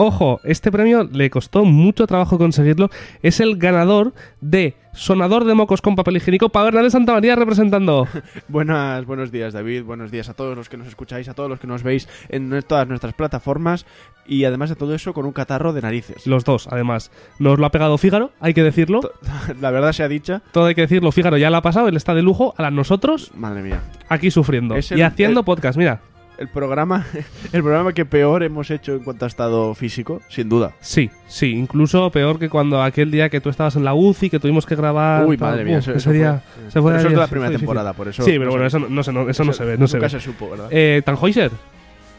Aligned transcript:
Ojo, 0.00 0.40
este 0.44 0.70
premio 0.70 1.08
le 1.12 1.28
costó 1.28 1.64
mucho 1.64 2.06
trabajo 2.06 2.38
conseguirlo. 2.38 2.88
Es 3.20 3.40
el 3.40 3.56
ganador 3.56 4.14
de 4.40 4.76
Sonador 4.92 5.44
de 5.44 5.54
Mocos 5.54 5.82
con 5.82 5.96
Papel 5.96 6.18
Higiénico 6.18 6.50
Bernal 6.50 6.84
de 6.84 6.90
Santa 6.90 7.14
María 7.14 7.34
representando. 7.34 8.06
Buenas, 8.48 9.04
buenos 9.06 9.32
días 9.32 9.52
David, 9.52 9.82
buenos 9.82 10.12
días 10.12 10.28
a 10.28 10.34
todos 10.34 10.56
los 10.56 10.68
que 10.68 10.76
nos 10.76 10.86
escucháis, 10.86 11.28
a 11.28 11.34
todos 11.34 11.50
los 11.50 11.58
que 11.58 11.66
nos 11.66 11.82
veis 11.82 12.08
en 12.28 12.62
todas 12.62 12.86
nuestras 12.86 13.12
plataformas 13.14 13.86
y 14.24 14.44
además 14.44 14.68
de 14.70 14.76
todo 14.76 14.94
eso 14.94 15.12
con 15.12 15.26
un 15.26 15.32
catarro 15.32 15.72
de 15.72 15.82
narices. 15.82 16.28
Los 16.28 16.44
dos, 16.44 16.68
además. 16.70 17.10
Nos 17.40 17.58
lo 17.58 17.66
ha 17.66 17.72
pegado 17.72 17.98
Fígaro, 17.98 18.30
hay 18.38 18.54
que 18.54 18.62
decirlo. 18.62 19.00
La 19.60 19.72
verdad 19.72 19.90
se 19.90 20.04
ha 20.04 20.08
dicha. 20.08 20.42
Todo 20.52 20.66
hay 20.66 20.76
que 20.76 20.82
decirlo, 20.82 21.10
Fígaro 21.10 21.38
ya 21.38 21.50
lo 21.50 21.56
ha 21.56 21.62
pasado, 21.62 21.88
él 21.88 21.96
está 21.96 22.14
de 22.14 22.22
lujo, 22.22 22.54
a 22.56 22.70
nosotros... 22.70 23.32
Madre 23.34 23.62
mía. 23.62 23.82
Aquí 24.08 24.30
sufriendo. 24.30 24.76
y 24.78 25.02
haciendo 25.02 25.44
podcast, 25.44 25.76
mira 25.76 26.02
el 26.38 26.48
programa, 26.48 27.04
el 27.52 27.62
programa 27.62 27.92
que 27.92 28.04
peor 28.04 28.42
hemos 28.42 28.70
hecho 28.70 28.94
en 28.94 29.00
cuanto 29.00 29.24
a 29.24 29.28
estado 29.28 29.74
físico, 29.74 30.22
sin 30.28 30.48
duda. 30.48 30.72
Sí, 30.80 31.10
sí, 31.26 31.50
incluso 31.50 32.10
peor 32.10 32.38
que 32.38 32.48
cuando 32.48 32.82
aquel 32.82 33.10
día 33.10 33.28
que 33.28 33.40
tú 33.40 33.50
estabas 33.50 33.76
en 33.76 33.84
la 33.84 33.94
UCI, 33.94 34.30
que 34.30 34.38
tuvimos 34.38 34.64
que 34.64 34.76
grabar. 34.76 35.26
Uy, 35.26 35.36
madre 35.36 35.64
mía, 35.64 35.80
día. 35.80 36.42
se 36.68 36.80
fue 36.80 36.96
eso 36.96 37.08
es 37.08 37.12
de 37.12 37.18
la 37.18 37.26
primera 37.26 37.50
temporada, 37.50 37.92
por 37.92 38.08
eso. 38.08 38.22
Sí, 38.22 38.38
pero 38.38 38.50
bueno, 38.50 38.66
eso, 38.66 38.78
no, 38.78 39.02
se, 39.02 39.10
eso 39.30 39.44
no 39.44 39.52
se 39.52 39.64
ve. 39.64 39.76
No 39.76 39.88
se 39.88 39.96
nunca 39.96 40.08
se 40.08 40.20
supo, 40.20 40.50
¿verdad? 40.50 40.68
Eh, 40.70 41.02
Tannhäuser. 41.04 41.50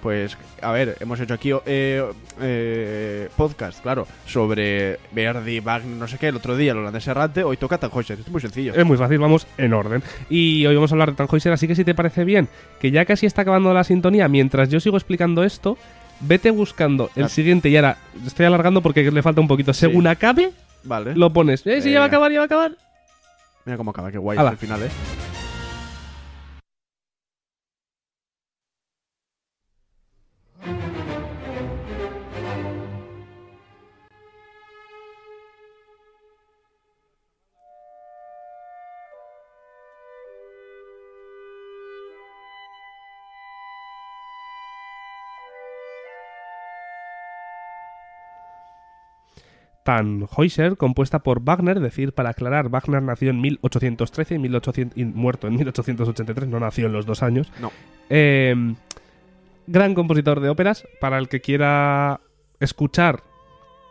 Pues, 0.01 0.37
a 0.61 0.71
ver, 0.71 0.95
hemos 1.01 1.19
hecho 1.19 1.33
aquí 1.33 1.51
eh, 1.65 2.03
eh, 2.39 3.29
podcast, 3.35 3.81
claro, 3.81 4.07
sobre 4.25 4.97
Verdi, 5.11 5.59
Wagner, 5.59 5.97
no 5.97 6.07
sé 6.07 6.17
qué, 6.17 6.29
el 6.29 6.37
otro 6.37 6.55
día, 6.55 6.73
lo 6.73 6.79
holandés 6.79 7.07
errante, 7.07 7.43
hoy 7.43 7.57
toca 7.57 7.77
Tannhäuser, 7.77 8.19
es 8.19 8.29
muy 8.29 8.39
sencillo. 8.39 8.73
Es 8.73 8.85
muy 8.85 8.97
fácil, 8.97 9.19
vamos 9.19 9.45
en 9.57 9.73
orden. 9.73 10.01
Y 10.29 10.65
hoy 10.65 10.75
vamos 10.75 10.91
a 10.91 10.95
hablar 10.95 11.11
de 11.11 11.17
Tannhäuser, 11.17 11.51
así 11.51 11.67
que 11.67 11.75
si 11.75 11.83
te 11.83 11.93
parece 11.93 12.23
bien, 12.23 12.47
que 12.79 12.91
ya 12.91 13.03
casi 13.03 13.25
está 13.25 13.41
acabando 13.41 13.73
la 13.73 13.83
sintonía, 13.83 14.29
mientras 14.29 14.69
yo 14.69 14.79
sigo 14.79 14.95
explicando 14.95 15.43
esto, 15.43 15.77
vete 16.21 16.51
buscando 16.51 17.09
el 17.15 17.29
siguiente, 17.29 17.69
y 17.69 17.75
ahora 17.75 17.97
estoy 18.25 18.45
alargando 18.45 18.81
porque 18.81 19.11
le 19.11 19.21
falta 19.21 19.41
un 19.41 19.47
poquito. 19.47 19.73
Según 19.73 20.07
acabe, 20.07 20.51
vale. 20.83 21.13
lo 21.15 21.33
pones. 21.33 21.65
¿Eh? 21.67 21.81
Si 21.81 21.91
ya 21.91 21.99
va 21.99 22.05
a 22.05 22.07
acabar, 22.07 22.31
ya 22.31 22.39
va 22.39 22.43
a 22.43 22.45
acabar. 22.45 22.71
Mira 23.65 23.77
cómo 23.77 23.91
acaba, 23.91 24.11
qué 24.11 24.17
guay 24.17 24.37
al 24.37 24.57
final, 24.57 24.83
¿eh? 24.83 24.89
Tannhäuser, 49.89 50.77
compuesta 50.77 51.23
por 51.23 51.43
Wagner, 51.43 51.77
es 51.77 51.81
decir, 51.81 52.13
para 52.13 52.29
aclarar, 52.29 52.69
Wagner 52.69 53.01
nació 53.01 53.31
en 53.31 53.41
1813 53.41 54.35
y, 54.35 54.37
1800, 54.37 54.95
y 54.95 55.03
muerto 55.03 55.47
en 55.47 55.55
1883, 55.55 56.47
no 56.47 56.59
nació 56.59 56.85
en 56.85 56.93
los 56.93 57.07
dos 57.07 57.23
años. 57.23 57.51
No. 57.59 57.71
Em, 58.07 58.75
gran 59.65 59.95
compositor 59.95 60.41
de 60.41 60.49
óperas, 60.49 60.87
para 61.01 61.17
el 61.17 61.27
que 61.27 61.41
quiera 61.41 62.21
escuchar 62.59 63.23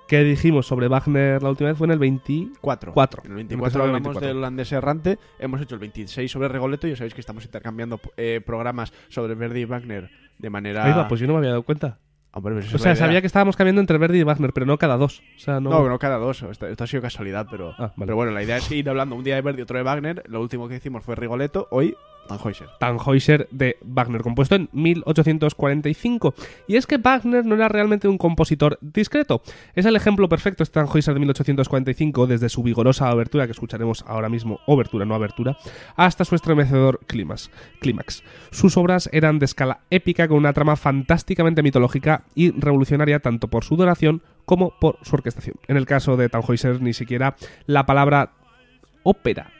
qué 0.06 0.22
dijimos 0.22 0.68
sobre 0.68 0.86
Wagner 0.86 1.42
la 1.42 1.50
última 1.50 1.70
vez 1.70 1.78
fue 1.78 1.88
en 1.88 1.92
el 1.94 1.98
24. 1.98 2.92
En 3.24 3.30
el 3.32 3.36
24 3.36 3.82
hablamos 3.82 4.20
del 4.20 4.36
holandés 4.36 4.70
errante, 4.70 5.18
hemos 5.40 5.60
hecho 5.60 5.74
el 5.74 5.80
26 5.80 6.30
sobre 6.30 6.46
Regoleto 6.46 6.86
y 6.86 6.90
ya 6.90 6.96
sabéis 6.96 7.14
que 7.14 7.20
estamos 7.20 7.44
intercambiando 7.44 8.00
eh, 8.16 8.40
programas 8.46 8.92
sobre 9.08 9.34
Verdi 9.34 9.62
y 9.62 9.64
Wagner 9.64 10.10
de 10.38 10.48
manera... 10.48 11.08
pues 11.08 11.20
yo 11.20 11.26
no 11.26 11.32
me 11.32 11.38
había 11.40 11.50
dado 11.50 11.64
cuenta. 11.64 11.98
O 12.38 12.78
sea, 12.78 12.96
sabía 12.96 13.20
que 13.20 13.26
estábamos 13.26 13.56
cambiando 13.56 13.80
entre 13.80 13.98
Verdi 13.98 14.20
y 14.20 14.22
Wagner, 14.22 14.52
pero 14.52 14.66
no 14.66 14.78
cada 14.78 14.96
dos. 14.96 15.22
O 15.36 15.40
sea, 15.40 15.60
no... 15.60 15.70
no, 15.70 15.88
no 15.88 15.98
cada 15.98 16.16
dos. 16.16 16.42
Esto, 16.42 16.66
ha 16.66 16.86
sido 16.86 17.02
casualidad, 17.02 17.46
pero, 17.50 17.74
ah, 17.78 17.92
pero 17.98 18.16
bueno, 18.16 18.32
la 18.32 18.42
idea 18.42 18.56
es 18.56 18.70
ir 18.70 18.88
hablando 18.88 19.16
un 19.16 19.24
día 19.24 19.34
de 19.34 19.42
Verdi 19.42 19.60
y 19.60 19.62
otro 19.62 19.78
de 19.78 19.84
Wagner. 19.84 20.22
Lo 20.28 20.40
último 20.40 20.68
que 20.68 20.76
hicimos 20.76 21.04
fue 21.04 21.14
Rigoletto. 21.16 21.68
Hoy 21.70 21.96
Tannhäuser. 22.28 23.48
De 23.50 23.76
Wagner, 23.82 24.22
compuesto 24.22 24.54
en 24.54 24.68
1845. 24.72 26.34
Y 26.68 26.76
es 26.76 26.86
que 26.86 26.98
Wagner 26.98 27.44
no 27.44 27.54
era 27.54 27.68
realmente 27.68 28.06
un 28.06 28.18
compositor 28.18 28.78
discreto. 28.80 29.42
Es 29.74 29.86
el 29.86 29.96
ejemplo 29.96 30.28
perfecto 30.28 30.62
este 30.62 30.74
Tannhäuser 30.74 31.14
de 31.14 31.20
1845, 31.20 32.26
desde 32.26 32.48
su 32.48 32.62
vigorosa 32.62 33.08
abertura, 33.08 33.46
que 33.46 33.52
escucharemos 33.52 34.04
ahora 34.06 34.28
mismo, 34.28 34.60
obertura, 34.66 35.04
no 35.04 35.14
abertura, 35.14 35.56
hasta 35.96 36.24
su 36.24 36.34
estremecedor 36.34 37.00
clímax. 37.06 38.22
Sus 38.50 38.76
obras 38.76 39.08
eran 39.12 39.38
de 39.38 39.46
escala 39.46 39.80
épica, 39.90 40.28
con 40.28 40.36
una 40.36 40.52
trama 40.52 40.76
fantásticamente 40.76 41.62
mitológica 41.62 42.24
y 42.34 42.50
revolucionaria 42.52 43.20
tanto 43.20 43.48
por 43.48 43.64
su 43.64 43.76
duración 43.76 44.22
como 44.44 44.72
por 44.78 44.98
su 45.02 45.16
orquestación. 45.16 45.56
En 45.66 45.76
el 45.76 45.86
caso 45.86 46.16
de 46.16 46.28
Tannhäuser, 46.28 46.80
ni 46.80 46.92
siquiera 46.92 47.36
la 47.66 47.86
palabra 47.86 48.32
ópera 49.02 49.57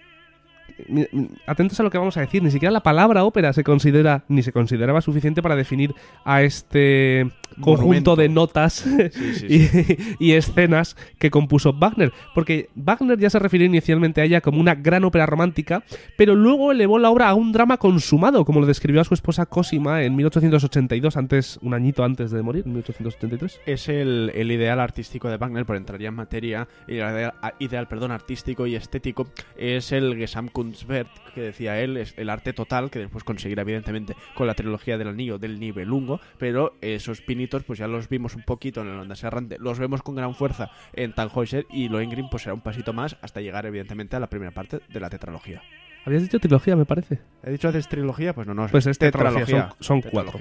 atentos 1.47 1.79
a 1.81 1.83
lo 1.83 1.91
que 1.91 1.99
vamos 1.99 2.17
a 2.17 2.21
decir, 2.21 2.43
ni 2.43 2.51
siquiera 2.51 2.71
la 2.73 2.83
palabra 2.83 3.25
ópera 3.25 3.53
se 3.53 3.65
considera 3.65 4.25
ni 4.29 4.43
se 4.43 4.53
consideraba 4.53 5.01
suficiente 5.01 5.43
para 5.43 5.57
definir 5.57 5.95
a 6.25 6.43
este 6.43 7.31
conjunto 7.61 8.17
de 8.17 8.29
notas 8.29 8.85
y, 9.49 10.33
escenas 10.33 10.97
que 11.19 11.31
compuso 11.31 11.73
Wagner, 11.73 12.13
porque 12.35 12.69
Wagner 12.75 13.19
ya 13.19 13.31
se 13.31 13.39
refirió 13.39 13.67
inicialmente 13.67 14.21
a 14.21 14.25
ella 14.25 14.41
como 14.41 14.61
una 14.61 14.75
gran 14.75 15.05
ópera 15.05 15.27
romántica, 15.27 15.83
pero 16.17 16.35
luego 16.35 16.73
elevó 16.73 16.99
la 16.99 17.11
obra 17.11 17.29
a 17.29 17.35
un 17.35 17.53
drama 17.53 17.79
consumado, 17.79 18.45
como 18.45 18.61
lo 18.61 18.67
describió 18.67 19.01
a 19.01 19.05
su 19.05 19.15
esposa 19.15 19.47
Cosima 19.47 20.03
en 20.03 20.15
1882, 20.17 21.17
antes 21.17 21.59
un 21.63 21.75
añito 21.75 22.05
antes 22.05 22.31
de 22.31 22.43
morir, 22.43 22.65
en 22.67 22.73
1883. 22.73 23.61
Es 23.67 23.89
el, 23.89 24.33
ideal 24.35 24.81
artístico 24.81 25.29
de 25.29 25.37
Wagner, 25.37 25.67
por 25.67 25.77
entrar 25.77 26.01
ya 26.01 26.09
en 26.09 26.15
materia, 26.15 26.69
el 26.87 26.97
ideal, 26.97 27.35
ideal 27.59 27.89
perdón, 27.89 28.13
artístico 28.13 28.67
y 28.67 28.75
estético 28.75 29.29
es 29.57 29.93
el 29.93 30.17
Gesamtkunstwerk 30.17 31.09
que 31.35 31.41
decía 31.41 31.81
él, 31.81 31.97
es 31.97 32.15
el 32.17 32.31
arte 32.31 32.53
total 32.53 32.91
que 32.91 32.99
después 32.99 33.25
conseguirá 33.25 33.63
evidentemente 33.63 34.17
con 34.35 34.47
la 34.47 34.55
trilogía 34.55 34.99
del 34.99 35.09
anillo 35.09 35.39
del 35.39 35.61
Nibelungo, 35.61 36.21
pero 36.39 36.75
esos 36.81 37.21
pues 37.47 37.79
ya 37.79 37.87
los 37.87 38.09
vimos 38.09 38.35
un 38.35 38.43
poquito 38.43 38.81
en 38.81 38.89
el 38.89 38.99
Onda 38.99 39.15
Serrante, 39.15 39.57
los 39.59 39.79
vemos 39.79 40.03
con 40.03 40.15
gran 40.15 40.35
fuerza 40.35 40.71
en 40.93 41.13
Tannhäuser 41.13 41.67
y 41.71 41.89
Lohengrin 41.89 42.29
pues 42.31 42.43
será 42.43 42.55
un 42.55 42.61
pasito 42.61 42.93
más 42.93 43.17
hasta 43.23 43.41
llegar 43.41 43.67
evidentemente 43.67 44.17
a 44.17 44.21
la 44.21 44.29
primera 44.29 44.51
parte 44.51 44.81
de 44.89 45.01
la 45.01 45.11
tetralogía. 45.11 45.63
Habías 46.05 46.23
dicho 46.23 46.39
trilogía, 46.39 46.75
me 46.75 46.87
parece. 46.87 47.19
¿He 47.45 47.51
dicho 47.51 47.69
antes 47.69 47.87
trilogía? 47.89 48.35
Pues 48.35 48.47
no, 48.47 48.55
no. 48.55 48.67
Pues 48.69 48.87
es 48.87 48.99
tetralogía, 48.99 49.75
son, 49.79 50.01
cuatro. 50.01 50.39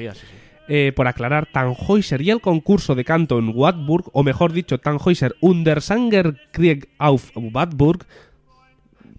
Eh, 0.70 0.92
por 0.96 1.08
aclarar, 1.08 1.46
Tannhäuser 1.46 2.22
y 2.22 2.30
el 2.30 2.42
concurso 2.42 2.96
de 2.96 3.06
canto 3.06 3.40
en 3.40 3.52
Wartburg, 3.54 4.06
o 4.14 4.24
mejor 4.24 4.52
dicho, 4.52 4.80
Tannhäuser 4.80 5.36
Krieg 6.52 6.90
auf 6.98 7.32
Wartburg, 7.36 8.06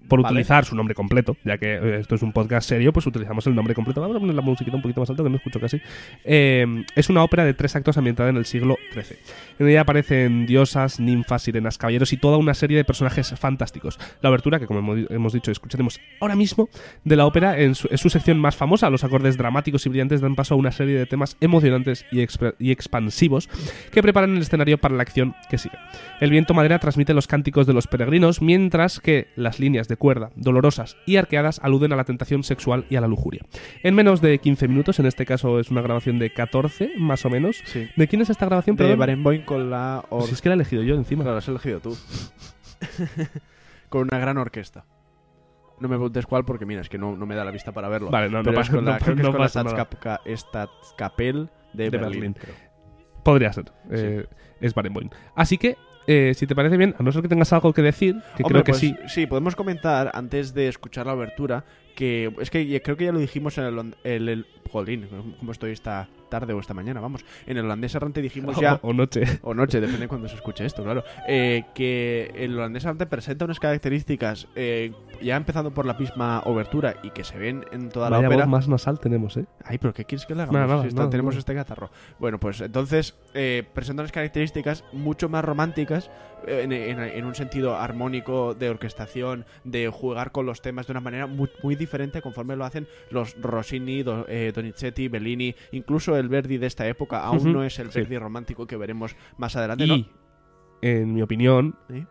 por 0.08 0.20
utilizar 0.20 0.64
su 0.64 0.74
nombre 0.74 0.94
completo, 0.94 1.36
ya 1.44 1.58
que 1.58 1.74
eh, 1.74 2.00
esto 2.00 2.14
es 2.14 2.22
un 2.22 2.32
podcast 2.32 2.68
serio, 2.68 2.92
pues 2.92 3.06
utilizamos 3.06 3.46
el 3.46 3.54
nombre 3.54 3.74
completo. 3.74 4.00
Vamos 4.00 4.16
a 4.16 4.20
poner 4.20 4.34
la 4.34 4.42
musiquita 4.42 4.76
un 4.76 4.82
poquito 4.82 5.00
más 5.00 5.10
alto, 5.10 5.22
que 5.22 5.30
no 5.30 5.36
escucho 5.36 5.60
casi. 5.60 5.80
Eh, 6.24 6.84
es 6.96 7.08
una 7.10 7.22
ópera 7.22 7.44
de 7.44 7.54
tres 7.54 7.76
actos 7.76 7.96
ambientada 7.98 8.30
en 8.30 8.36
el 8.36 8.46
siglo 8.46 8.76
XIII. 8.92 9.18
En 9.58 9.68
ella 9.68 9.82
aparecen 9.82 10.46
diosas, 10.46 10.98
ninfas, 10.98 11.42
sirenas, 11.42 11.78
caballeros 11.78 12.12
y 12.12 12.16
toda 12.16 12.38
una 12.38 12.54
serie 12.54 12.76
de 12.76 12.84
personajes 12.84 13.34
fantásticos. 13.38 13.98
La 14.22 14.30
obertura, 14.30 14.58
que 14.58 14.66
como 14.66 14.94
hemos 14.94 15.32
dicho, 15.32 15.50
escucharemos 15.50 16.00
ahora 16.20 16.36
mismo 16.36 16.68
de 17.04 17.16
la 17.16 17.26
ópera, 17.26 17.58
en 17.58 17.74
su, 17.74 17.88
es 17.90 18.00
su 18.00 18.08
sección 18.08 18.38
más 18.38 18.56
famosa. 18.56 18.90
Los 18.90 19.04
acordes 19.04 19.36
dramáticos 19.36 19.84
y 19.86 19.88
brillantes 19.90 20.20
dan 20.20 20.34
paso 20.34 20.54
a 20.54 20.56
una 20.56 20.72
serie 20.72 20.98
de 20.98 21.06
temas 21.06 21.36
emocionantes 21.40 22.06
y, 22.10 22.20
y 22.58 22.70
expansivos 22.72 23.48
que 23.92 24.02
preparan 24.02 24.36
el 24.36 24.42
escenario 24.42 24.78
para 24.78 24.94
la 24.94 25.02
acción 25.02 25.34
que 25.50 25.58
sigue. 25.58 25.76
El 26.20 26.30
viento 26.30 26.54
madera 26.54 26.78
transmite 26.78 27.14
los 27.14 27.26
cánticos 27.26 27.66
de 27.66 27.74
los 27.74 27.86
peregrinos, 27.86 28.40
mientras 28.40 29.00
que 29.00 29.28
las 29.36 29.60
líneas 29.60 29.88
de 29.88 29.97
cuerda, 29.98 30.30
dolorosas 30.36 30.96
y 31.06 31.16
arqueadas, 31.16 31.60
aluden 31.62 31.92
a 31.92 31.96
la 31.96 32.04
tentación 32.04 32.42
sexual 32.44 32.86
y 32.88 32.96
a 32.96 33.00
la 33.00 33.08
lujuria. 33.08 33.42
En 33.82 33.94
menos 33.94 34.20
de 34.20 34.38
15 34.38 34.68
minutos, 34.68 34.98
en 35.00 35.06
este 35.06 35.26
caso 35.26 35.58
es 35.60 35.70
una 35.70 35.82
grabación 35.82 36.18
de 36.18 36.32
14, 36.32 36.92
más 36.98 37.24
o 37.26 37.30
menos. 37.30 37.60
Sí. 37.66 37.88
¿De 37.96 38.08
quién 38.08 38.22
es 38.22 38.30
esta 38.30 38.46
grabación? 38.46 38.76
De. 38.76 38.94
Barenboim 38.96 39.44
con 39.44 39.70
la... 39.70 40.04
or- 40.10 40.22
Si 40.24 40.32
es 40.32 40.40
que 40.40 40.48
la 40.48 40.54
he 40.54 40.56
elegido 40.56 40.82
yo 40.82 40.94
encima. 40.94 41.22
Claro, 41.24 41.38
has 41.38 41.48
elegido 41.48 41.80
tú. 41.80 41.96
con 43.88 44.02
una 44.02 44.18
gran 44.18 44.38
orquesta. 44.38 44.84
No 45.80 45.88
me 45.88 45.94
preguntes 45.96 46.26
cuál 46.26 46.44
porque 46.44 46.66
mira, 46.66 46.80
es 46.80 46.88
que 46.88 46.98
no, 46.98 47.16
no 47.16 47.24
me 47.26 47.34
da 47.36 47.44
la 47.44 47.50
vista 47.52 47.72
para 47.72 47.88
verlo. 47.88 48.10
Vale, 48.10 48.28
no, 48.28 48.38
no 48.38 48.44
Pero 48.44 48.60
es 48.60 48.66
pasa- 48.66 48.72
con 48.76 48.84
la, 48.84 48.92
no- 48.92 48.98
creo 48.98 49.16
que 49.16 49.22
no 49.22 49.28
es 49.28 49.32
con 49.32 49.40
la 49.40 49.46
pasa. 49.46 49.62
Staatskap- 49.64 51.50
de, 51.72 51.84
De 51.84 51.90
Berlín. 51.98 52.34
Berlín. 52.34 52.36
Podría 53.22 53.52
ser. 53.52 53.70
eh, 53.90 54.26
es 54.60 54.74
Barenboim. 54.74 55.10
Así 55.34 55.58
que, 55.58 55.76
eh, 56.08 56.32
si 56.34 56.46
te 56.46 56.54
parece 56.54 56.78
bien, 56.78 56.94
a 56.98 57.02
no 57.02 57.12
ser 57.12 57.20
que 57.20 57.28
tengas 57.28 57.52
algo 57.52 57.74
que 57.74 57.82
decir, 57.82 58.14
que 58.34 58.42
Hombre, 58.42 58.62
creo 58.62 58.64
que 58.64 58.72
pues, 58.72 58.80
sí. 58.80 58.96
Sí, 59.08 59.26
podemos 59.26 59.54
comentar 59.54 60.10
antes 60.14 60.54
de 60.54 60.68
escuchar 60.68 61.04
la 61.04 61.12
abertura 61.12 61.64
que 61.94 62.32
es 62.40 62.48
que 62.48 62.80
creo 62.80 62.96
que 62.96 63.04
ya 63.04 63.12
lo 63.12 63.18
dijimos 63.18 63.58
en 63.58 63.64
el, 63.64 63.94
el, 64.04 64.28
el 64.28 64.46
jolín, 64.70 65.06
como 65.38 65.52
estoy 65.52 65.72
esta 65.72 66.08
tarde 66.28 66.52
o 66.52 66.60
esta 66.60 66.74
mañana, 66.74 67.00
vamos. 67.00 67.24
En 67.46 67.56
el 67.56 67.64
holandés 67.64 67.94
errante 67.94 68.20
dijimos 68.22 68.56
ya 68.60 68.78
O, 68.82 68.92
noche. 68.92 69.22
o 69.42 69.54
noche, 69.54 69.80
depende 69.80 70.00
de 70.02 70.08
cuando 70.08 70.28
se 70.28 70.36
escuche 70.36 70.64
esto, 70.64 70.82
claro. 70.84 71.02
eh, 71.26 71.64
que 71.74 72.30
el 72.36 72.54
holandés 72.56 72.84
errante 72.84 73.06
presenta 73.06 73.44
unas 73.44 73.58
características 73.60 74.48
eh, 74.56 74.92
ya 75.22 75.36
empezando 75.36 75.72
por 75.72 75.86
la 75.86 75.94
misma 75.94 76.40
obertura 76.44 76.96
y 77.02 77.10
que 77.10 77.24
se 77.24 77.38
ven 77.38 77.64
en 77.72 77.88
toda 77.88 78.10
la 78.10 78.16
Vaya 78.18 78.28
ópera. 78.28 78.44
voz 78.44 78.50
más 78.50 78.68
nasal 78.68 78.98
tenemos, 79.00 79.36
¿eh? 79.36 79.46
Ay, 79.64 79.78
pero 79.78 79.92
¿qué 79.94 80.04
quieres 80.04 80.26
que 80.26 80.34
le 80.34 80.42
hagamos? 80.42 80.54
Nada, 80.60 80.66
nada, 80.66 80.82
si 80.82 80.88
está- 80.88 81.00
nada, 81.02 81.10
tenemos 81.10 81.36
este 81.36 81.54
catarro. 81.54 81.90
Bueno, 82.18 82.38
pues 82.38 82.60
entonces 82.60 83.14
eh, 83.34 83.64
presenta 83.74 84.02
unas 84.02 84.12
características 84.12 84.84
mucho 84.92 85.28
más 85.28 85.44
románticas 85.44 86.10
eh, 86.46 86.60
en, 86.64 86.72
en- 86.72 87.00
en 87.00 87.24
un 87.24 87.34
sentido 87.34 87.76
armónico, 87.76 88.54
de 88.54 88.70
orquestación, 88.70 89.44
de 89.64 89.88
jugar 89.88 90.32
con 90.32 90.46
los 90.46 90.60
temas 90.62 90.86
de 90.86 90.92
una 90.92 91.00
manera 91.00 91.26
muy, 91.26 91.48
muy 91.62 91.74
diferente 91.76 92.20
conforme 92.22 92.56
lo 92.56 92.64
hacen 92.64 92.86
los 93.10 93.34
Rossini, 93.40 94.02
Do- 94.02 94.26
eh, 94.28 94.52
Donizetti, 94.54 95.08
Bellini, 95.08 95.54
incluso 95.72 96.16
el 96.18 96.28
Verdi 96.28 96.58
de 96.58 96.66
esta 96.66 96.86
época. 96.86 97.22
Aún 97.24 97.52
no 97.52 97.64
es 97.64 97.78
el 97.78 97.90
sí. 97.90 98.00
Verdi 98.00 98.18
romántico 98.18 98.66
que 98.66 98.76
veremos 98.76 99.16
más 99.36 99.56
adelante, 99.56 99.84
Y, 99.84 99.88
¿no? 99.88 100.08
en 100.82 101.14
mi 101.14 101.22
opinión, 101.22 101.76
¿Sí? 101.90 102.06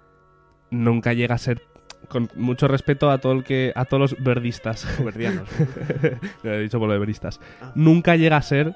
nunca 0.72 1.14
llega 1.14 1.36
a 1.36 1.38
ser. 1.38 1.64
Con 2.10 2.30
mucho 2.36 2.68
respeto 2.68 3.10
a 3.10 3.18
todo 3.18 3.34
el 3.34 3.44
que 3.44 3.74
a 3.76 3.86
todos 3.86 4.12
los 4.12 4.24
verdistas. 4.24 4.88
Verdianos. 5.04 5.50
Lo 6.44 6.54
he 6.54 6.62
dicho 6.62 6.80
por 6.80 6.88
lo 6.88 6.94
de. 6.94 7.40
Ah. 7.62 7.72
Nunca 7.76 8.16
llega 8.16 8.38
a 8.38 8.42
ser 8.42 8.74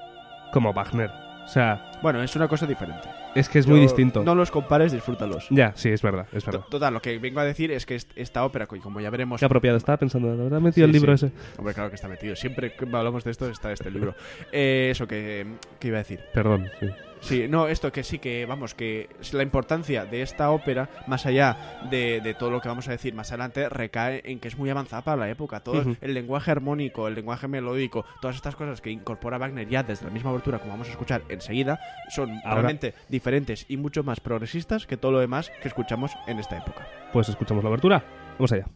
como 0.52 0.72
Wagner. 0.74 1.10
O 1.44 1.48
sea, 1.48 1.90
bueno, 2.02 2.22
es 2.22 2.34
una 2.36 2.48
cosa 2.48 2.66
diferente. 2.66 3.08
es 3.34 3.48
que 3.48 3.58
es 3.58 3.66
muy 3.66 3.80
distinto. 3.80 4.22
No 4.24 4.34
los 4.34 4.50
compares, 4.50 4.92
disfrútalos. 4.92 5.46
Ya, 5.50 5.72
sí, 5.74 5.88
es 5.90 6.00
verdad, 6.02 6.26
es 6.32 6.44
verdad. 6.44 6.62
Total, 6.70 6.92
lo 6.94 7.00
que 7.02 7.18
vengo 7.18 7.40
a 7.40 7.44
decir 7.44 7.70
es 7.72 7.84
que 7.86 7.94
est- 7.96 8.10
esta 8.16 8.44
ópera, 8.44 8.66
co- 8.66 8.78
como 8.80 9.00
ya 9.00 9.10
veremos 9.10 9.38
Qué 9.40 9.44
apropiado 9.46 9.76
estaba 9.76 9.96
pensando, 9.98 10.30
¿de 10.30 10.36
verdad 10.44 10.60
metido 10.60 10.86
Sí, 10.86 10.90
el 10.90 10.92
libro 10.92 11.16
sí. 11.16 11.26
ese? 11.26 11.34
Hombre, 11.58 11.74
claro 11.74 11.90
que 11.90 11.96
está 11.96 12.08
metido. 12.08 12.36
Siempre 12.36 12.72
que 12.74 12.84
hablamos 12.84 13.24
de 13.24 13.30
esto 13.32 13.48
está 13.50 13.72
este 13.72 13.90
libro. 13.90 14.14
Eh, 14.52 14.88
eso 14.92 15.06
que, 15.06 15.46
que 15.78 15.88
iba 15.88 15.96
a 15.98 16.02
decir. 16.02 16.20
Perdón, 16.32 16.70
sí. 16.80 16.88
Sí, 17.22 17.46
no, 17.48 17.68
esto 17.68 17.92
que 17.92 18.02
sí 18.02 18.18
que, 18.18 18.44
vamos, 18.46 18.74
que 18.74 19.08
la 19.32 19.42
importancia 19.44 20.04
de 20.04 20.22
esta 20.22 20.50
ópera, 20.50 20.88
más 21.06 21.24
allá 21.24 21.78
de, 21.88 22.20
de 22.20 22.34
todo 22.34 22.50
lo 22.50 22.60
que 22.60 22.68
vamos 22.68 22.88
a 22.88 22.90
decir 22.90 23.14
más 23.14 23.30
adelante, 23.30 23.68
recae 23.68 24.22
en 24.24 24.40
que 24.40 24.48
es 24.48 24.58
muy 24.58 24.68
avanzada 24.70 25.02
para 25.02 25.16
la 25.16 25.30
época. 25.30 25.60
Todo 25.60 25.84
el 26.00 26.14
lenguaje 26.14 26.50
armónico, 26.50 27.06
el 27.06 27.14
lenguaje 27.14 27.46
melódico, 27.46 28.04
todas 28.20 28.34
estas 28.36 28.56
cosas 28.56 28.80
que 28.80 28.90
incorpora 28.90 29.38
Wagner 29.38 29.68
ya 29.68 29.82
desde 29.84 30.04
la 30.04 30.10
misma 30.10 30.30
abertura, 30.30 30.58
como 30.58 30.72
vamos 30.72 30.88
a 30.88 30.90
escuchar 30.90 31.22
enseguida, 31.28 31.80
son 32.10 32.30
Ahora- 32.44 32.54
realmente 32.62 32.94
diferentes 33.08 33.66
y 33.68 33.76
mucho 33.76 34.02
más 34.02 34.18
progresistas 34.20 34.86
que 34.86 34.96
todo 34.96 35.12
lo 35.12 35.20
demás 35.20 35.50
que 35.62 35.68
escuchamos 35.68 36.12
en 36.26 36.40
esta 36.40 36.58
época. 36.58 36.86
Pues 37.12 37.28
escuchamos 37.28 37.62
la 37.62 37.68
abertura. 37.68 38.04
Vamos 38.36 38.50
allá. 38.52 38.66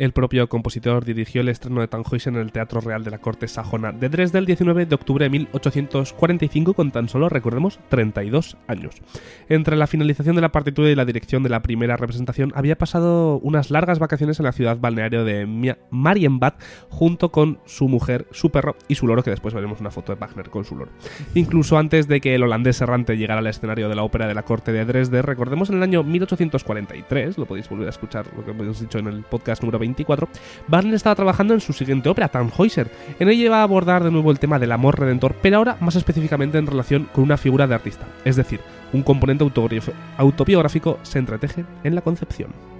El 0.00 0.12
propio 0.12 0.48
compositor 0.48 1.04
dirigió 1.04 1.42
el 1.42 1.50
estreno 1.50 1.82
de 1.82 1.86
Tannhäuser 1.86 2.32
en 2.32 2.40
el 2.40 2.52
Teatro 2.52 2.80
Real 2.80 3.04
de 3.04 3.10
la 3.10 3.18
Corte 3.18 3.46
Sajona 3.46 3.92
de 3.92 4.08
Dresde 4.08 4.38
el 4.38 4.46
19 4.46 4.86
de 4.86 4.94
octubre 4.94 5.26
de 5.26 5.28
1845 5.28 6.72
con 6.72 6.90
tan 6.90 7.10
solo, 7.10 7.28
recordemos, 7.28 7.78
32 7.90 8.56
años. 8.66 8.94
Entre 9.50 9.76
la 9.76 9.86
finalización 9.86 10.36
de 10.36 10.40
la 10.40 10.52
partitura 10.52 10.88
y 10.88 10.94
la 10.94 11.04
dirección 11.04 11.42
de 11.42 11.50
la 11.50 11.60
primera 11.60 11.98
representación 11.98 12.50
había 12.54 12.78
pasado 12.78 13.40
unas 13.40 13.70
largas 13.70 13.98
vacaciones 13.98 14.40
en 14.40 14.46
la 14.46 14.52
ciudad 14.52 14.78
balneario 14.78 15.22
de 15.22 15.76
Marienbad 15.90 16.54
junto 16.88 17.30
con 17.30 17.58
su 17.66 17.86
mujer, 17.86 18.26
su 18.30 18.48
perro 18.48 18.76
y 18.88 18.94
su 18.94 19.06
loro, 19.06 19.22
que 19.22 19.28
después 19.28 19.52
veremos 19.52 19.82
una 19.82 19.90
foto 19.90 20.14
de 20.14 20.18
Wagner 20.18 20.48
con 20.48 20.64
su 20.64 20.76
loro. 20.76 20.92
Incluso 21.34 21.76
antes 21.76 22.08
de 22.08 22.22
que 22.22 22.34
el 22.34 22.42
holandés 22.42 22.80
errante 22.80 23.18
llegara 23.18 23.40
al 23.40 23.46
escenario 23.48 23.90
de 23.90 23.96
la 23.96 24.02
ópera 24.02 24.26
de 24.26 24.32
la 24.32 24.44
corte 24.44 24.72
de 24.72 24.86
Dresde, 24.86 25.20
recordemos 25.20 25.68
en 25.68 25.76
el 25.76 25.82
año 25.82 26.02
1843, 26.04 27.36
lo 27.36 27.44
podéis 27.44 27.68
volver 27.68 27.88
a 27.88 27.90
escuchar, 27.90 28.24
lo 28.34 28.42
que 28.46 28.52
hemos 28.52 28.80
dicho 28.80 28.98
en 28.98 29.06
el 29.06 29.24
podcast 29.24 29.62
número 29.62 29.89
24, 29.90 30.28
Wagner 30.68 30.94
estaba 30.94 31.14
trabajando 31.14 31.54
en 31.54 31.60
su 31.60 31.72
siguiente 31.72 32.08
ópera, 32.08 32.28
Tannhäuser. 32.28 32.90
En 33.18 33.28
ella 33.28 33.44
iba 33.44 33.60
a 33.60 33.62
abordar 33.62 34.04
de 34.04 34.10
nuevo 34.10 34.30
el 34.30 34.38
tema 34.38 34.58
del 34.58 34.72
amor 34.72 34.98
redentor, 34.98 35.34
pero 35.42 35.58
ahora 35.58 35.76
más 35.80 35.96
específicamente 35.96 36.58
en 36.58 36.66
relación 36.66 37.08
con 37.12 37.24
una 37.24 37.36
figura 37.36 37.66
de 37.66 37.74
artista, 37.74 38.06
es 38.24 38.36
decir, 38.36 38.60
un 38.92 39.02
componente 39.02 39.44
autobiográfico 40.18 40.98
se 41.02 41.18
entreteje 41.18 41.64
en 41.84 41.94
la 41.94 42.02
concepción. 42.02 42.79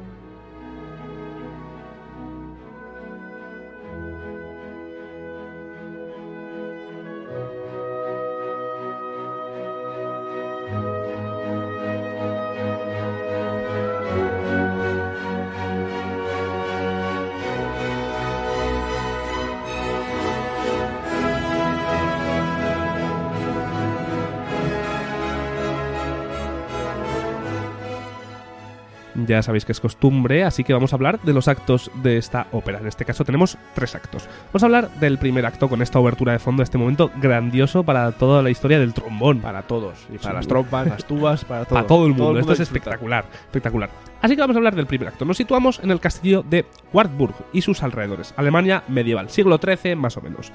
Ya 29.31 29.43
sabéis 29.43 29.65
que 29.65 29.73
es 29.73 29.81
costumbre, 29.81 30.45
así 30.45 30.65
que 30.65 30.73
vamos 30.73 30.93
a 30.93 30.97
hablar 30.97 31.21
de 31.23 31.33
los 31.33 31.47
actos 31.49 31.91
de 32.03 32.17
esta 32.17 32.47
ópera. 32.53 32.79
En 32.81 32.87
este 32.87 33.05
caso 33.05 33.25
tenemos 33.25 33.57
tres 33.75 33.95
actos. 33.95 34.29
Vamos 34.47 34.63
a 34.63 34.67
hablar 34.67 34.91
del 34.99 35.19
primer 35.19 35.47
acto 35.47 35.69
con 35.69 35.83
esta 35.83 35.99
obertura 35.99 36.33
de 36.33 36.39
fondo, 36.39 36.63
este 36.63 36.79
momento 36.79 37.11
grandioso 37.21 37.83
para 37.85 38.11
toda 38.13 38.43
la 38.43 38.51
historia 38.51 38.79
del 38.79 38.93
trombón. 38.95 39.41
Para 39.41 39.63
todos. 39.63 39.99
Y 40.13 40.19
para 40.19 40.31
Sí. 40.31 40.37
las 40.37 40.47
trompas, 40.49 40.87
las 40.89 41.05
tubas, 41.05 41.45
para 41.45 41.65
todo. 41.67 41.75
Para 41.77 41.87
todo 41.87 42.07
el 42.07 42.15
mundo. 42.15 42.39
Esto 42.41 42.53
es 42.53 42.61
espectacular, 42.61 43.25
espectacular. 43.47 43.91
Así 44.23 44.35
que 44.35 44.41
vamos 44.43 44.57
a 44.57 44.59
hablar 44.59 44.75
del 44.75 44.87
primer 44.87 45.09
acto. 45.09 45.25
Nos 45.25 45.37
situamos 45.39 45.81
en 45.83 45.91
el 45.91 46.01
castillo 46.01 46.43
de 46.43 46.67
Wartburg 46.93 47.35
y 47.53 47.63
sus 47.63 47.83
alrededores, 47.83 48.35
Alemania 48.37 48.83
medieval, 48.89 49.31
siglo 49.31 49.59
XIII 49.59 49.97
más 49.97 50.17
o 50.17 50.21
menos. 50.21 50.53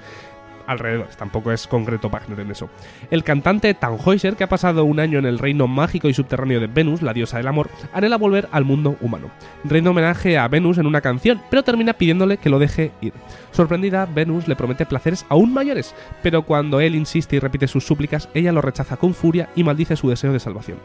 Alrededores, 0.68 1.18
tampoco 1.18 1.52
es 1.52 1.68
concreto 1.68 2.10
Wagner 2.10 2.40
en 2.40 2.52
eso. 2.52 2.70
El 3.12 3.24
cantante 3.24 3.74
Tannhäuser, 3.74 4.36
que 4.36 4.44
ha 4.44 4.50
pasado 4.50 4.86
un 4.86 5.00
año 5.00 5.20
en 5.20 5.26
el 5.26 5.40
reino 5.40 5.68
mágico 5.68 6.10
y 6.10 6.14
subterráneo 6.14 6.60
de 6.60 6.68
Venus, 6.68 7.02
la 7.02 7.14
diosa 7.14 7.38
del 7.38 7.48
amor, 7.48 7.70
anhela 7.94 8.18
volver 8.18 8.48
al 8.52 8.66
mundo 8.66 8.98
humano. 9.02 9.30
Rinde 9.64 9.90
homenaje 9.90 10.38
a 10.38 10.48
Venus 10.48 10.78
en 10.78 10.88
una 10.88 11.02
canción, 11.02 11.42
pero 11.50 11.64
termina 11.64 11.94
pidiéndole 11.94 12.38
que 12.38 12.50
lo 12.50 12.60
deje 12.60 12.92
ir. 13.02 13.14
Sorprendida, 13.52 14.06
Venus 14.06 14.48
le 14.48 14.56
promete 14.56 14.86
placeres 14.86 15.26
aún 15.30 15.54
mayores, 15.54 15.96
pero 16.22 16.44
cuando 16.44 16.80
él 16.80 16.96
insiste 16.96 17.36
y 17.36 17.40
repite 17.40 17.68
sus 17.68 17.86
súplicas, 17.86 18.30
ella 18.34 18.52
lo 18.52 18.62
rechaza 18.62 18.98
con 18.98 19.14
furia 19.14 19.50
y 19.56 19.64
maldice 19.64 19.96
su 19.96 20.10
deseo 20.10 20.34
de 20.34 20.40
salvación. 20.40 20.78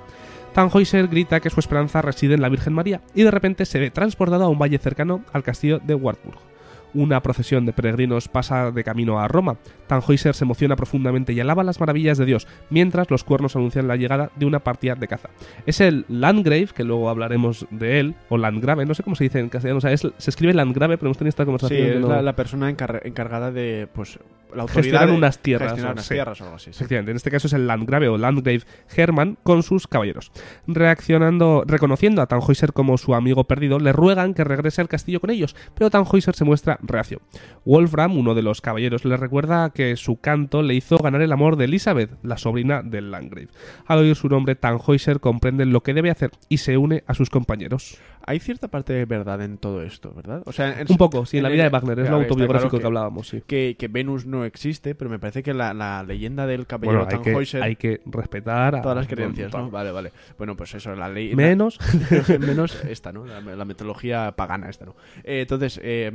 Tannhäuser 0.54 1.08
grita 1.08 1.40
que 1.40 1.50
su 1.50 1.60
esperanza 1.60 2.02
reside 2.02 2.34
en 2.34 2.42
la 2.42 2.48
Virgen 2.48 2.72
María 2.72 3.00
y 3.14 3.22
de 3.22 3.30
repente 3.30 3.64
se 3.66 3.78
ve 3.78 3.90
transportado 3.90 4.44
a 4.44 4.48
un 4.48 4.58
valle 4.58 4.78
cercano 4.78 5.24
al 5.32 5.42
castillo 5.42 5.78
de 5.78 5.94
Wartburg. 5.94 6.49
Una 6.94 7.22
procesión 7.22 7.66
de 7.66 7.72
peregrinos 7.72 8.28
pasa 8.28 8.70
de 8.70 8.84
camino 8.84 9.20
a 9.20 9.28
Roma. 9.28 9.56
Tannhäuser 9.86 10.34
se 10.34 10.44
emociona 10.44 10.76
profundamente 10.76 11.32
y 11.32 11.40
alaba 11.40 11.62
las 11.64 11.80
maravillas 11.80 12.18
de 12.18 12.26
Dios, 12.26 12.46
mientras 12.70 13.10
los 13.10 13.24
cuernos 13.24 13.56
anuncian 13.56 13.88
la 13.88 13.96
llegada 13.96 14.30
de 14.36 14.46
una 14.46 14.60
partida 14.60 14.94
de 14.94 15.08
caza. 15.08 15.30
Es 15.66 15.80
el 15.80 16.04
Landgrave, 16.08 16.68
que 16.74 16.84
luego 16.84 17.08
hablaremos 17.10 17.66
de 17.70 18.00
él, 18.00 18.14
o 18.28 18.38
Landgrave, 18.38 18.86
no 18.86 18.94
sé 18.94 19.02
cómo 19.02 19.16
se 19.16 19.24
dice 19.24 19.38
en 19.40 19.48
castellano, 19.48 19.78
o 19.78 19.80
sea, 19.80 19.92
es- 19.92 20.06
se 20.16 20.30
escribe 20.30 20.54
Landgrave, 20.54 20.96
pero 20.98 21.08
hemos 21.08 21.18
tenido 21.18 21.30
esta 21.30 21.44
Sí, 21.68 21.76
es 21.76 22.00
no- 22.00 22.08
la, 22.08 22.22
la 22.22 22.36
persona 22.36 22.70
encar- 22.70 23.00
encargada 23.04 23.50
de, 23.50 23.88
pues, 23.92 24.18
la 24.54 24.62
autoridad 24.62 24.82
Gestionar 24.82 25.10
unas 25.10 25.38
tierras, 25.38 25.68
gestionar 25.70 25.92
unas 25.94 26.06
sí. 26.06 26.14
tierras 26.14 26.40
o 26.40 26.44
algo 26.44 26.56
así. 26.56 26.72
sí. 26.72 26.78
Efectivamente, 26.78 27.10
en 27.10 27.16
este 27.16 27.30
caso 27.30 27.46
es 27.46 27.52
el 27.52 27.66
Landgrave 27.66 28.08
o 28.08 28.18
Landgrave 28.18 28.62
Hermann 28.94 29.38
con 29.42 29.62
sus 29.62 29.86
caballeros. 29.86 30.32
Reaccionando, 30.66 31.64
reconociendo 31.66 32.22
a 32.22 32.26
Tannhäuser 32.26 32.72
como 32.72 32.98
su 32.98 33.14
amigo 33.14 33.44
perdido, 33.44 33.78
le 33.78 33.92
ruegan 33.92 34.34
que 34.34 34.44
regrese 34.44 34.80
al 34.80 34.88
castillo 34.88 35.20
con 35.20 35.30
ellos, 35.30 35.56
pero 35.74 35.90
Tannhäuser 35.90 36.34
se 36.34 36.44
muestra 36.44 36.78
reacio. 36.82 37.20
Wolfram, 37.64 38.16
uno 38.16 38.34
de 38.34 38.42
los 38.42 38.60
caballeros, 38.60 39.04
le 39.04 39.16
recuerda 39.16 39.70
que 39.70 39.96
su 39.96 40.16
canto 40.16 40.62
le 40.62 40.74
hizo 40.74 40.98
ganar 40.98 41.22
el 41.22 41.32
amor 41.32 41.56
de 41.56 41.66
Elizabeth, 41.66 42.10
la 42.22 42.38
sobrina 42.38 42.82
del 42.82 43.10
Landgrave. 43.10 43.48
Al 43.86 44.00
oír 44.00 44.16
su 44.16 44.28
nombre, 44.28 44.56
Tannhäuser 44.56 45.20
comprende 45.20 45.66
lo 45.66 45.82
que 45.82 45.94
debe 45.94 46.10
hacer 46.10 46.30
y 46.48 46.58
se 46.58 46.76
une 46.76 47.04
a 47.06 47.14
sus 47.14 47.30
compañeros. 47.30 47.98
Hay 48.26 48.38
cierta 48.38 48.68
parte 48.68 48.92
de 48.92 49.04
verdad 49.06 49.40
en 49.42 49.58
todo 49.58 49.82
esto, 49.82 50.12
¿verdad? 50.14 50.42
O 50.46 50.52
sea, 50.52 50.80
en- 50.80 50.86
Un 50.90 50.96
poco, 50.96 51.24
sí, 51.26 51.38
en 51.38 51.42
la 51.44 51.48
el- 51.48 51.54
vida 51.54 51.64
de 51.64 51.68
Wagner, 51.70 51.98
es 51.98 52.02
claro, 52.04 52.16
lo 52.18 52.22
autobiográfico 52.22 52.70
claro 52.70 52.80
que, 52.82 52.86
hablábamos, 52.86 53.28
sí. 53.28 53.42
que, 53.46 53.76
que 53.78 53.88
Venus 53.88 54.26
no 54.26 54.44
existe, 54.44 54.94
pero 54.94 55.10
me 55.10 55.18
parece 55.18 55.42
que 55.42 55.54
la, 55.54 55.72
la 55.74 56.02
leyenda 56.02 56.46
del 56.46 56.66
caballero 56.66 57.04
Bueno, 57.06 57.22
Tannhäuser... 57.22 57.62
hay 57.62 57.76
que 57.76 58.00
respetar 58.06 58.76
a 58.76 58.82
Todas 58.82 58.96
las 58.96 59.06
creencias. 59.06 59.52
¿no? 59.52 59.70
Vale, 59.70 59.90
vale. 59.90 60.12
Bueno, 60.38 60.56
pues 60.56 60.74
eso, 60.74 60.94
la 60.94 61.08
ley... 61.08 61.34
Menos 61.34 61.78
menos 62.40 62.84
esta, 62.84 63.12
¿no? 63.12 63.24
La, 63.26 63.40
la 63.40 63.64
mitología 63.64 64.32
pagana 64.36 64.68
esta, 64.68 64.84
¿no? 64.86 64.94
Eh, 65.24 65.40
entonces, 65.42 65.80
eh, 65.82 66.10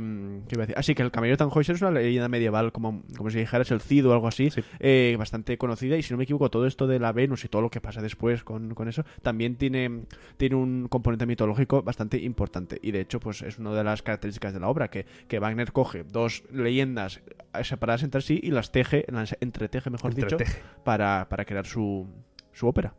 ¿qué 0.48 0.54
iba 0.54 0.62
a 0.62 0.66
decir? 0.66 0.78
Así 0.78 0.94
que 0.94 1.02
el 1.02 1.10
caballero 1.10 1.36
Tannhäuser 1.36 1.74
es 1.76 1.82
una 1.82 1.90
leyenda 1.90 2.28
medieval, 2.28 2.72
como, 2.72 3.02
como 3.16 3.30
si 3.30 3.38
dijeras 3.38 3.70
el 3.70 3.80
Cid 3.80 4.06
o 4.06 4.12
algo 4.12 4.28
así, 4.28 4.50
Sí. 4.50 4.62
eh, 4.80 5.16
bastante 5.18 5.58
conocida. 5.58 5.96
Y 5.96 6.02
si 6.02 6.12
no 6.14 6.18
me 6.18 6.24
equivoco, 6.24 6.50
todo 6.50 6.66
esto 6.66 6.86
de 6.86 6.98
la 7.00 7.12
Venus 7.12 7.44
y 7.44 7.48
todo 7.48 7.62
lo 7.62 7.70
que 7.70 7.80
pasa 7.80 8.00
después 8.00 8.44
con, 8.44 8.74
con 8.74 8.88
eso, 8.88 9.04
también 9.22 9.56
tiene, 9.56 10.02
tiene 10.36 10.54
un 10.54 10.86
componente 10.88 11.26
mitológico 11.26 11.82
bastante 11.82 11.95
importante. 12.22 12.78
Y 12.82 12.90
de 12.92 13.00
hecho, 13.00 13.20
pues 13.20 13.42
es 13.42 13.58
una 13.58 13.72
de 13.72 13.84
las 13.84 14.02
características 14.02 14.52
de 14.52 14.60
la 14.60 14.68
obra, 14.68 14.88
que, 14.88 15.06
que 15.28 15.38
Wagner 15.38 15.72
coge 15.72 16.04
dos 16.04 16.44
leyendas 16.52 17.20
separadas 17.62 18.02
entre 18.02 18.20
sí 18.20 18.40
y 18.42 18.50
las 18.50 18.70
teje, 18.72 19.04
las 19.08 19.36
entreteje, 19.40 19.90
mejor 19.90 20.14
dicho, 20.14 20.36
para, 20.84 21.26
para 21.28 21.44
crear 21.44 21.66
su, 21.66 22.06
su 22.52 22.66
ópera. 22.68 22.94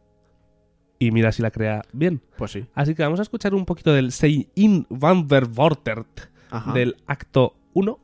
y 0.99 1.11
mira 1.11 1.31
si 1.31 1.41
la 1.41 1.51
crea 1.51 1.83
bien. 1.93 2.21
Pues 2.37 2.51
sí. 2.51 2.65
Así 2.73 2.95
que 2.95 3.03
vamos 3.03 3.19
a 3.19 3.23
escuchar 3.23 3.53
un 3.53 3.65
poquito 3.65 3.93
del 3.93 4.11
Sei 4.11 4.49
in 4.55 4.85
Wanderwortert 4.89 6.29
Ajá. 6.49 6.73
del 6.73 6.97
acto 7.05 7.55
1. 7.73 7.99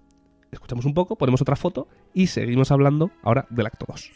Escuchamos 0.51 0.85
un 0.85 0.93
poco, 0.93 1.15
ponemos 1.17 1.41
otra 1.41 1.55
foto 1.55 1.87
y 2.13 2.27
seguimos 2.27 2.71
hablando 2.71 3.09
ahora 3.23 3.47
del 3.49 3.65
acto 3.65 3.85
2. 3.87 4.11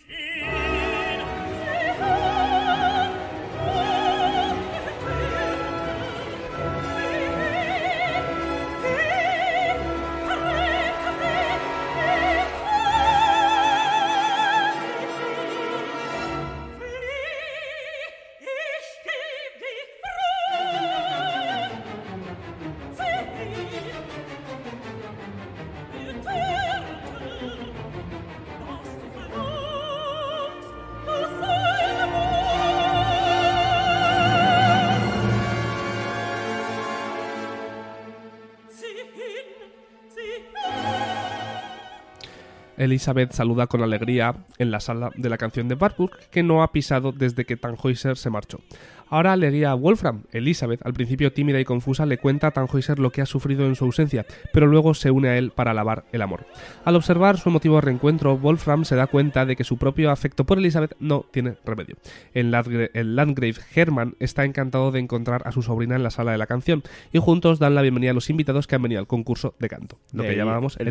Elizabeth 42.78 43.32
saluda 43.34 43.68
con 43.68 43.82
alegría 43.82 44.36
en 44.58 44.72
la 44.72 44.80
sala 44.80 45.12
de 45.16 45.30
la 45.30 45.38
canción 45.38 45.68
de 45.68 45.76
Warburg 45.76 46.12
que 46.32 46.44
no 46.44 46.64
ha 46.64 46.72
pisado 46.72 47.12
desde 47.12 47.46
que 47.46 47.58
Tannhäuser 47.58 48.18
se 48.18 48.30
marchó. 48.30 48.60
Ahora 49.10 49.36
le 49.36 49.50
guía 49.52 49.72
a 49.72 49.76
Wolfram. 49.76 50.24
Elizabeth, 50.32 50.86
al 50.86 50.94
principio 50.94 51.32
tímida 51.32 51.60
y 51.60 51.66
confusa, 51.66 52.06
le 52.06 52.18
cuenta 52.18 52.48
a 52.48 52.52
Tannhäuser 52.52 53.00
lo 53.00 53.12
que 53.12 53.22
ha 53.22 53.26
sufrido 53.26 53.66
en 53.66 53.76
su 53.76 53.86
ausencia, 53.86 54.26
pero 54.52 54.68
luego 54.68 54.94
se 54.94 55.12
une 55.12 55.30
a 55.30 55.38
él 55.38 55.52
para 55.52 55.72
alabar 55.72 56.04
el 56.12 56.22
amor. 56.22 56.46
Al 56.84 56.96
observar 56.96 57.38
su 57.38 57.50
emotivo 57.50 57.80
reencuentro, 57.80 58.38
Wolfram 58.38 58.84
se 58.86 58.96
da 58.96 59.08
cuenta 59.08 59.46
de 59.46 59.56
que 59.56 59.64
su 59.64 59.78
propio 59.78 60.12
afecto 60.12 60.46
por 60.46 60.58
Elizabeth 60.58 60.96
no 61.00 61.26
tiene 61.32 61.56
remedio. 61.66 61.96
El, 62.34 62.52
Landgra- 62.52 62.90
el 62.94 63.16
Landgrave 63.16 63.56
Hermann 63.74 64.16
está 64.20 64.44
encantado 64.46 64.92
de 64.92 65.00
encontrar 65.00 65.42
a 65.46 65.52
su 65.52 65.62
sobrina 65.62 65.96
en 65.96 66.04
la 66.04 66.10
sala 66.12 66.32
de 66.32 66.38
la 66.38 66.48
canción 66.48 66.84
y 67.14 67.20
juntos 67.20 67.60
dan 67.60 67.76
la 67.76 67.82
bienvenida 67.82 68.12
a 68.12 68.14
los 68.14 68.30
invitados 68.30 68.68
que 68.68 68.76
han 68.76 68.82
venido 68.82 69.00
al 69.00 69.08
concurso 69.08 69.56
de 69.60 69.70
canto, 69.70 70.00
lo 70.14 70.24
De 70.24 70.30
que 70.30 70.36
llamábamos 70.36 70.76
el 70.78 70.88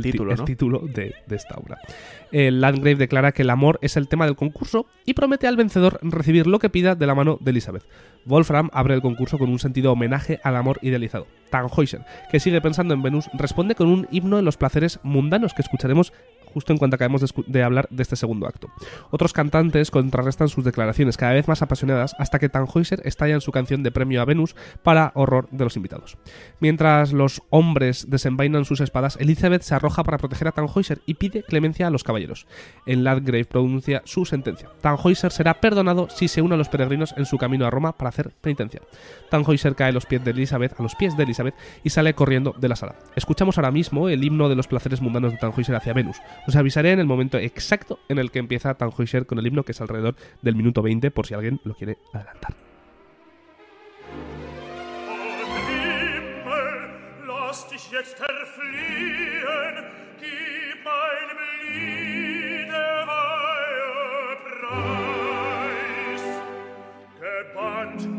título 0.47 0.79
de, 0.81 1.15
de 1.27 1.37
esta 1.37 1.57
obra. 1.57 1.79
El 2.33 2.61
Landgrave 2.61 2.97
declara 2.97 3.33
que 3.33 3.43
el 3.43 3.51
amor 3.51 3.79
es 3.83 3.97
el 3.97 4.09
tema 4.09 4.25
del 4.27 4.37
concurso 4.37 4.87
y 5.05 5.15
promete 5.15 5.47
al 5.47 5.57
vencedor 5.57 5.99
recibir 6.03 6.47
lo 6.47 6.59
que 6.59 6.71
pida 6.71 6.95
de 6.95 7.07
la 7.07 7.15
mano 7.15 7.39
de 7.41 7.51
Elizabeth. 7.51 7.85
Wolfram 8.25 8.71
abre 8.73 8.95
el 8.95 9.03
concurso 9.03 9.39
con 9.39 9.51
un 9.51 9.59
sentido 9.59 9.93
homenaje 9.93 10.41
al 10.43 10.57
amor 10.57 10.79
idealizado. 10.83 11.27
Tannhäuser, 11.51 12.05
que 12.31 12.41
sigue 12.41 12.61
pensando 12.61 12.93
en 12.93 13.03
Venus, 13.03 13.31
responde 13.35 13.75
con 13.75 13.89
un 13.89 14.09
himno 14.11 14.37
de 14.37 14.43
los 14.43 14.57
placeres 14.57 14.99
mundanos 15.03 15.55
que 15.55 15.63
escucharemos 15.63 16.13
justo 16.57 16.73
en 16.73 16.79
cuanto 16.79 16.95
acabemos 16.95 17.23
de, 17.49 17.63
hablar 17.63 17.87
de 17.91 18.03
este 18.03 18.17
segundo 18.17 18.47
acto. 18.47 18.71
Otros 19.11 19.35
cantantes 19.35 19.91
contrarrestan 19.91 20.49
sus 20.49 20.65
declaraciones 20.65 21.19
cada 21.19 21.35
vez 21.35 21.49
más 21.49 21.61
apasionadas 21.61 22.17
hasta 22.19 22.39
que 22.39 22.49
Tannhäuser 22.49 23.03
estalla 23.05 23.35
en 23.35 23.43
su 23.43 23.53
canción 23.53 23.83
de 23.83 23.91
premio 23.91 24.23
a 24.23 24.25
Venus 24.25 24.57
para 24.83 25.13
horror 25.15 25.51
de 25.51 25.65
los 25.65 25.77
invitados. 25.77 26.17
Mientras 26.59 27.13
los 27.13 27.43
hombres 27.51 28.09
desenvainan 28.09 28.65
sus 28.65 28.81
espadas, 28.81 29.19
Elizabeth 29.21 29.61
se 29.61 29.75
arroja 29.75 30.03
para 30.03 30.17
proteger 30.17 30.49
a 30.49 30.53
Tannhäuser 30.53 31.03
y 31.05 31.13
pide 31.13 31.43
clemencia 31.43 31.89
a 31.89 31.91
los 31.91 32.05
caballeros. 32.05 32.47
En 32.87 33.05
Landgrave 33.05 33.45
pronuncia 33.45 34.01
su 34.07 34.25
sentencia. 34.25 34.71
Tannhäuser 34.81 35.33
será 35.33 35.61
perdonado 35.61 36.09
si 36.09 36.27
se 36.27 36.41
une 36.41 36.55
a 36.55 36.57
los 36.59 36.71
peregrinos 36.71 37.13
en 37.19 37.27
su 37.27 37.37
camino 37.37 37.67
a 37.67 37.71
Roma 37.71 37.99
para 37.99 38.09
hacer 38.09 38.31
penitencia. 38.41 38.81
Tannhäuser 39.29 39.75
cae 39.75 39.91
a 39.91 39.93
los 39.93 40.07
pies 40.07 40.25
de 40.25 40.31
Elizabeth, 40.31 40.81
a 40.81 40.83
los 40.83 40.95
pies 40.95 41.19
de 41.19 41.25
Elizabeth 41.25 41.55
y 41.85 41.91
sale 41.91 42.15
corriendo 42.15 42.55
de 42.57 42.71
la 42.71 42.77
sala. 42.77 42.95
Escuchamos 43.15 43.59
ahora 43.59 43.73
mismo 43.73 44.09
el 44.09 44.25
himno 44.25 44.49
de 44.49 44.57
los 44.57 44.69
placeres 44.69 45.03
mundanos 45.03 45.33
de 45.33 45.37
Tannhäuser 45.37 45.75
hacia 45.75 45.93
Venus. 45.93 46.17
Os 46.47 46.55
avisaré 46.55 46.93
en 46.93 47.01
el 47.01 47.07
momento 47.07 47.39
exacto 47.39 47.99
en 48.09 48.19
el 48.19 48.31
que 48.31 48.39
empieza 48.39 48.75
Tannhäuser 48.75 49.27
con 49.27 49.39
el 49.39 49.47
himno, 49.47 49.65
que 49.65 49.73
es 49.73 49.81
alrededor 49.81 50.15
del 50.43 50.55
minuto 50.55 50.81
20, 50.83 51.11
por 51.11 51.27
si 51.27 51.35
alguien 51.35 51.61
lo 51.65 51.75
quiere 51.75 51.99
adelantar. 52.13 52.55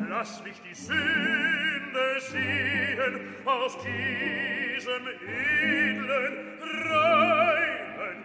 Lass 0.09 0.43
mich 0.43 0.59
die 0.67 0.73
Sünde 0.73 2.19
sehen 2.19 3.35
aus 3.45 3.77
diesem 3.83 5.07
edlen, 5.21 6.33
reinen 6.89 7.66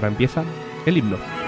Ahora 0.00 0.08
empieza 0.08 0.44
el 0.86 0.96
himno. 0.96 1.39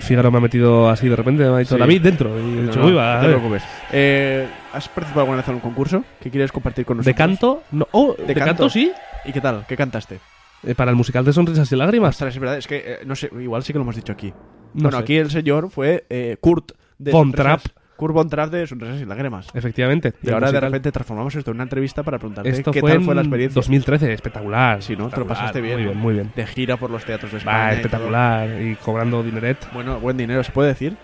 Fígaro 0.00 0.30
me 0.30 0.38
ha 0.38 0.40
metido 0.40 0.88
así 0.90 1.08
de 1.08 1.16
repente, 1.16 1.42
me 1.44 1.56
ha 1.56 1.58
dicho 1.58 1.74
Sí. 1.74 1.80
David 1.80 2.02
dentro. 2.02 2.38
Y 2.38 2.58
he 2.58 2.62
dicho, 2.64 2.78
No, 2.80 2.86
"Uy, 2.86 2.92
no, 2.92 2.98
va, 2.98 3.14
no 3.16 3.20
te 3.22 3.26
ver". 3.28 3.36
preocupes. 3.36 3.62
Eh, 3.92 4.46
¿Has 4.72 4.88
participado 4.88 5.20
alguna 5.22 5.38
vez 5.38 5.48
en 5.48 5.54
un 5.54 5.60
concurso 5.60 6.04
que 6.20 6.30
quieres 6.30 6.52
compartir 6.52 6.84
con 6.84 6.98
De 6.98 7.00
nosotros? 7.00 7.16
canto, 7.16 7.62
no. 7.72 7.88
Oh, 7.92 8.14
de, 8.14 8.34
canto? 8.34 8.44
canto? 8.44 8.70
sí. 8.70 8.92
¿Y 9.24 9.32
qué 9.32 9.40
tal? 9.40 9.64
¿Qué 9.66 9.76
cantaste? 9.76 10.20
Eh, 10.64 10.74
para 10.74 10.90
el 10.90 10.96
musical 10.96 11.24
de 11.24 11.32
Sonrisas 11.32 11.70
y 11.72 11.76
Lágrimas. 11.76 12.10
Ostras, 12.10 12.34
es 12.34 12.40
verdad, 12.40 12.58
es 12.58 12.66
que 12.66 12.76
eh, 12.86 12.98
no 13.06 13.16
sé, 13.16 13.30
igual 13.40 13.62
sí 13.62 13.72
que 13.72 13.78
lo 13.78 13.82
hemos 13.84 13.96
dicho 13.96 14.12
aquí. 14.12 14.32
No 14.74 14.82
bueno, 14.84 14.98
sé. 14.98 15.02
aquí 15.02 15.16
el 15.16 15.30
señor 15.30 15.70
fue 15.70 16.04
eh, 16.10 16.36
Kurt 16.40 16.72
de 16.98 17.12
Von 17.12 17.32
Trapp. 17.32 17.62
Kurt 17.96 18.12
Von 18.12 18.28
Trapp 18.28 18.50
de 18.50 18.66
Sonrisas 18.66 19.00
y 19.00 19.06
Lágrimas. 19.06 19.48
Efectivamente. 19.54 20.12
Y 20.22 20.30
ahora 20.30 20.52
de 20.52 20.60
repente 20.60 20.92
transformamos 20.92 21.34
esto 21.34 21.50
en 21.50 21.56
una 21.56 21.62
entrevista 21.64 22.02
para 22.02 22.18
preguntarte 22.18 22.50
Esto 22.50 22.70
qué 22.70 22.80
fue 22.80 22.90
tal 22.90 23.02
fue 23.02 23.14
la 23.14 23.22
experiencia. 23.22 23.54
2013, 23.54 24.12
espectacular. 24.12 24.82
Sí, 24.82 24.96
¿no? 24.96 25.08
Te 25.08 25.18
lo 25.20 25.26
pasaste 25.26 25.62
bien. 25.62 25.76
Muy 25.76 25.84
bien, 25.86 25.98
muy 25.98 26.14
bien. 26.14 26.32
De 26.36 26.46
gira 26.46 26.76
por 26.76 26.90
los 26.90 27.04
teatros 27.04 27.32
de 27.32 27.38
España. 27.38 27.68
Todo. 27.68 27.76
espectacular. 27.76 28.62
Y 28.62 28.74
cobrando 28.76 29.22
dineret. 29.22 29.72
Bueno, 29.72 29.98
buen 29.98 30.16
dinero, 30.18 30.44
¿se 30.44 30.52
puede 30.52 30.68
decir? 30.68 30.96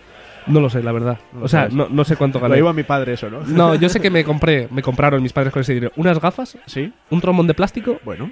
No 0.46 0.60
lo 0.60 0.68
sé, 0.68 0.82
la 0.82 0.92
verdad. 0.92 1.18
No 1.32 1.40
lo 1.40 1.44
o 1.46 1.48
sea, 1.48 1.68
no, 1.70 1.88
no 1.88 2.04
sé 2.04 2.16
cuánto 2.16 2.38
Lo 2.40 2.42
gané. 2.48 2.58
iba 2.58 2.70
a 2.70 2.74
mi 2.74 2.82
padre 2.82 3.12
eso, 3.14 3.30
¿no? 3.30 3.40
No, 3.46 3.74
yo 3.74 3.88
sé 3.88 4.00
que 4.00 4.10
me 4.10 4.24
compré, 4.24 4.68
me 4.70 4.82
compraron 4.82 5.22
mis 5.22 5.32
padres 5.32 5.52
con 5.52 5.60
ese 5.62 5.72
dinero 5.74 5.92
unas 5.96 6.20
gafas, 6.20 6.58
Sí, 6.66 6.92
un 7.10 7.20
trombón 7.20 7.46
de 7.46 7.54
plástico 7.54 8.00
bueno. 8.04 8.30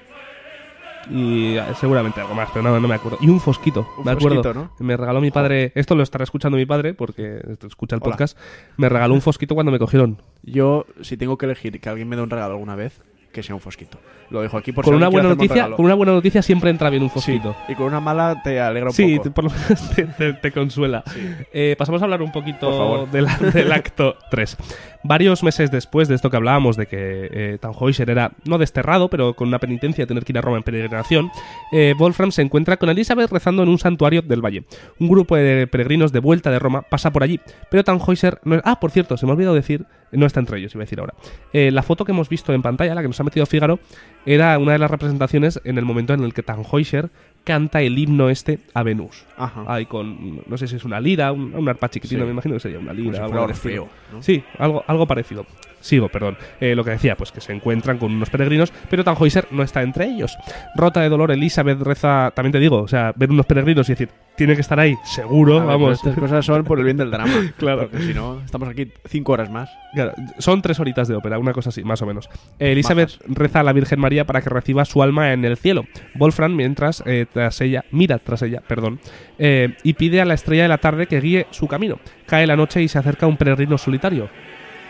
Y 1.11 1.57
seguramente 1.79 2.21
algo 2.21 2.35
más, 2.35 2.49
pero 2.53 2.63
no, 2.63 2.79
no 2.81 2.89
me 2.89 2.95
acuerdo. 2.95 3.19
Y 3.21 3.29
un 3.29 3.41
fosquito, 3.41 3.89
Un 3.99 4.05
me 4.05 4.13
acuerdo. 4.13 4.43
fosquito, 4.43 4.55
¿no? 4.55 4.73
Me 4.79 4.97
regaló 4.97 5.21
mi 5.21 5.31
padre, 5.31 5.73
esto 5.75 5.95
lo 5.95 6.03
estará 6.03 6.25
escuchando 6.25 6.57
mi 6.57 6.67
padre 6.67 6.95
porque 6.95 7.41
escucha 7.67 7.97
el 7.97 8.03
Hola. 8.03 8.13
podcast, 8.13 8.39
me 8.77 8.89
regaló 8.89 9.15
un 9.15 9.23
fosquito 9.23 9.55
cuando 9.55 9.73
me 9.73 9.79
cogieron. 9.79 10.23
Yo, 10.43 10.87
si 11.03 11.17
tengo 11.17 11.37
que 11.39 11.47
elegir 11.47 11.81
que 11.81 11.89
alguien 11.89 12.09
me 12.09 12.17
dé 12.17 12.23
un 12.23 12.31
regalo 12.31 12.53
alguna 12.55 12.75
vez, 12.77 13.03
que 13.33 13.45
sea 13.45 13.55
un 13.55 13.61
fosquito. 13.61 13.97
Lo 14.31 14.43
dejo 14.43 14.57
aquí 14.57 14.73
por 14.73 14.85
Con 14.85 14.95
si 14.95 14.97
una 14.97 15.09
buena 15.09 15.29
un 15.29 15.35
noticia, 15.37 15.55
regalo. 15.55 15.77
con 15.77 15.85
una 15.85 15.95
buena 15.95 16.13
noticia 16.13 16.43
siempre 16.43 16.71
entra 16.71 16.91
bien 16.91 17.03
un 17.05 17.11
Sí, 17.11 17.15
fosquito. 17.15 17.55
y 17.69 17.75
con 17.77 17.87
una 17.87 18.01
mala 18.01 18.43
te 18.43 18.61
alegra 18.61 18.89
un 18.91 18.95
Sí, 18.95 19.17
poco. 19.19 19.23
te- 19.23 19.31
por 19.31 19.45
lo 19.45 19.51
menos 19.51 19.91
te, 19.95 20.05
te- 20.05 20.33
te 20.35 20.51
consuela. 20.53 21.05
Eh, 21.53 21.77
pasamos 21.79 22.03
a 22.03 22.07
hablar 22.07 22.23
un 22.23 22.33
poquito 22.33 23.07
del, 23.07 23.27
del 23.53 23.71
acto 23.73 24.17
3. 24.33 24.57
Varios 25.03 25.43
meses 25.43 25.71
después 25.71 26.09
de 26.09 26.15
esto 26.15 26.29
que 26.29 26.37
hablábamos, 26.37 26.77
de 26.77 26.87
que 26.87 27.29
eh, 27.33 27.59
Tannhäuser 27.59 28.11
era 28.11 28.33
no 28.45 28.59
desterrado, 28.59 29.09
pero 29.09 29.35
con 29.35 29.49
una 29.49 29.59
penitencia 29.59 30.03
de 30.05 30.07
tener 30.07 30.25
que 30.25 30.33
ir 30.33 30.39
a 30.39 30.43
Roma 30.43 30.59
en 30.59 30.63
peregrinación, 30.63 31.31
eh, 31.73 31.95
Wolfram 31.97 32.33
se 32.33 32.43
encuentra 32.43 32.77
con 32.77 32.91
Elizabeth 32.91 33.31
rezando 33.31 33.63
en 33.63 33.71
un 33.71 33.79
santuario 33.79 34.21
del 34.21 34.45
valle. 34.45 34.65
Un 34.99 35.09
grupo 35.09 35.37
de 35.37 35.67
peregrinos 35.67 36.13
de 36.13 36.19
vuelta 36.19 36.51
de 36.51 36.59
Roma 36.59 36.83
pasa 36.83 37.13
por 37.13 37.23
allí, 37.23 37.41
pero 37.71 37.83
Tannhäuser 37.83 38.41
no 38.45 38.57
es... 38.57 38.63
Ah, 38.65 38.79
por 38.79 38.91
cierto, 38.91 39.17
se 39.17 39.25
me 39.25 39.33
ha 39.33 39.35
olvidado 39.35 39.55
decir, 39.55 39.87
no 40.13 40.27
está 40.27 40.41
entre 40.41 40.59
ellos, 40.59 40.75
iba 40.75 40.83
a 40.83 40.85
decir 40.85 41.01
ahora. 41.01 41.15
Eh, 41.53 41.71
la 41.71 41.83
foto 41.83 42.05
que 42.05 42.13
hemos 42.13 42.29
visto 42.29 42.53
en 42.53 42.61
pantalla, 42.61 42.95
la 42.95 43.03
que 43.03 43.09
nos 43.09 43.19
ha 43.21 43.25
metido 43.25 43.47
Fígaro, 43.47 43.79
era 44.27 44.59
una 44.59 44.73
de 44.73 44.79
las 44.79 44.91
representaciones 44.91 45.61
en 45.65 45.79
el 45.79 45.85
momento 45.85 46.13
en 46.13 46.25
el 46.25 46.35
que 46.35 46.43
Tannhäuser 46.43 47.11
canta 47.45 47.81
el 47.83 47.99
himno 47.99 48.29
este 48.31 48.59
a 48.75 48.83
Venus. 48.83 49.25
Ajá. 49.37 49.65
Ahí 49.67 49.87
con, 49.87 50.43
no 50.47 50.57
sé 50.59 50.67
si 50.69 50.77
es 50.77 50.85
una 50.85 51.01
lira, 51.01 51.33
un, 51.33 51.55
un 51.55 51.69
arpa 51.69 51.89
chiquitino, 51.89 52.21
Sí. 52.23 52.27
me 52.27 52.33
imagino 52.33 52.55
que 52.55 52.61
sería 52.61 52.79
una 52.79 52.93
Como 52.93 53.01
lira. 53.03 53.25
si 53.25 53.31
fuera. 53.31 53.43
Orfeo, 53.43 53.89
¿no? 54.13 54.23
Sí, 54.23 54.43
algo, 54.59 54.85
algo 54.87 55.07
parecido. 55.07 55.47
Sigo, 55.81 56.09
perdón. 56.09 56.37
Eh, 56.61 56.75
lo 56.75 56.85
que 56.85 56.91
decía, 56.91 57.17
pues 57.17 57.33
que 57.33 57.41
se 57.41 57.53
encuentran 57.53 57.99
con 57.99 58.13
unos 58.13 58.31
peregrinos, 58.31 58.73
pero 58.89 59.05
Tannhäuser 59.05 59.49
no 59.51 59.63
está 59.63 59.83
entre 59.83 60.07
ellos. 60.07 60.37
Rota 60.77 61.01
de 61.01 61.09
dolor, 61.09 61.31
Elizabeth 61.31 61.81
reza, 61.81 62.33
también 62.35 62.53
te 62.53 62.59
digo, 62.59 62.79
o 62.83 62.89
sea, 62.89 63.13
ver 63.17 63.31
unos 63.31 63.47
peregrinos 63.47 63.89
y 63.89 63.93
decir, 63.93 64.11
tiene 64.37 64.55
que 64.55 64.61
estar 64.61 64.79
ahí, 64.79 64.97
seguro, 65.05 65.65
vamos. 65.65 65.99
estas 65.99 66.19
cosas 66.19 66.45
son 66.45 66.65
por 66.65 66.79
el 66.79 66.85
bien 66.85 66.97
del 66.97 67.11
drama. 67.11 67.31
Claro. 67.61 67.91
Porque 67.91 68.07
si 68.07 68.15
no, 68.15 68.41
estamos 68.43 68.69
aquí 68.69 68.91
cinco 69.07 69.33
horas 69.33 69.51
más. 69.51 69.69
Claro, 69.93 70.13
son 70.39 70.63
tres 70.63 70.81
horitas 70.81 71.09
de 71.09 71.15
ópera, 71.15 71.39
una 71.39 71.53
cosa 71.53 71.69
así, 71.69 71.83
más 71.85 72.01
o 72.01 72.07
menos. 72.07 72.29
Eh, 72.59 72.73
Elizabeth 72.73 73.19
reza 73.27 73.61
a 73.61 73.63
la 73.63 73.73
Virgen 73.73 74.01
María 74.01 74.25
para 74.25 74.41
que 74.41 74.49
reciba 74.49 74.85
su 74.85 75.03
alma 75.03 75.33
en 75.33 75.45
el 75.45 75.57
cielo. 75.57 75.85
Wolfram, 76.15 76.55
mientras 76.55 77.03
eh, 77.07 77.27
tras 77.31 77.61
ella, 77.61 77.85
mira 77.91 78.19
tras 78.19 78.43
ella, 78.43 78.63
perdón, 78.67 78.99
eh, 79.39 79.77
y 79.83 79.95
pide 79.95 80.21
a 80.21 80.25
la 80.25 80.35
estrella 80.35 80.63
de 80.63 80.69
la 80.69 80.79
tarde 80.79 81.07
que 81.07 81.21
guíe 81.21 81.47
su 81.51 81.67
camino. 81.67 81.99
Cae 82.27 82.47
la 82.47 82.57
noche 82.57 82.83
y 82.83 82.89
se 82.89 82.99
acerca 82.99 83.27
un 83.27 83.37
peregrino 83.37 83.77
solitario. 83.77 84.31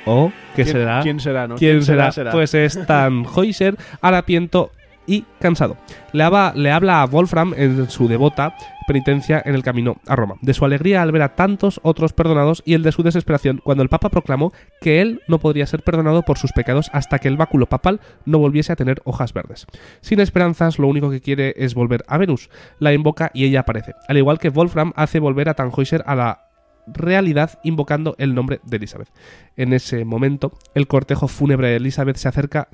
¿O 0.07 0.33
qué 0.57 0.63
¿Quién- 0.65 0.77
será? 0.77 1.01
¿Quién 1.03 1.21
será, 1.21 1.49
no? 1.49 1.57
¿Quién 1.57 1.83
será? 1.83 2.11
Pues 2.33 2.55
es 2.55 2.87
Tannhäuser, 2.87 3.77
harapiento 4.01 4.71
y 5.07 5.25
cansado. 5.41 5.77
Le 6.13 6.23
habla, 6.23 6.53
le 6.55 6.71
habla 6.71 7.03
a 7.03 7.07
Wolfram 7.07 7.55
en 7.57 7.91
su 7.91 8.07
devota 8.07 8.55
penitencia 8.87 9.41
en 9.45 9.55
el 9.55 9.63
camino 9.63 9.97
a 10.09 10.17
Roma, 10.17 10.35
de 10.43 10.53
su 10.53 10.65
alegría 10.65 11.01
al 11.03 11.13
ver 11.13 11.23
a 11.23 11.37
tantos 11.37 11.81
otros 11.85 12.13
perdonados 12.13 12.61
y 12.67 12.75
el 12.75 12.83
de 12.83 12.91
su 12.91 13.05
desesperación 13.05 13.61
cuando 13.63 13.85
el 13.85 13.89
Papa 13.89 14.09
proclamó 14.09 14.53
que 14.81 15.01
él 15.01 15.21
no 15.29 15.39
podría 15.39 15.67
ser 15.67 15.83
perdonado 15.83 16.23
por 16.23 16.39
sus 16.39 16.51
pecados 16.53 16.91
hasta 16.93 17.21
que 17.21 17.29
el 17.29 17.37
báculo 17.37 17.67
papal 17.67 18.01
no 18.25 18.39
volviese 18.41 18.73
a 18.73 18.77
tener 18.77 19.01
hojas 19.05 19.33
verdes. 19.33 19.67
Sin 20.01 20.19
esperanzas, 20.19 20.79
lo 20.81 20.89
único 20.89 21.09
que 21.11 21.21
quiere 21.21 21.55
es 21.57 21.75
volver 21.75 22.05
a 22.09 22.19
Venus. 22.19 22.51
La 22.81 22.93
invoca 22.93 23.31
y 23.33 23.45
ella 23.45 23.61
aparece, 23.61 23.95
al 24.09 24.19
igual 24.19 24.39
que 24.41 24.49
Wolfram 24.51 24.93
hace 24.97 25.21
volver 25.21 25.49
a 25.49 25.55
Tannhäuser 25.55 26.03
a 26.07 26.15
la 26.17 26.50
realidad 26.93 27.59
invocando 27.63 28.15
el 28.19 28.35
nombre 28.35 28.61
de 28.65 28.77
Elizabeth. 28.77 29.09
En 29.57 29.73
ese 29.73 30.05
momento, 30.05 30.53
el 30.75 30.87
cortejo 30.87 31.29
fúnebre 31.29 31.69
de 31.69 31.77
Elizabeth 31.77 32.17
se 32.17 32.29
acerca 32.29 32.69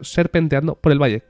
serpenteando 0.00 0.76
por 0.76 0.92
el 0.92 1.02
valle. 1.02 1.24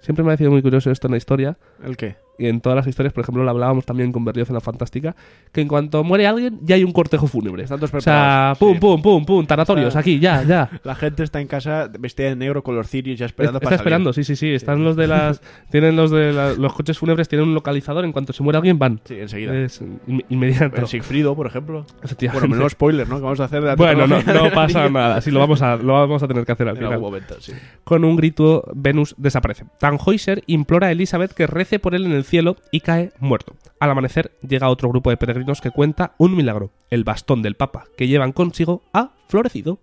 Siempre 0.00 0.22
me 0.22 0.30
ha 0.30 0.32
parecido 0.32 0.50
muy 0.50 0.62
curioso 0.62 0.90
esto 0.90 1.06
en 1.06 1.12
la 1.12 1.18
historia, 1.18 1.58
¿El 1.82 1.96
qué? 1.96 2.16
Y 2.40 2.48
en 2.48 2.60
todas 2.60 2.76
las 2.76 2.86
historias, 2.86 3.12
por 3.12 3.22
ejemplo, 3.22 3.44
lo 3.44 3.50
hablábamos 3.50 3.84
también 3.86 4.12
con 4.12 4.24
Berlioz 4.24 4.48
en 4.48 4.54
la 4.54 4.60
Fantástica, 4.60 5.14
que 5.52 5.60
en 5.60 5.68
cuanto 5.68 6.02
muere 6.02 6.26
alguien, 6.26 6.58
ya 6.62 6.74
hay 6.76 6.84
un 6.84 6.92
cortejo 6.92 7.26
fúnebre. 7.26 7.62
Están 7.64 7.78
todos 7.78 7.92
O 7.94 8.00
sea, 8.00 8.54
preparados, 8.54 8.58
pum, 8.58 8.72
sí. 8.74 8.78
pum, 8.80 9.02
pum, 9.02 9.24
pum, 9.24 9.46
tanatorios, 9.46 9.94
Ah. 9.96 10.00
aquí, 10.00 10.18
ya, 10.18 10.42
ya. 10.42 10.70
La 10.84 10.94
gente 10.94 11.22
está 11.22 11.40
en 11.40 11.46
casa 11.48 11.90
vestida 11.98 12.28
de 12.28 12.36
negro 12.36 12.62
con 12.62 12.74
los 12.74 12.88
cirios 12.88 13.18
ya 13.18 13.26
esperando 13.26 13.58
Está 13.58 13.64
para 13.64 13.76
salir. 13.76 13.86
esperando, 13.86 14.12
sí, 14.12 14.24
sí, 14.24 14.36
sí. 14.36 14.48
Están 14.54 14.82
los 14.84 14.96
de 14.96 15.06
las. 15.06 15.40
Tienen 15.70 15.96
los 15.96 16.10
de 16.10 16.32
la- 16.32 16.52
los 16.54 16.72
coches 16.72 16.98
fúnebres, 16.98 17.28
tienen 17.28 17.48
un 17.48 17.54
localizador. 17.54 18.04
En 18.04 18.12
cuanto 18.12 18.32
se 18.32 18.42
muere 18.42 18.56
alguien, 18.58 18.78
van. 18.78 19.00
Sí, 19.04 19.14
enseguida. 19.18 19.54
Es 19.56 19.80
in- 20.06 20.24
inmediato. 20.28 20.80
El 20.80 20.86
Sigfrido, 20.86 21.34
por 21.36 21.46
ejemplo. 21.46 21.84
Bueno, 22.32 22.48
menudo 22.48 22.68
spoiler, 22.68 23.08
¿no? 23.08 23.16
Que 23.16 23.22
vamos 23.22 23.40
a 23.40 23.44
hacer 23.44 23.62
de 23.62 23.74
Bueno, 23.76 24.06
no, 24.06 24.22
no 24.22 24.50
pasa 24.52 24.88
nada. 24.88 25.20
Sí, 25.20 25.30
lo 25.30 25.40
vamos 25.40 25.60
a, 25.62 25.76
lo 25.76 25.92
vamos 25.92 26.22
a 26.22 26.28
tener 26.28 26.44
que 26.46 26.52
hacer 26.52 26.68
al 26.68 26.76
En 26.76 26.84
algún 26.84 26.96
final. 26.96 27.00
momento, 27.00 27.34
sí. 27.40 27.52
Con 27.84 28.04
un 28.04 28.16
grito, 28.16 28.64
Venus 28.74 29.14
desaparece. 29.18 29.64
Tannhäuser 29.78 30.42
implora 30.46 30.88
a 30.88 30.92
Elizabeth 30.92 31.32
que 31.32 31.46
rece 31.46 31.78
por 31.78 31.94
él 31.94 32.06
en 32.06 32.12
el 32.12 32.24
cielo 32.30 32.56
y 32.70 32.80
cae 32.80 33.12
muerto. 33.18 33.56
Al 33.80 33.90
amanecer 33.90 34.32
llega 34.40 34.70
otro 34.70 34.88
grupo 34.88 35.10
de 35.10 35.16
peregrinos 35.16 35.60
que 35.60 35.72
cuenta 35.72 36.14
un 36.16 36.36
milagro. 36.36 36.70
El 36.88 37.04
bastón 37.04 37.42
del 37.42 37.56
Papa 37.56 37.84
que 37.96 38.06
llevan 38.06 38.32
consigo 38.32 38.82
ha 38.92 39.10
florecido. 39.28 39.80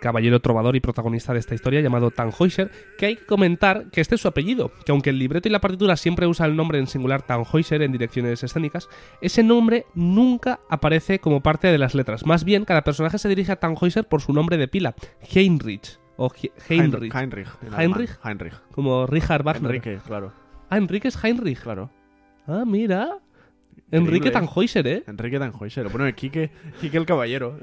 Caballero 0.00 0.40
trovador 0.40 0.74
y 0.76 0.80
protagonista 0.80 1.32
de 1.32 1.38
esta 1.38 1.54
historia 1.54 1.80
llamado 1.80 2.10
Tannhäuser, 2.10 2.70
que 2.98 3.06
hay 3.06 3.16
que 3.16 3.26
comentar 3.26 3.90
que 3.90 4.00
este 4.00 4.16
es 4.16 4.20
su 4.20 4.28
apellido, 4.28 4.72
que 4.84 4.92
aunque 4.92 5.10
el 5.10 5.18
libreto 5.18 5.48
y 5.48 5.52
la 5.52 5.60
partitura 5.60 5.96
siempre 5.96 6.26
usa 6.26 6.46
el 6.46 6.56
nombre 6.56 6.78
en 6.78 6.86
singular 6.86 7.22
Tannhäuser 7.22 7.82
en 7.82 7.92
direcciones 7.92 8.42
escénicas, 8.42 8.88
ese 9.20 9.42
nombre 9.42 9.86
nunca 9.94 10.60
aparece 10.68 11.18
como 11.20 11.42
parte 11.42 11.68
de 11.68 11.78
las 11.78 11.94
letras. 11.94 12.26
Más 12.26 12.44
bien, 12.44 12.64
cada 12.64 12.82
personaje 12.82 13.18
se 13.18 13.28
dirige 13.28 13.52
a 13.52 13.56
Tannhäuser 13.56 14.04
por 14.08 14.22
su 14.22 14.32
nombre 14.32 14.56
de 14.56 14.66
pila, 14.68 14.94
Heinrich 15.32 15.98
o 16.16 16.30
He- 16.42 16.52
Heinrich, 16.68 17.14
Heinrich. 17.14 17.14
Heinrich. 17.14 17.48
alemán. 17.74 18.06
Heinrich. 18.24 18.54
como 18.72 19.06
Richard 19.06 19.42
Wagner. 19.42 19.70
Enrique, 19.76 19.98
claro. 20.06 20.32
Ah, 20.68 20.76
Enrique 20.78 21.08
es 21.08 21.22
Heinrich. 21.24 21.60
Claro. 21.60 21.90
Ah, 22.46 22.64
mira. 22.66 23.18
Enrique 23.92 24.28
Increíble. 24.28 24.30
Tannhäuser, 24.32 24.86
¿eh? 24.86 25.04
Enrique 25.06 25.38
Tannhäuser. 25.38 25.88
Bueno, 25.88 26.14
Quique, 26.14 26.50
Quique 26.80 26.96
el 26.96 27.06
caballero. 27.06 27.58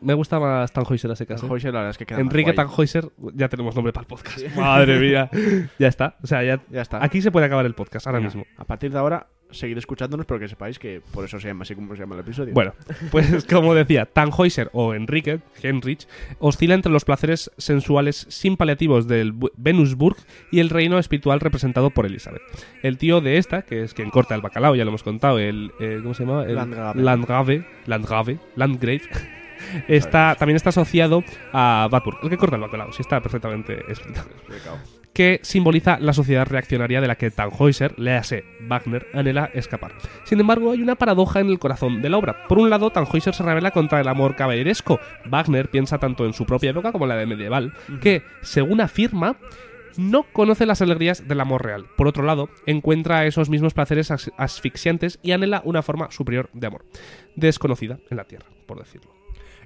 Me 0.00 0.14
gusta 0.14 0.40
más 0.40 0.72
Tannhäuser 0.72 1.10
a 1.10 1.16
secas. 1.16 1.38
¿eh? 1.38 1.42
Tannhäuser 1.42 1.72
la 1.72 1.80
verdad 1.80 1.90
es 1.90 1.98
que 1.98 2.06
queda 2.06 2.20
Enrique. 2.20 2.52
Tannhäuser, 2.52 3.10
ya 3.34 3.48
tenemos 3.48 3.74
nombre 3.74 3.92
para 3.92 4.02
el 4.02 4.08
podcast. 4.08 4.40
Madre 4.56 4.98
mía. 4.98 5.30
Ya 5.78 5.88
está. 5.88 6.16
O 6.22 6.26
sea, 6.26 6.42
ya, 6.42 6.60
Ya 6.70 6.82
está. 6.82 7.02
Aquí 7.04 7.22
se 7.22 7.30
puede 7.30 7.46
acabar 7.46 7.66
el 7.66 7.74
podcast 7.74 8.06
ahora 8.06 8.20
mismo. 8.20 8.44
A 8.56 8.64
partir 8.64 8.92
de 8.92 8.98
ahora, 8.98 9.26
seguid 9.52 9.78
escuchándonos, 9.78 10.26
pero 10.26 10.40
que 10.40 10.48
sepáis 10.48 10.78
que 10.78 11.00
por 11.12 11.24
eso 11.24 11.38
se 11.40 11.48
llama 11.48 11.62
así 11.62 11.74
como 11.74 11.94
se 11.94 12.00
llama 12.00 12.14
el 12.16 12.20
episodio. 12.22 12.54
Bueno, 12.54 12.72
pues 13.10 13.44
como 13.50 13.74
decía, 13.74 14.06
Tannhäuser 14.06 14.70
o 14.72 14.94
Enrique, 14.94 15.40
Heinrich, 15.62 16.06
oscila 16.38 16.74
entre 16.74 16.92
los 16.92 17.04
placeres 17.04 17.50
sensuales 17.58 18.26
sin 18.28 18.56
paliativos 18.56 19.06
del 19.08 19.34
Bu- 19.34 19.50
Venusburg 19.56 20.16
y 20.50 20.60
el 20.60 20.70
reino 20.70 20.98
espiritual 20.98 21.40
representado 21.40 21.90
por 21.90 22.06
Elizabeth. 22.06 22.42
El 22.82 22.98
tío 22.98 23.20
de 23.20 23.36
esta, 23.38 23.62
que 23.62 23.82
es 23.82 23.94
quien 23.94 24.10
corta 24.10 24.34
el 24.34 24.40
bacalao, 24.40 24.74
ya 24.74 24.84
lo 24.84 24.90
hemos 24.90 25.02
contado, 25.02 25.38
el... 25.38 25.72
eh, 25.80 25.98
¿Cómo 26.02 26.14
se 26.14 26.24
llama? 26.24 26.44
El 26.44 26.54
Landgrave. 26.54 27.02
Landgrave. 27.02 27.66
Landgrave. 27.86 28.38
Landgrave. 28.56 29.02
Está, 29.88 30.36
también 30.36 30.56
está 30.56 30.70
asociado 30.70 31.22
a 31.52 31.86
Batburg, 31.90 32.18
el 32.22 32.30
que 32.30 32.38
corta 32.38 32.56
el 32.56 32.62
bacalao, 32.62 32.92
sí 32.94 33.02
está 33.02 33.20
perfectamente 33.20 33.78
escrito. 33.88 34.22
Que 35.12 35.40
simboliza 35.42 35.98
la 35.98 36.12
sociedad 36.12 36.46
reaccionaria 36.46 37.00
de 37.00 37.08
la 37.08 37.16
que 37.16 37.30
Tannhäuser, 37.30 37.98
léase 37.98 38.44
Wagner, 38.68 39.06
anhela 39.12 39.50
escapar. 39.54 39.92
Sin 40.24 40.38
embargo, 40.40 40.70
hay 40.70 40.82
una 40.82 40.94
paradoja 40.94 41.40
en 41.40 41.48
el 41.48 41.58
corazón 41.58 42.00
de 42.00 42.08
la 42.10 42.16
obra. 42.18 42.46
Por 42.48 42.58
un 42.58 42.70
lado, 42.70 42.90
Tannhäuser 42.90 43.34
se 43.34 43.42
revela 43.42 43.72
contra 43.72 44.00
el 44.00 44.08
amor 44.08 44.36
caballeresco. 44.36 45.00
Wagner 45.26 45.68
piensa 45.68 45.98
tanto 45.98 46.24
en 46.26 46.32
su 46.32 46.46
propia 46.46 46.70
época 46.70 46.92
como 46.92 47.06
en 47.06 47.08
la 47.10 47.16
de 47.16 47.26
medieval, 47.26 47.72
que, 48.00 48.22
según 48.42 48.80
afirma, 48.80 49.36
no 49.96 50.22
conoce 50.32 50.64
las 50.66 50.80
alegrías 50.80 51.26
del 51.26 51.40
amor 51.40 51.64
real. 51.64 51.86
Por 51.96 52.06
otro 52.06 52.22
lado, 52.22 52.48
encuentra 52.64 53.26
esos 53.26 53.50
mismos 53.50 53.74
placeres 53.74 54.12
as- 54.12 54.30
asfixiantes 54.36 55.18
y 55.22 55.32
anhela 55.32 55.62
una 55.64 55.82
forma 55.82 56.10
superior 56.12 56.48
de 56.52 56.68
amor, 56.68 56.84
desconocida 57.34 57.98
en 58.10 58.16
la 58.16 58.24
Tierra, 58.24 58.46
por 58.66 58.78
decirlo. 58.78 59.10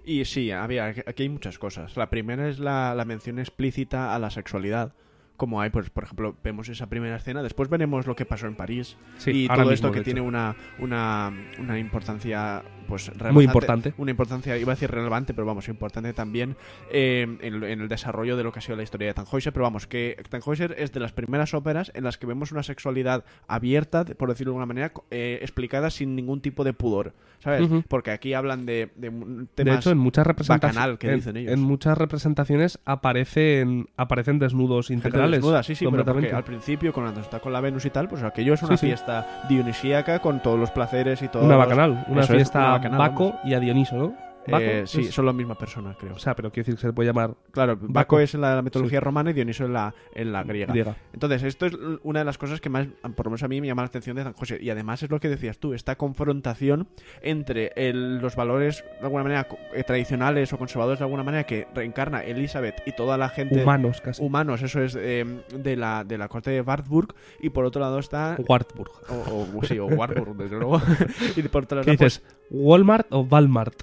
Y 0.06 0.24
sí, 0.24 0.50
había, 0.50 0.86
aquí 0.86 1.24
hay 1.24 1.28
muchas 1.28 1.58
cosas. 1.58 1.96
La 1.98 2.08
primera 2.10 2.48
es 2.48 2.58
la, 2.58 2.94
la 2.94 3.04
mención 3.04 3.38
explícita 3.38 4.14
a 4.14 4.18
la 4.18 4.30
sexualidad. 4.30 4.94
Como 5.36 5.60
hay, 5.60 5.70
pues, 5.70 5.90
por 5.90 6.04
ejemplo, 6.04 6.36
vemos 6.44 6.68
esa 6.68 6.88
primera 6.88 7.16
escena, 7.16 7.42
después 7.42 7.68
veremos 7.68 8.06
lo 8.06 8.14
que 8.14 8.24
pasó 8.24 8.46
en 8.46 8.54
París 8.54 8.96
Sí, 9.18 9.44
y 9.44 9.48
todo 9.48 9.72
esto 9.72 9.90
que 9.90 10.02
tiene 10.02 10.20
una, 10.20 10.54
una, 10.78 11.32
una 11.58 11.78
importancia 11.78 12.62
pues 12.86 13.10
Muy 13.32 13.44
importante. 13.44 13.94
Una 13.98 14.10
importancia, 14.10 14.56
iba 14.56 14.72
a 14.72 14.74
decir 14.74 14.90
relevante, 14.90 15.34
pero 15.34 15.46
vamos, 15.46 15.68
importante 15.68 16.12
también 16.12 16.56
eh, 16.90 17.26
en, 17.40 17.62
en 17.64 17.80
el 17.80 17.88
desarrollo 17.88 18.36
de 18.36 18.44
lo 18.44 18.52
que 18.52 18.58
ha 18.58 18.62
sido 18.62 18.76
la 18.76 18.82
historia 18.82 19.08
de 19.08 19.14
Tannhäuser. 19.14 19.52
Pero 19.52 19.64
vamos, 19.64 19.86
que 19.86 20.16
Tannhäuser 20.28 20.74
es 20.78 20.92
de 20.92 21.00
las 21.00 21.12
primeras 21.12 21.54
óperas 21.54 21.90
en 21.94 22.04
las 22.04 22.18
que 22.18 22.26
vemos 22.26 22.52
una 22.52 22.62
sexualidad 22.62 23.24
abierta, 23.48 24.04
por 24.04 24.28
decirlo 24.28 24.52
de 24.52 24.54
alguna 24.56 24.66
manera, 24.66 24.92
eh, 25.10 25.38
explicada 25.42 25.90
sin 25.90 26.14
ningún 26.16 26.40
tipo 26.40 26.64
de 26.64 26.72
pudor, 26.72 27.12
¿sabes? 27.40 27.68
Porque 27.88 28.10
aquí 28.10 28.34
hablan 28.34 28.66
de, 28.66 28.90
de 28.96 29.08
un- 29.08 29.44
De 29.56 29.64
temas 29.64 29.78
hecho, 29.80 29.90
en 29.90 29.98
muchas 29.98 30.26
representaciones, 30.26 30.76
bacanal, 30.76 30.98
que 30.98 31.08
en, 31.10 31.14
dicen 31.16 31.36
ellos. 31.36 31.52
en 31.52 31.60
muchas 31.60 31.96
representaciones 31.98 32.78
aparecen 32.84 33.86
aparecen 33.96 34.38
desnudos 34.38 34.90
integrales. 34.90 35.40
desnuda, 35.40 35.62
sí, 35.62 35.74
sí, 35.74 35.86
pero 35.90 36.04
porque 36.04 36.32
al 36.32 36.44
principio, 36.44 36.92
cuando 36.92 37.20
está 37.20 37.40
con 37.40 37.52
la 37.52 37.60
Venus 37.60 37.84
y 37.84 37.90
tal, 37.90 38.08
pues 38.08 38.22
aquello 38.22 38.54
es 38.54 38.62
una 38.62 38.76
Sí, 38.76 38.80
sí. 38.80 38.86
fiesta 38.86 39.44
dionisíaca 39.48 40.18
con 40.20 40.40
todos 40.42 40.58
los 40.58 40.70
placeres 40.70 41.22
y 41.22 41.28
todo. 41.28 41.44
una 41.44 41.56
bacanal, 41.56 42.04
una 42.08 42.22
Eso 42.22 42.32
fiesta 42.34 42.73
bacanal, 42.76 42.98
Baco 42.98 43.34
y 43.44 43.54
a 43.54 43.60
Dioniso, 43.60 43.96
¿no? 43.96 44.33
Baco 44.46 44.64
Eh, 44.64 44.86
sí, 44.86 45.04
son 45.04 45.26
la 45.26 45.32
misma 45.32 45.56
persona, 45.56 45.96
creo. 45.98 46.14
o 46.14 46.18
sea, 46.18 46.34
pero 46.36 46.50
quiero 46.50 46.64
decir 46.64 46.74
que 46.74 46.80
se 46.82 46.86
le 46.88 46.92
puede 46.92 47.08
llamar 47.08 47.34
Claro, 47.50 47.76
Baco, 47.76 47.92
Baco. 47.92 48.20
es 48.20 48.34
en 48.34 48.40
la 48.42 48.60
mitología 48.62 49.00
romana 49.00 49.30
y 49.30 49.32
Dioniso 49.32 49.64
en 49.64 49.72
la, 49.72 49.94
en 50.14 50.32
la 50.32 50.42
griega. 50.44 50.72
griega. 50.72 50.96
Entonces, 51.12 51.42
esto 51.44 51.66
es 51.66 51.76
una 52.02 52.18
de 52.20 52.24
las 52.24 52.36
cosas 52.38 52.60
que 52.60 52.68
más, 52.68 52.86
por 53.16 53.26
lo 53.26 53.30
menos 53.30 53.42
a 53.42 53.48
mí, 53.48 53.60
me 53.60 53.66
llama 53.66 53.82
la 53.82 53.86
atención 53.86 54.16
de 54.16 54.22
San 54.22 54.32
José. 54.34 54.58
Y 54.60 54.70
además 54.70 55.02
es 55.02 55.10
lo 55.10 55.20
que 55.20 55.28
decías 55.28 55.58
tú, 55.58 55.72
esta 55.74 55.96
confrontación 55.96 56.88
entre 57.22 57.72
el- 57.76 58.18
los 58.18 58.36
valores, 58.36 58.84
de 59.00 59.04
alguna 59.06 59.22
manera, 59.24 59.48
eh, 59.74 59.82
tradicionales 59.84 60.52
o 60.52 60.58
conservadores, 60.58 60.98
de 60.98 61.04
alguna 61.04 61.22
manera, 61.22 61.44
que 61.44 61.66
reencarna 61.74 62.22
Elizabeth 62.22 62.82
y 62.86 62.92
toda 62.92 63.16
la 63.18 63.28
gente... 63.28 63.62
Humanos 63.62 64.00
casi. 64.00 64.22
Humanos, 64.22 64.62
eso 64.62 64.82
es, 64.82 64.96
eh, 64.98 65.24
de, 65.56 65.76
la, 65.76 66.04
de 66.04 66.18
la 66.18 66.28
corte 66.28 66.50
de 66.50 66.60
Wartburg. 66.60 67.14
Y 67.40 67.50
por 67.50 67.64
otro 67.64 67.80
lado 67.80 67.98
está... 67.98 68.36
Wartburg. 68.46 68.90
O, 69.08 69.46
o- 69.58 69.64
sí, 69.64 69.78
o 69.78 69.86
Wartburg, 69.86 70.36
desde 70.36 70.56
luego. 70.58 70.80
y 71.36 71.42
por 71.44 71.64
otro 71.64 71.76
lado 71.76 71.90
¿Qué 71.90 71.96
pues, 71.96 72.22
dices? 72.22 72.36
¿Walmart 72.50 73.06
o 73.10 73.20
Walmart? 73.20 73.74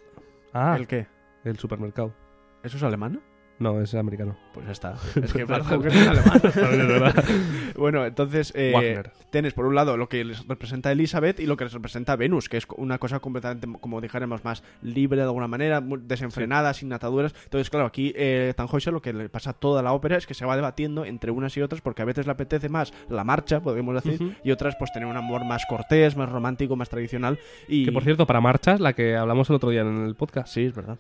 Ah, 0.54 0.76
¿El 0.78 0.88
qué? 0.88 1.08
el 1.44 1.58
supermercado. 1.58 2.14
¿Eso 2.64 2.78
es 2.78 2.84
alemán? 2.84 3.22
No, 3.62 3.80
es 3.80 3.94
americano. 3.94 4.36
Pues 4.56 4.66
ya 4.66 4.72
está. 4.72 4.96
Es 5.22 5.34
que 5.34 5.44
Wartburg 5.44 5.88
es 5.94 6.08
alemán. 6.08 7.14
Bueno, 7.78 8.04
entonces 8.08 8.52
eh, 8.56 9.04
tienes 9.30 9.54
por 9.54 9.68
un 9.68 9.76
lado 9.76 9.98
lo 9.98 10.10
que 10.10 10.26
les 10.26 10.48
representa 10.48 10.92
Elizabeth 10.92 11.40
y 11.40 11.46
lo 11.46 11.58
que 11.58 11.66
les 11.66 11.74
representa 11.74 12.16
Venus, 12.16 12.50
que 12.50 12.58
es 12.58 12.66
una 12.76 12.98
cosa 12.98 13.20
completamente, 13.20 13.68
como 13.80 14.02
dijéramos, 14.02 14.44
más 14.44 14.64
libre 14.82 15.18
de 15.18 15.26
alguna 15.26 15.48
manera, 15.48 15.80
desenfrenada, 15.80 16.74
sin 16.74 16.92
ataduras. 16.92 17.36
Entonces, 17.44 17.70
claro, 17.70 17.86
aquí 17.86 18.14
eh, 18.16 18.52
Tannhäuser 18.58 18.94
lo 18.94 19.02
que 19.04 19.14
le 19.14 19.30
pasa 19.30 19.52
a 19.52 19.54
toda 19.54 19.84
la 19.84 19.94
ópera 19.94 20.18
es 20.18 20.26
que 20.26 20.34
se 20.34 20.44
va 20.44 20.56
debatiendo 20.56 21.06
entre 21.06 21.30
unas 21.30 21.56
y 21.56 21.62
otras 21.62 21.82
porque 21.82 22.02
a 22.02 22.06
veces 22.06 22.26
le 22.26 22.32
apetece 22.32 22.68
más 22.68 22.92
la 23.10 23.24
marcha, 23.24 23.62
podríamos 23.62 24.04
decir, 24.04 24.38
y 24.44 24.50
otras 24.50 24.76
pues 24.76 24.92
tener 24.92 25.08
un 25.08 25.18
amor 25.18 25.46
más 25.46 25.68
cortés, 25.68 26.18
más 26.18 26.30
romántico, 26.30 26.76
más 26.76 26.90
tradicional. 26.90 27.38
Y... 27.68 27.86
Que 27.86 27.92
por 27.92 28.04
cierto, 28.04 28.26
para 28.26 28.42
marchas, 28.42 28.80
la 28.80 28.94
que 28.94 29.16
hablamos 29.16 29.52
el 29.52 29.58
otro 29.58 29.70
día 29.70 29.82
en 29.82 30.06
el 30.08 30.16
podcast. 30.16 30.52
Sí, 30.52 30.66
es 30.66 30.74
verdad. 30.74 30.98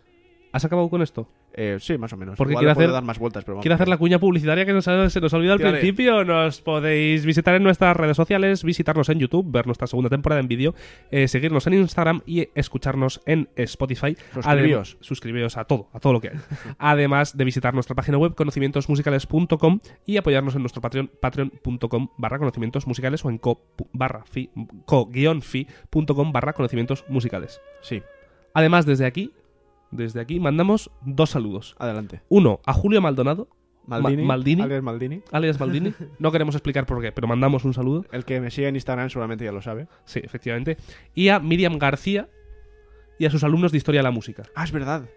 ¿Has 0.51 0.63
acabado 0.63 0.89
con 0.89 1.01
esto? 1.01 1.27
Eh, 1.53 1.77
sí, 1.79 1.97
más 1.97 2.13
o 2.13 2.17
menos. 2.17 2.37
Porque 2.37 2.53
Igual 2.53 2.63
quiero 2.65 2.71
hacer- 2.79 2.91
dar 2.91 3.03
más 3.03 3.19
vueltas, 3.19 3.43
pero 3.43 3.55
vamos. 3.55 3.63
Quiero 3.63 3.75
hacer 3.75 3.87
la 3.87 3.97
cuña 3.97 4.19
publicitaria 4.19 4.65
que 4.65 4.73
nos 4.73 4.85
se 4.85 5.19
nos 5.21 5.33
ha 5.33 5.37
olvidado 5.37 5.53
al 5.55 5.59
Tírale. 5.59 5.79
principio. 5.79 6.23
Nos 6.23 6.61
podéis 6.61 7.25
visitar 7.25 7.55
en 7.55 7.63
nuestras 7.63 7.95
redes 7.97 8.15
sociales, 8.15 8.63
visitarnos 8.63 9.09
en 9.09 9.19
YouTube, 9.19 9.51
ver 9.51 9.65
nuestra 9.65 9.87
segunda 9.87 10.09
temporada 10.09 10.39
en 10.39 10.47
vídeo, 10.47 10.73
eh, 11.11 11.27
seguirnos 11.27 11.67
en 11.67 11.73
Instagram 11.73 12.21
y 12.25 12.47
escucharnos 12.55 13.21
en 13.25 13.49
Spotify. 13.55 14.15
Suscribíos. 14.33 14.97
Suscribíos 15.01 15.57
a 15.57 15.65
todo, 15.65 15.89
a 15.93 15.99
todo 15.99 16.13
lo 16.13 16.21
que 16.21 16.29
hay. 16.29 16.35
Además 16.79 17.35
de 17.35 17.43
visitar 17.43 17.73
nuestra 17.73 17.95
página 17.95 18.17
web 18.17 18.33
conocimientosmusicales.com 18.35 19.79
y 20.05 20.17
apoyarnos 20.17 20.55
en 20.55 20.61
nuestro 20.61 20.81
Patreon, 20.81 21.09
patreon.com 21.19 22.09
barra 22.17 22.37
conocimientos 22.39 22.87
musicales 22.87 23.23
o 23.25 23.29
en 23.29 23.37
co 23.37 23.61
barra 23.93 24.23
fi, 24.29 24.49
co 24.85 25.07
guion 25.07 25.41
fi 25.41 25.67
punto 25.89 26.15
com 26.15 26.31
barra 26.31 26.53
conocimientos 26.53 27.05
musicales. 27.09 27.61
Sí, 27.81 28.01
Además, 28.53 28.85
desde 28.85 29.05
aquí, 29.05 29.31
desde 29.91 30.19
aquí 30.21 30.39
mandamos 30.39 30.89
dos 31.01 31.29
saludos. 31.29 31.75
adelante. 31.79 32.21
Uno 32.29 32.59
a 32.65 32.73
Julio 32.73 33.01
Maldonado, 33.01 33.47
Maldini. 33.85 34.21
Ma- 34.23 34.27
Maldini. 34.35 34.61
alias 34.61 34.83
Maldini. 34.83 35.21
alias 35.31 35.59
Maldini. 35.59 35.93
No 36.19 36.31
queremos 36.31 36.55
explicar 36.55 36.85
por 36.85 37.01
qué, 37.01 37.11
pero 37.11 37.27
mandamos 37.27 37.65
un 37.65 37.73
saludo. 37.73 38.05
El 38.11 38.25
que 38.25 38.39
me 38.39 38.51
sigue 38.51 38.67
en 38.67 38.75
Instagram 38.75 39.09
seguramente 39.09 39.43
ya 39.45 39.51
lo 39.51 39.61
sabe. 39.61 39.87
Sí, 40.05 40.19
efectivamente. 40.23 40.77
Y 41.15 41.29
a 41.29 41.39
Miriam 41.39 41.77
García 41.79 42.29
y 43.19 43.25
a 43.25 43.29
sus 43.31 43.43
alumnos 43.43 43.71
de 43.71 43.77
Historia 43.77 43.99
de 43.99 44.03
la 44.03 44.11
Música. 44.11 44.43
Ah, 44.55 44.63
es 44.63 44.71
verdad. 44.71 45.09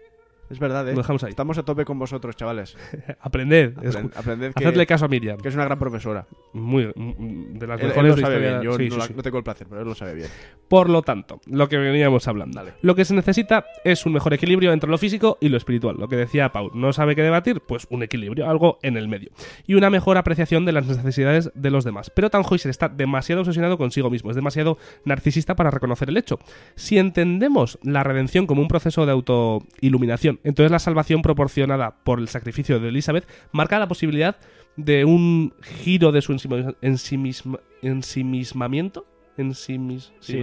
Es 0.49 0.59
verdad, 0.59 0.87
¿eh? 0.87 0.91
Lo 0.91 0.99
dejamos 0.99 1.23
ahí. 1.23 1.31
Estamos 1.31 1.57
a 1.57 1.63
tope 1.63 1.85
con 1.85 1.97
vosotros, 1.97 2.35
chavales. 2.35 2.77
Aprended. 3.19 3.73
Aprended 4.15 4.53
que, 4.53 4.63
Hacedle 4.65 4.85
caso 4.85 5.05
a 5.05 5.07
Miriam. 5.07 5.37
que 5.39 5.49
es 5.49 5.55
una 5.55 5.65
gran 5.65 5.79
profesora. 5.79 6.27
Muy, 6.53 6.91
de 6.95 7.67
las 7.67 7.81
Él, 7.81 7.91
él 7.95 8.07
lo 8.07 8.17
sabe 8.17 8.39
bien, 8.39 8.61
yo 8.61 8.77
Sí, 8.77 8.85
no, 8.89 8.91
sí, 8.95 8.97
la- 8.99 9.07
sí. 9.07 9.13
no 9.15 9.23
tengo 9.23 9.37
el 9.39 9.43
placer, 9.43 9.65
pero 9.67 9.81
él 9.81 9.87
lo 9.87 9.95
sabe 9.95 10.13
bien. 10.13 10.27
Por 10.67 10.89
lo 10.89 11.01
tanto, 11.01 11.41
lo 11.47 11.67
que 11.67 11.77
veníamos 11.77 12.27
hablando. 12.27 12.59
Dale. 12.59 12.73
Lo 12.81 12.95
que 12.95 13.05
se 13.05 13.13
necesita 13.15 13.65
es 13.83 14.05
un 14.05 14.13
mejor 14.13 14.33
equilibrio 14.33 14.71
entre 14.71 14.89
lo 14.89 14.97
físico 14.97 15.37
y 15.41 15.49
lo 15.49 15.57
espiritual. 15.57 15.95
Lo 15.97 16.07
que 16.07 16.15
decía 16.15 16.51
Pau, 16.51 16.69
no 16.73 16.93
sabe 16.93 17.15
qué 17.15 17.23
debatir, 17.23 17.61
pues 17.61 17.87
un 17.89 18.03
equilibrio, 18.03 18.49
algo 18.49 18.77
en 18.83 18.97
el 18.97 19.07
medio. 19.07 19.31
Y 19.65 19.73
una 19.73 19.89
mejor 19.89 20.17
apreciación 20.17 20.65
de 20.65 20.71
las 20.73 20.85
necesidades 20.87 21.51
de 21.55 21.71
los 21.71 21.83
demás. 21.83 22.11
Pero 22.11 22.29
Tannhäuser 22.29 22.69
está 22.69 22.87
demasiado 22.89 23.41
obsesionado 23.41 23.77
consigo 23.77 24.09
mismo, 24.11 24.29
es 24.29 24.35
demasiado 24.35 24.77
narcisista 25.05 25.55
para 25.55 25.71
reconocer 25.71 26.09
el 26.09 26.17
hecho. 26.17 26.39
Si 26.75 26.97
entendemos 26.99 27.79
la 27.83 28.03
redención 28.03 28.45
como 28.47 28.61
un 28.61 28.67
proceso 28.67 29.05
de 29.05 29.11
autoiluminación, 29.11 30.34
entonces 30.43 30.71
la 30.71 30.79
salvación 30.79 31.21
proporcionada 31.21 31.95
por 32.03 32.19
el 32.19 32.27
sacrificio 32.27 32.79
de 32.79 32.89
Elizabeth 32.89 33.27
marca 33.51 33.79
la 33.79 33.87
posibilidad 33.87 34.35
de 34.77 35.05
un 35.05 35.53
giro 35.61 36.11
de 36.11 36.21
su 36.21 36.33
ensimisma- 36.33 36.75
ensimisma- 36.81 37.59
ensimismamiento. 37.81 39.05
Ensimis- 39.37 40.13
Sí, 40.21 40.37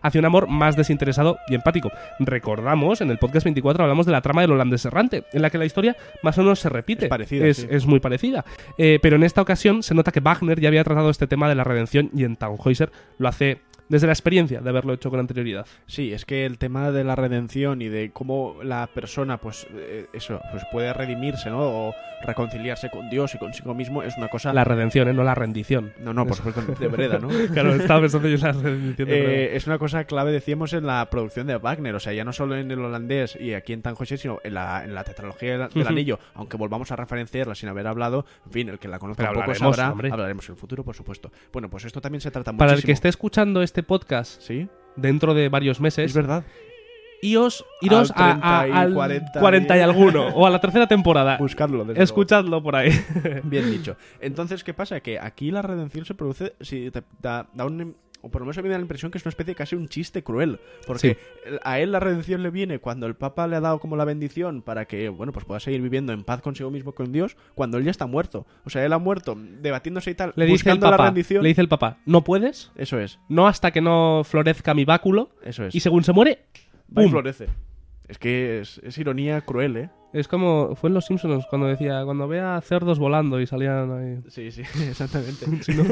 hacia 0.00 0.18
un 0.20 0.24
amor 0.24 0.48
más 0.48 0.74
desinteresado 0.74 1.36
y 1.50 1.54
empático. 1.54 1.90
Recordamos, 2.18 3.02
en 3.02 3.10
el 3.10 3.18
podcast 3.18 3.44
24 3.44 3.82
hablamos 3.84 4.06
de 4.06 4.12
la 4.12 4.22
trama 4.22 4.40
del 4.40 4.52
holandés 4.52 4.86
errante, 4.86 5.24
en 5.34 5.42
la 5.42 5.50
que 5.50 5.58
la 5.58 5.66
historia 5.66 5.96
más 6.22 6.38
o 6.38 6.42
menos 6.42 6.60
se 6.60 6.70
repite. 6.70 7.04
Es 7.04 7.10
parecida, 7.10 7.46
Es, 7.46 7.58
sí. 7.58 7.66
es 7.68 7.84
muy 7.84 8.00
parecida. 8.00 8.46
Eh, 8.78 9.00
pero 9.02 9.16
en 9.16 9.24
esta 9.24 9.42
ocasión 9.42 9.82
se 9.82 9.94
nota 9.94 10.12
que 10.12 10.20
Wagner 10.20 10.60
ya 10.60 10.68
había 10.68 10.82
tratado 10.82 11.10
este 11.10 11.26
tema 11.26 11.46
de 11.50 11.56
la 11.56 11.64
redención 11.64 12.10
y 12.16 12.24
en 12.24 12.36
Tannhäuser 12.36 12.90
lo 13.18 13.28
hace 13.28 13.60
desde 13.90 14.06
la 14.06 14.12
experiencia 14.12 14.60
de 14.60 14.70
haberlo 14.70 14.94
hecho 14.94 15.10
con 15.10 15.18
anterioridad. 15.18 15.66
Sí, 15.86 16.12
es 16.12 16.24
que 16.24 16.46
el 16.46 16.58
tema 16.58 16.92
de 16.92 17.04
la 17.04 17.16
redención 17.16 17.82
y 17.82 17.88
de 17.88 18.12
cómo 18.12 18.56
la 18.62 18.86
persona, 18.86 19.38
pues, 19.38 19.66
eh, 19.74 20.06
eso, 20.12 20.40
pues 20.52 20.62
puede 20.70 20.92
redimirse, 20.92 21.50
¿no? 21.50 21.60
O 21.60 21.94
reconciliarse 22.22 22.88
con 22.90 23.10
Dios 23.10 23.34
y 23.34 23.38
consigo 23.38 23.74
mismo 23.74 24.02
es 24.02 24.16
una 24.16 24.28
cosa. 24.28 24.52
La 24.52 24.64
redención, 24.64 25.08
¿eh? 25.08 25.12
no 25.12 25.24
la 25.24 25.34
rendición. 25.34 25.92
No, 25.98 26.14
no, 26.14 26.24
por 26.24 26.36
supuesto, 26.36 26.62
de 26.62 26.88
Breda, 26.88 27.18
¿no? 27.18 27.28
Claro, 27.52 27.74
estaba 27.74 28.02
pensando 28.02 28.28
yo 28.28 28.36
en 28.36 28.40
la 28.42 28.52
rendición 28.52 29.08
de 29.08 29.20
Breda. 29.20 29.30
Eh, 29.32 29.56
es 29.56 29.66
una 29.66 29.78
cosa 29.78 30.04
clave, 30.04 30.30
decíamos, 30.30 30.72
en 30.72 30.86
la 30.86 31.08
producción 31.10 31.46
de 31.48 31.56
Wagner. 31.56 31.94
O 31.94 32.00
sea, 32.00 32.12
ya 32.12 32.24
no 32.24 32.32
solo 32.32 32.56
en 32.56 32.70
el 32.70 32.78
holandés 32.78 33.36
y 33.40 33.54
aquí 33.54 33.72
en 33.72 33.82
Tannhäuser, 33.82 34.18
sino 34.18 34.38
en 34.44 34.54
la, 34.54 34.84
en 34.84 34.94
la 34.94 35.02
tetralogía 35.02 35.68
del, 35.68 35.86
anillo. 35.86 36.20
Aunque 36.34 36.56
volvamos 36.56 36.92
a 36.92 36.96
referenciarla 36.96 37.54
sin 37.54 37.68
haber 37.68 37.86
hablado, 37.86 38.24
en 38.46 38.52
fin, 38.52 38.68
el 38.68 38.78
que 38.78 38.86
la 38.86 38.98
conozca 38.98 39.30
un 39.30 39.40
poco 39.40 39.54
sabrá. 39.54 39.90
hombre. 39.90 40.10
Hablaremos 40.12 40.48
en 40.48 40.54
el 40.54 40.58
futuro, 40.60 40.84
por 40.84 40.94
supuesto. 40.94 41.32
Bueno, 41.52 41.68
pues 41.68 41.84
esto 41.84 42.00
también 42.00 42.20
se 42.20 42.30
trata 42.30 42.52
Para 42.52 42.74
el 42.74 42.84
que 42.84 42.92
esté 42.92 43.08
escuchando 43.08 43.62
este 43.62 43.79
podcast 43.82 44.40
Sí, 44.40 44.68
dentro 44.96 45.34
de 45.34 45.48
varios 45.48 45.80
meses, 45.80 46.06
es 46.06 46.14
verdad. 46.14 46.44
ios, 47.22 47.64
iros 47.80 48.10
Al 48.16 48.40
a- 48.42 48.60
a- 48.60 48.60
30 48.62 48.68
y 48.68 48.70
al 48.80 48.94
40 48.94 49.40
40 49.40 49.76
y 49.76 49.80
alguno, 49.80 50.28
o 50.28 50.46
a 50.46 50.50
la 50.50 50.60
tercera 50.60 50.86
temporada. 50.86 51.36
Buscarlo, 51.38 51.78
desde 51.78 51.92
luego. 51.94 52.02
Escuchadlo 52.04 52.62
por 52.62 52.76
ahí. 52.76 52.90
Bien 53.44 53.70
dicho. 53.70 53.96
Entonces, 54.20 54.64
¿qué 54.64 54.72
pasa? 54.74 55.00
Que 55.00 55.18
aquí 55.18 55.50
la 55.50 55.62
redención 55.62 56.04
se 56.04 56.14
produce, 56.14 56.54
si 56.60 56.90
te 56.90 57.02
da, 57.20 57.46
da 57.52 57.66
un, 57.66 57.94
o 58.22 58.30
por 58.30 58.40
lo 58.40 58.46
menos 58.46 58.58
a 58.58 58.62
mí 58.62 58.68
me 58.68 58.72
da 58.72 58.78
la 58.78 58.82
impresión 58.82 59.10
que 59.10 59.18
es 59.18 59.24
una 59.24 59.30
especie 59.30 59.52
de 59.52 59.56
casi 59.56 59.76
un 59.76 59.88
chiste 59.88 60.22
cruel, 60.22 60.60
porque 60.86 61.18
a 61.62 61.78
él 61.80 61.92
la 61.92 62.00
redención 62.00 62.42
le 62.42 62.50
viene 62.50 62.78
cuando 62.78 63.06
el 63.06 63.14
Papa 63.14 63.46
le 63.46 63.56
ha 63.56 63.60
dado 63.60 63.78
como 63.78 63.96
la 63.96 64.04
bendición 64.04 64.62
para 64.62 64.84
que, 64.86 65.08
bueno, 65.08 65.32
pues 65.32 65.44
pueda 65.44 65.60
seguir 65.60 65.80
viviendo 65.82 66.12
en 66.12 66.24
paz 66.24 66.40
consigo 66.42 66.70
mismo 66.70 66.92
con 66.92 67.12
Dios, 67.12 67.36
cuando 67.54 67.78
él 67.78 67.84
ya 67.84 67.90
está 67.90 68.06
muerto. 68.06 68.46
O 68.64 68.70
sea, 68.70 68.84
él 68.84 68.92
ha 68.92 68.98
muerto 68.98 69.36
debatiéndose 69.38 70.10
y 70.10 70.14
tal, 70.14 70.32
Le 70.36 70.44
dice 70.46 70.68
el 70.68 70.74
buscando 70.76 70.86
la 70.90 70.96
papá, 70.96 71.04
rendición. 71.06 71.42
le 71.42 71.48
dice 71.48 71.60
el 71.60 71.68
papá, 71.68 71.98
no 72.06 72.22
puedes, 72.24 72.70
Eso 72.76 72.98
es, 72.98 73.18
no 73.28 73.46
hasta 73.46 73.70
que 73.70 73.80
no 73.80 74.22
florezca 74.24 74.74
mi 74.74 74.84
báculo, 74.84 75.30
eso 75.42 75.64
es. 75.64 75.74
y 75.74 75.80
según 75.80 76.04
se 76.04 76.12
muere, 76.12 76.40
Va 76.96 77.02
y 77.02 77.04
¡pum! 77.04 77.10
florece. 77.12 77.46
Es 78.08 78.18
que 78.18 78.60
es, 78.60 78.80
es 78.84 78.98
ironía 78.98 79.40
cruel, 79.42 79.76
¿eh? 79.76 79.90
Es 80.12 80.26
como 80.26 80.74
fue 80.74 80.88
en 80.88 80.94
Los 80.94 81.06
Simpsons 81.06 81.46
cuando 81.46 81.68
decía, 81.68 82.04
cuando 82.04 82.26
vea 82.26 82.60
cerdos 82.62 82.98
volando 82.98 83.40
y 83.40 83.46
salían 83.46 83.92
ahí. 83.92 84.18
Sí, 84.28 84.50
sí, 84.50 84.62
exactamente. 84.88 85.46
Sí, 85.60 85.74
¿no? 85.74 85.84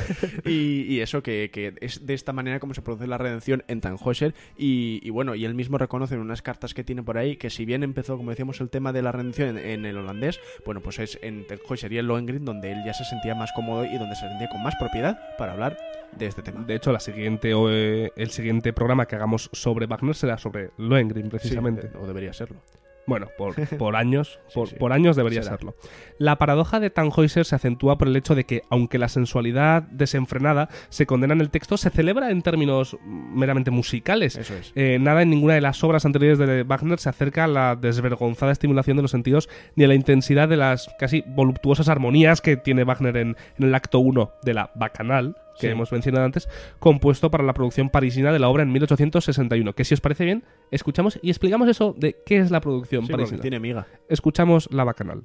y, 0.44 0.82
y 0.82 1.00
eso, 1.00 1.22
que, 1.22 1.50
que 1.52 1.74
es 1.80 2.06
de 2.06 2.14
esta 2.14 2.32
manera 2.32 2.60
como 2.60 2.74
se 2.74 2.82
produce 2.82 3.06
la 3.06 3.18
redención 3.18 3.64
en 3.68 3.80
Tannhäuser. 3.80 4.34
Y, 4.56 5.00
y 5.02 5.10
bueno, 5.10 5.34
y 5.34 5.44
él 5.44 5.54
mismo 5.54 5.78
reconoce 5.78 6.14
en 6.14 6.20
unas 6.20 6.42
cartas 6.42 6.74
que 6.74 6.84
tiene 6.84 7.02
por 7.02 7.18
ahí 7.18 7.36
que 7.36 7.50
si 7.50 7.64
bien 7.64 7.82
empezó, 7.82 8.16
como 8.16 8.30
decíamos, 8.30 8.60
el 8.60 8.70
tema 8.70 8.92
de 8.92 9.02
la 9.02 9.12
redención 9.12 9.58
en, 9.58 9.58
en 9.58 9.86
el 9.86 9.98
holandés, 9.98 10.40
bueno, 10.64 10.80
pues 10.80 10.98
es 10.98 11.18
en 11.22 11.46
Tannhäuser 11.46 11.92
y 11.92 11.98
en 11.98 12.06
Lohengrin 12.06 12.44
donde 12.44 12.72
él 12.72 12.82
ya 12.86 12.94
se 12.94 13.04
sentía 13.04 13.34
más 13.34 13.52
cómodo 13.52 13.84
y 13.84 13.98
donde 13.98 14.14
se 14.14 14.28
sentía 14.28 14.48
con 14.48 14.62
más 14.62 14.74
propiedad 14.76 15.18
para 15.36 15.52
hablar 15.52 15.76
de 16.16 16.26
este 16.26 16.42
tema. 16.42 16.64
De 16.64 16.74
hecho, 16.74 16.92
la 16.92 17.00
siguiente 17.00 17.54
o, 17.54 17.70
eh, 17.70 18.12
el 18.16 18.30
siguiente 18.30 18.72
programa 18.72 19.06
que 19.06 19.16
hagamos 19.16 19.50
sobre 19.52 19.86
Wagner 19.86 20.14
será 20.14 20.38
sobre 20.38 20.70
Lohengrin, 20.78 21.28
precisamente. 21.28 21.88
Sí, 21.88 21.98
o 22.00 22.06
debería 22.06 22.32
serlo. 22.32 22.60
Bueno, 23.06 23.28
por, 23.38 23.54
por 23.78 23.96
años, 23.96 24.40
Sí, 24.48 24.54
por, 24.54 24.68
sí. 24.68 24.76
por 24.76 24.92
años 24.92 25.16
debería 25.16 25.42
Será. 25.42 25.56
serlo. 25.56 25.74
La 26.18 26.36
paradoja 26.38 26.80
de 26.80 26.90
Tannhäuser 26.90 27.44
se 27.44 27.54
acentúa 27.54 27.98
por 27.98 28.08
el 28.08 28.16
hecho 28.16 28.34
de 28.34 28.44
que, 28.44 28.62
aunque 28.70 28.98
la 28.98 29.08
sensualidad 29.08 29.82
desenfrenada 29.84 30.68
se 30.88 31.06
condena 31.06 31.34
en 31.34 31.40
el 31.40 31.50
texto, 31.50 31.76
se 31.76 31.90
celebra 31.90 32.30
en 32.30 32.42
términos 32.42 32.96
meramente 33.04 33.70
musicales. 33.70 34.36
Eso 34.36 34.54
es. 34.54 34.72
Eh, 34.74 34.98
nada 35.00 35.22
en 35.22 35.30
ninguna 35.30 35.54
de 35.54 35.60
las 35.60 35.82
obras 35.84 36.04
anteriores 36.04 36.38
de 36.38 36.62
Wagner 36.64 36.98
se 36.98 37.08
acerca 37.08 37.44
a 37.44 37.48
la 37.48 37.76
desvergonzada 37.76 38.52
estimulación 38.52 38.96
de 38.96 39.02
los 39.02 39.10
sentidos 39.10 39.48
ni 39.74 39.84
a 39.84 39.88
la 39.88 39.94
intensidad 39.94 40.48
de 40.48 40.56
las 40.56 40.88
casi 40.98 41.22
voluptuosas 41.26 41.88
armonías 41.88 42.40
que 42.40 42.56
tiene 42.56 42.84
Wagner 42.84 43.16
en, 43.18 43.36
en 43.58 43.64
el 43.66 43.74
acto 43.74 43.98
1 44.00 44.32
de 44.42 44.54
la 44.54 44.70
Bacanal, 44.74 45.36
que 45.58 45.66
Sí. 45.68 45.72
hemos 45.72 45.92
mencionado 45.92 46.24
antes, 46.24 46.48
compuesto 46.78 47.30
para 47.30 47.44
la 47.44 47.54
producción 47.54 47.90
parisina 47.90 48.32
de 48.32 48.38
la 48.38 48.48
obra 48.48 48.62
en 48.62 48.72
1861. 48.72 49.72
Que 49.74 49.84
si 49.84 49.94
os 49.94 50.00
parece 50.00 50.24
bien, 50.24 50.44
escuchamos 50.70 51.18
y 51.22 51.30
explicamos 51.30 51.68
eso 51.68 51.94
de 51.98 52.16
qué 52.24 52.38
es 52.38 52.50
la 52.50 52.60
producción 52.60 53.06
Sí, 53.06 53.12
parisina. 53.12 53.40
tiene 53.40 53.60
miga. 53.60 53.86
Escuchamos 54.08 54.68
la 54.72 54.84
Bacanal. 54.84 55.24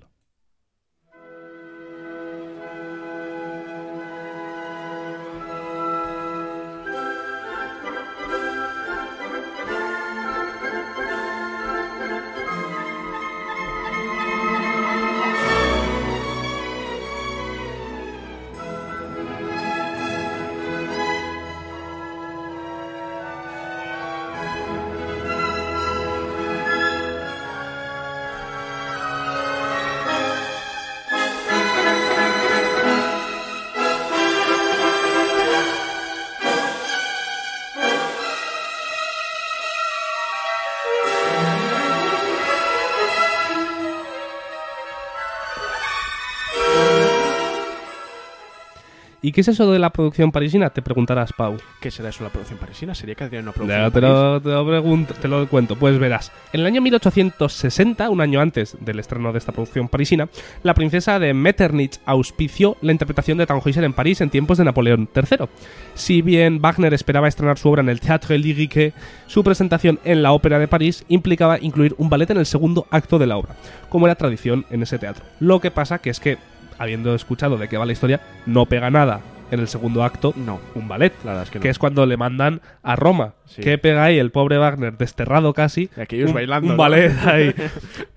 ¿Y 49.31 49.33
qué 49.33 49.39
es 49.39 49.47
eso 49.47 49.71
de 49.71 49.79
la 49.79 49.91
producción 49.91 50.29
parisina? 50.29 50.69
Te 50.71 50.81
preguntarás, 50.81 51.31
Pau. 51.31 51.55
¿Qué 51.79 51.89
será 51.89 52.09
eso 52.09 52.21
la 52.21 52.29
producción 52.29 52.59
parisina? 52.59 52.93
¿Sería 52.93 53.15
que 53.15 53.23
una 53.39 53.53
producción 53.53 53.85
en 53.85 53.91
te, 53.93 54.01
lo, 54.01 54.41
te 54.41 54.49
lo 54.49 55.05
te 55.05 55.27
lo 55.29 55.47
cuento. 55.47 55.77
Pues 55.77 55.97
verás. 55.99 56.33
En 56.51 56.59
el 56.59 56.65
año 56.65 56.81
1860, 56.81 58.09
un 58.09 58.19
año 58.19 58.41
antes 58.41 58.75
del 58.81 58.99
estreno 58.99 59.31
de 59.31 59.37
esta 59.37 59.53
producción 59.53 59.87
parisina, 59.87 60.27
la 60.63 60.73
princesa 60.73 61.17
de 61.17 61.33
Metternich 61.33 62.01
auspició 62.05 62.75
la 62.81 62.91
interpretación 62.91 63.37
de 63.37 63.45
Tannhäuser 63.45 63.85
en 63.85 63.93
París 63.93 64.19
en 64.19 64.29
tiempos 64.29 64.57
de 64.57 64.65
Napoleón 64.65 65.07
III. 65.15 65.47
Si 65.93 66.21
bien 66.21 66.59
Wagner 66.59 66.93
esperaba 66.93 67.29
estrenar 67.29 67.57
su 67.57 67.69
obra 67.69 67.83
en 67.83 67.87
el 67.87 68.01
Théâtre 68.01 68.37
Lyrique, 68.37 68.91
su 69.27 69.45
presentación 69.45 69.97
en 70.03 70.23
la 70.23 70.33
Ópera 70.33 70.59
de 70.59 70.67
París 70.67 71.05
implicaba 71.07 71.57
incluir 71.57 71.95
un 71.97 72.09
ballet 72.09 72.29
en 72.31 72.37
el 72.37 72.45
segundo 72.45 72.85
acto 72.91 73.17
de 73.17 73.27
la 73.27 73.37
obra, 73.37 73.55
como 73.87 74.07
era 74.07 74.15
tradición 74.15 74.65
en 74.71 74.83
ese 74.83 74.99
teatro. 74.99 75.23
Lo 75.39 75.61
que 75.61 75.71
pasa 75.71 75.99
que 75.99 76.09
es 76.09 76.19
que, 76.19 76.37
habiendo 76.81 77.13
escuchado 77.13 77.57
de 77.57 77.67
qué 77.67 77.77
va 77.77 77.85
la 77.85 77.91
historia, 77.91 78.21
no 78.45 78.65
pega 78.65 78.89
nada 78.89 79.21
en 79.51 79.59
el 79.59 79.67
segundo 79.67 80.03
acto 80.03 80.33
No, 80.37 80.59
un 80.75 80.87
ballet 80.87 81.13
la 81.25 81.31
verdad 81.31 81.43
es 81.43 81.49
que 81.51 81.59
no. 81.59 81.63
que 81.63 81.69
es 81.69 81.77
cuando 81.77 82.05
le 82.05 82.17
mandan 82.17 82.61
a 82.83 82.95
Roma. 82.95 83.33
Sí. 83.45 83.61
¿Qué 83.61 83.77
pega 83.77 84.05
ahí 84.05 84.17
el 84.17 84.31
pobre 84.31 84.57
Wagner 84.57 84.97
desterrado 84.97 85.53
casi? 85.53 85.89
Y 85.95 85.99
aquellos 86.01 86.29
un, 86.29 86.35
bailando, 86.35 86.69
un 86.69 86.77
¿no? 86.77 86.81
ballet 86.81 87.11
ahí. 87.25 87.53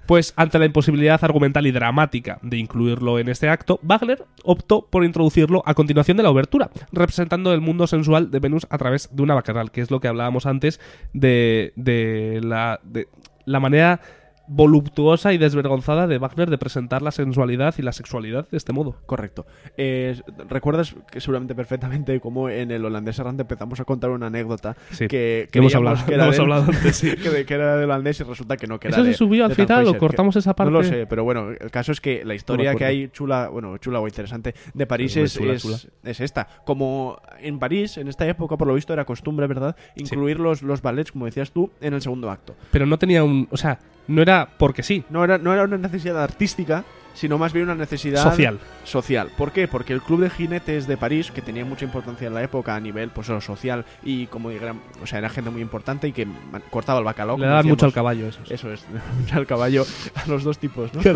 Pues 0.06 0.32
ante 0.36 0.58
la 0.58 0.66
imposibilidad 0.66 1.22
argumental 1.24 1.66
y 1.66 1.72
dramática 1.72 2.38
de 2.42 2.56
incluirlo 2.56 3.18
en 3.18 3.28
este 3.28 3.48
acto, 3.48 3.80
Wagner 3.82 4.24
optó 4.44 4.86
por 4.88 5.04
introducirlo 5.04 5.62
a 5.66 5.74
continuación 5.74 6.16
de 6.16 6.22
la 6.22 6.30
obertura, 6.30 6.70
representando 6.92 7.52
el 7.52 7.60
mundo 7.60 7.86
sensual 7.86 8.30
de 8.30 8.38
Venus 8.38 8.66
a 8.70 8.78
través 8.78 9.08
de 9.14 9.22
una 9.22 9.34
bacanal, 9.34 9.72
que 9.72 9.80
es 9.80 9.90
lo 9.90 10.00
que 10.00 10.08
hablábamos 10.08 10.46
antes 10.46 10.80
de, 11.12 11.72
de 11.74 12.40
la, 12.44 12.80
de 12.84 13.08
la 13.44 13.60
manera 13.60 14.00
voluptuosa 14.46 15.32
y 15.32 15.38
desvergonzada 15.38 16.06
de 16.06 16.18
Wagner 16.18 16.50
de 16.50 16.58
presentar 16.58 17.02
la 17.02 17.10
sensualidad 17.10 17.74
y 17.78 17.82
la 17.82 17.92
sexualidad 17.92 18.46
de 18.50 18.56
este 18.56 18.72
modo. 18.72 18.96
Correcto. 19.06 19.46
Eh, 19.76 20.20
¿Recuerdas 20.48 20.94
que 21.10 21.20
seguramente 21.20 21.54
perfectamente 21.54 22.20
cómo 22.20 22.48
en 22.48 22.70
el 22.70 22.84
holandés 22.84 23.18
errante 23.18 23.42
empezamos 23.42 23.80
a 23.80 23.84
contar 23.84 24.10
una 24.10 24.26
anécdota 24.26 24.76
Sí, 24.90 25.08
que, 25.08 25.48
que 25.50 25.58
hemos 25.60 25.74
hablado- 25.74 26.04
que 26.06 26.14
era 26.14 26.24
hemos 26.24 26.36
del- 26.36 26.42
hablado 26.42 26.64
antes, 26.70 26.96
sí. 26.96 27.16
que, 27.22 27.30
de- 27.30 27.46
que 27.46 27.54
era 27.54 27.76
del 27.76 27.84
holandés 27.86 28.20
y 28.20 28.24
resulta 28.24 28.56
que 28.56 28.66
no, 28.66 28.78
que 28.78 28.88
era 28.88 28.96
¿Eso 28.96 29.04
se 29.04 29.10
de- 29.10 29.16
subió 29.16 29.44
al 29.46 29.54
final 29.54 29.86
o 29.88 29.98
cortamos 29.98 30.36
esa 30.36 30.54
parte? 30.54 30.70
No 30.72 30.78
lo 30.78 30.84
sé, 30.84 31.06
pero 31.06 31.24
bueno, 31.24 31.50
el 31.50 31.70
caso 31.70 31.92
es 31.92 32.00
que 32.00 32.24
la 32.24 32.34
historia 32.34 32.74
que 32.74 32.84
hay 32.84 33.08
chula, 33.08 33.48
bueno, 33.48 33.78
chula 33.78 34.00
o 34.00 34.06
interesante 34.06 34.54
de 34.74 34.86
París 34.86 35.16
Muy 35.16 35.24
es, 35.24 35.34
chula, 35.34 35.52
es, 35.54 35.62
chula. 35.62 35.78
es 36.04 36.20
esta. 36.20 36.46
Como 36.64 37.18
en 37.40 37.58
París, 37.58 37.96
en 37.98 38.08
esta 38.08 38.26
época, 38.28 38.56
por 38.56 38.68
lo 38.68 38.74
visto, 38.74 38.92
era 38.92 39.04
costumbre, 39.04 39.46
¿verdad? 39.46 39.74
Incluir 39.96 40.38
los, 40.38 40.62
los 40.62 40.82
ballets, 40.82 41.12
como 41.12 41.24
decías 41.26 41.50
tú, 41.50 41.70
en 41.80 41.94
el 41.94 42.02
segundo 42.02 42.30
acto. 42.30 42.54
Pero 42.70 42.86
no 42.86 42.98
tenía 42.98 43.24
un... 43.24 43.48
O 43.50 43.56
sea, 43.56 43.78
no 44.06 44.22
era 44.22 44.48
porque 44.58 44.82
sí. 44.82 45.04
No 45.10 45.24
era, 45.24 45.38
no 45.38 45.52
era 45.52 45.64
una 45.64 45.78
necesidad 45.78 46.22
artística, 46.22 46.84
sino 47.14 47.38
más 47.38 47.52
bien 47.52 47.66
una 47.66 47.74
necesidad 47.74 48.22
Social. 48.22 48.58
social. 48.82 49.30
¿Por 49.36 49.52
qué? 49.52 49.68
Porque 49.68 49.92
el 49.92 50.02
club 50.02 50.20
de 50.20 50.30
jinetes 50.30 50.86
de 50.86 50.96
París, 50.96 51.30
que 51.30 51.40
tenía 51.40 51.64
mucha 51.64 51.84
importancia 51.84 52.26
en 52.26 52.34
la 52.34 52.42
época 52.42 52.74
a 52.74 52.80
nivel 52.80 53.10
pues 53.10 53.28
social 53.40 53.84
y 54.02 54.26
como 54.26 54.50
digan, 54.50 54.80
o 55.02 55.06
sea, 55.06 55.20
era 55.20 55.30
gente 55.30 55.50
muy 55.50 55.62
importante 55.62 56.08
y 56.08 56.12
que 56.12 56.26
cortaba 56.70 56.98
el 56.98 57.04
bacalao. 57.04 57.38
Le 57.38 57.46
daban 57.46 57.66
mucho 57.66 57.86
al 57.86 57.92
caballo 57.92 58.26
eso. 58.26 58.40
Eso 58.50 58.72
es, 58.72 58.84
al 59.32 59.46
caballo 59.46 59.86
a 60.14 60.28
los 60.28 60.44
dos 60.44 60.58
tipos, 60.58 60.92
¿no? 60.92 61.00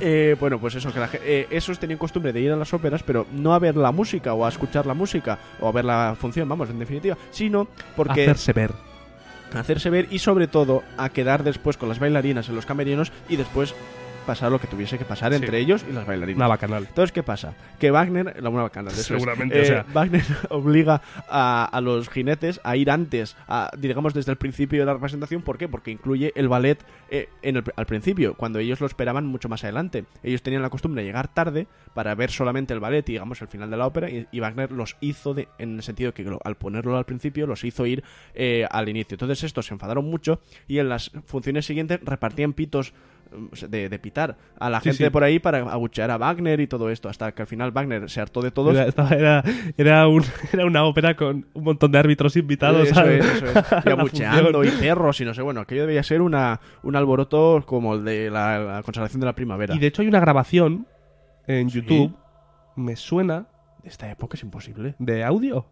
Eh, 0.00 0.36
bueno, 0.38 0.58
pues 0.58 0.74
eso, 0.74 0.92
que 0.92 1.00
la 1.00 1.08
eh, 1.12 1.46
esos 1.50 1.78
tenían 1.78 1.98
costumbre 1.98 2.32
de 2.32 2.40
ir 2.40 2.52
a 2.52 2.56
las 2.56 2.72
óperas, 2.72 3.02
pero 3.02 3.26
no 3.32 3.54
a 3.54 3.58
ver 3.58 3.76
la 3.76 3.92
música 3.92 4.34
o 4.34 4.44
a 4.44 4.48
escuchar 4.48 4.86
la 4.86 4.94
música 4.94 5.38
o 5.60 5.68
a 5.68 5.72
ver 5.72 5.84
la 5.84 6.16
función, 6.18 6.48
vamos, 6.48 6.70
en 6.70 6.78
definitiva, 6.78 7.16
sino 7.30 7.68
porque 7.96 8.22
Hacerse 8.22 8.52
ver. 8.52 8.93
Hacerse 9.56 9.90
ver 9.90 10.08
y 10.10 10.18
sobre 10.18 10.46
todo 10.46 10.82
a 10.96 11.08
quedar 11.08 11.44
después 11.44 11.76
con 11.76 11.88
las 11.88 11.98
bailarinas 11.98 12.48
en 12.48 12.56
los 12.56 12.66
camerinos 12.66 13.12
y 13.28 13.36
después 13.36 13.74
pasar 14.24 14.50
lo 14.50 14.58
que 14.58 14.66
tuviese 14.66 14.98
que 14.98 15.04
pasar 15.04 15.32
Sí. 15.32 15.36
entre 15.36 15.58
ellos 15.58 15.84
y 15.88 15.92
las 15.92 16.06
bailarinas. 16.06 16.36
Una 16.38 16.48
bacanal. 16.48 16.84
Entonces, 16.88 17.12
¿qué 17.12 17.22
pasa? 17.22 17.54
Que 17.78 17.90
Wagner, 17.90 18.42
la 18.42 18.48
buena 18.48 18.64
bacana, 18.64 18.90
eso 18.90 19.00
es. 19.00 19.06
Seguramente, 19.06 19.58
Eh, 19.58 19.62
o 19.62 19.64
sea. 19.64 19.86
Wagner 19.92 20.22
obliga 20.50 21.00
a, 21.28 21.64
a 21.64 21.80
los 21.80 22.08
jinetes 22.08 22.60
a 22.64 22.76
ir 22.76 22.90
antes, 22.90 23.36
a, 23.48 23.70
digamos 23.78 24.14
desde 24.14 24.32
el 24.32 24.38
principio 24.38 24.80
de 24.80 24.86
la 24.86 24.94
representación. 24.94 25.42
¿Por 25.42 25.58
qué? 25.58 25.68
Porque 25.68 25.90
incluye 25.90 26.32
el 26.34 26.48
ballet 26.48 26.78
eh, 27.10 27.28
en 27.42 27.56
el- 27.58 27.64
al 27.76 27.86
principio, 27.86 28.34
cuando 28.34 28.58
ellos 28.58 28.80
lo 28.80 28.86
esperaban 28.86 29.26
mucho 29.26 29.48
más 29.48 29.62
adelante. 29.64 30.04
Ellos 30.22 30.42
tenían 30.42 30.62
la 30.62 30.70
costumbre 30.70 31.02
de 31.02 31.06
llegar 31.08 31.28
tarde 31.28 31.66
para 31.92 32.14
ver 32.14 32.30
solamente 32.30 32.74
el 32.74 32.80
ballet 32.80 33.08
y, 33.08 33.12
digamos, 33.12 33.40
el 33.42 33.48
final 33.48 33.70
de 33.70 33.76
la 33.76 33.86
ópera, 33.86 34.10
y, 34.10 34.26
y 34.32 34.40
Wagner 34.40 34.72
los 34.72 34.96
hizo, 35.00 35.34
de, 35.34 35.48
en 35.58 35.76
el 35.76 35.82
sentido 35.82 36.12
que 36.12 36.24
al 36.44 36.54
ponerlo 36.56 36.96
al 36.96 37.04
principio, 37.04 37.46
los 37.46 37.62
hizo 37.64 37.86
ir 37.86 38.02
eh, 38.34 38.66
al 38.70 38.88
inicio. 38.88 39.14
Entonces, 39.14 39.44
estos 39.44 39.66
se 39.66 39.74
enfadaron 39.74 40.04
mucho 40.06 40.40
y 40.66 40.78
en 40.78 40.88
las 40.88 41.12
funciones 41.26 41.66
siguientes 41.66 42.00
repartían 42.02 42.52
pitos 42.52 42.94
de, 43.68 43.88
de 43.88 43.98
pitar 43.98 44.36
a 44.58 44.70
la 44.70 44.80
Sí, 44.80 44.90
gente 44.90 45.04
sí. 45.04 45.10
por 45.10 45.24
ahí 45.24 45.38
para 45.38 45.58
abuchear 45.58 46.10
a 46.10 46.18
Wagner 46.18 46.60
y 46.60 46.66
todo 46.66 46.90
esto, 46.90 47.08
hasta 47.08 47.32
que 47.32 47.42
al 47.42 47.48
final 47.48 47.70
Wagner 47.72 48.08
se 48.10 48.20
hartó 48.20 48.40
de 48.42 48.50
todos. 48.50 48.74
Era, 48.74 48.86
estaba- 48.86 49.10
era, 49.10 49.42
era, 49.76 50.08
un- 50.08 50.24
era 50.52 50.66
una 50.66 50.84
ópera 50.84 51.16
con 51.16 51.46
un 51.54 51.64
montón 51.64 51.90
de 51.92 51.98
árbitros 51.98 52.36
invitados. 52.36 52.86
Eso 52.86 52.94
¿sabes? 52.94 53.24
es, 53.24 53.42
eso 53.42 53.46
es. 53.46 53.56
a 53.72 53.82
Y 53.86 53.90
abucheando 53.90 54.64
y 54.64 54.70
perros 54.70 55.20
y 55.20 55.24
no 55.24 55.34
sé, 55.34 55.42
bueno, 55.42 55.60
aquello 55.60 55.86
debía 55.86 56.02
ser 56.02 56.22
una, 56.22 56.60
un 56.82 56.96
alboroto 56.96 57.62
como 57.66 57.94
el 57.94 58.04
de 58.04 58.30
la, 58.30 58.58
la 58.58 58.82
consagración 58.82 59.20
de 59.20 59.26
la 59.26 59.34
primavera. 59.34 59.74
Y 59.74 59.78
de 59.78 59.86
hecho 59.86 60.02
hay 60.02 60.08
una 60.08 60.20
grabación 60.20 60.86
en 61.46 61.68
YouTube, 61.68 62.16
me 62.76 62.96
suena, 62.96 63.46
De 63.82 63.88
esta 63.90 64.10
época 64.10 64.36
es 64.36 64.42
imposible, 64.42 64.94
de 64.98 65.24
audio. 65.24 65.66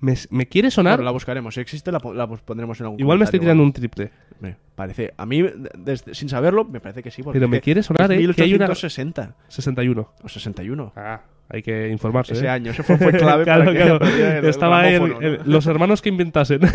Me, 0.00 0.14
me 0.30 0.46
quiere 0.46 0.70
sonar. 0.70 0.94
Bueno, 0.94 1.04
la 1.04 1.10
buscaremos, 1.12 1.54
si 1.54 1.60
existe 1.60 1.90
la, 1.90 2.00
la 2.14 2.26
pondremos 2.26 2.78
en 2.80 2.84
algún 2.86 3.00
Igual 3.00 3.18
me 3.18 3.24
estoy 3.24 3.40
tirando 3.40 3.62
un 3.62 3.72
triple. 3.72 4.10
Me 4.40 4.56
parece, 4.74 5.14
a 5.16 5.24
mí, 5.24 5.40
de- 5.42 5.70
desde- 5.78 6.14
sin 6.14 6.28
saberlo, 6.28 6.64
me 6.64 6.80
parece 6.80 7.02
que 7.02 7.10
sí. 7.10 7.22
Porque 7.22 7.38
Pero 7.38 7.48
me 7.48 7.60
quiere 7.60 7.82
sonar, 7.82 8.12
es 8.12 8.18
¿eh? 8.18 8.34
Que 8.34 8.42
hay 8.42 8.54
una. 8.54 8.66
1860 8.66 9.34
61. 9.48 10.10
o 10.22 10.28
61. 10.28 10.92
Ah, 10.96 11.22
hay 11.48 11.62
que 11.62 11.88
informarse. 11.88 12.32
Ese 12.34 12.46
¿eh? 12.46 12.48
año, 12.48 12.70
ese 12.72 12.82
fue, 12.82 12.96
fue 12.98 13.12
clave 13.12 13.44
claro, 13.44 13.64
para 13.66 13.76
claro. 13.76 13.98
el- 14.06 14.44
Estaba 14.46 14.88
el- 14.88 15.16
el- 15.20 15.40
los 15.44 15.66
hermanos 15.66 16.02
que 16.02 16.08
inventasen. 16.08 16.60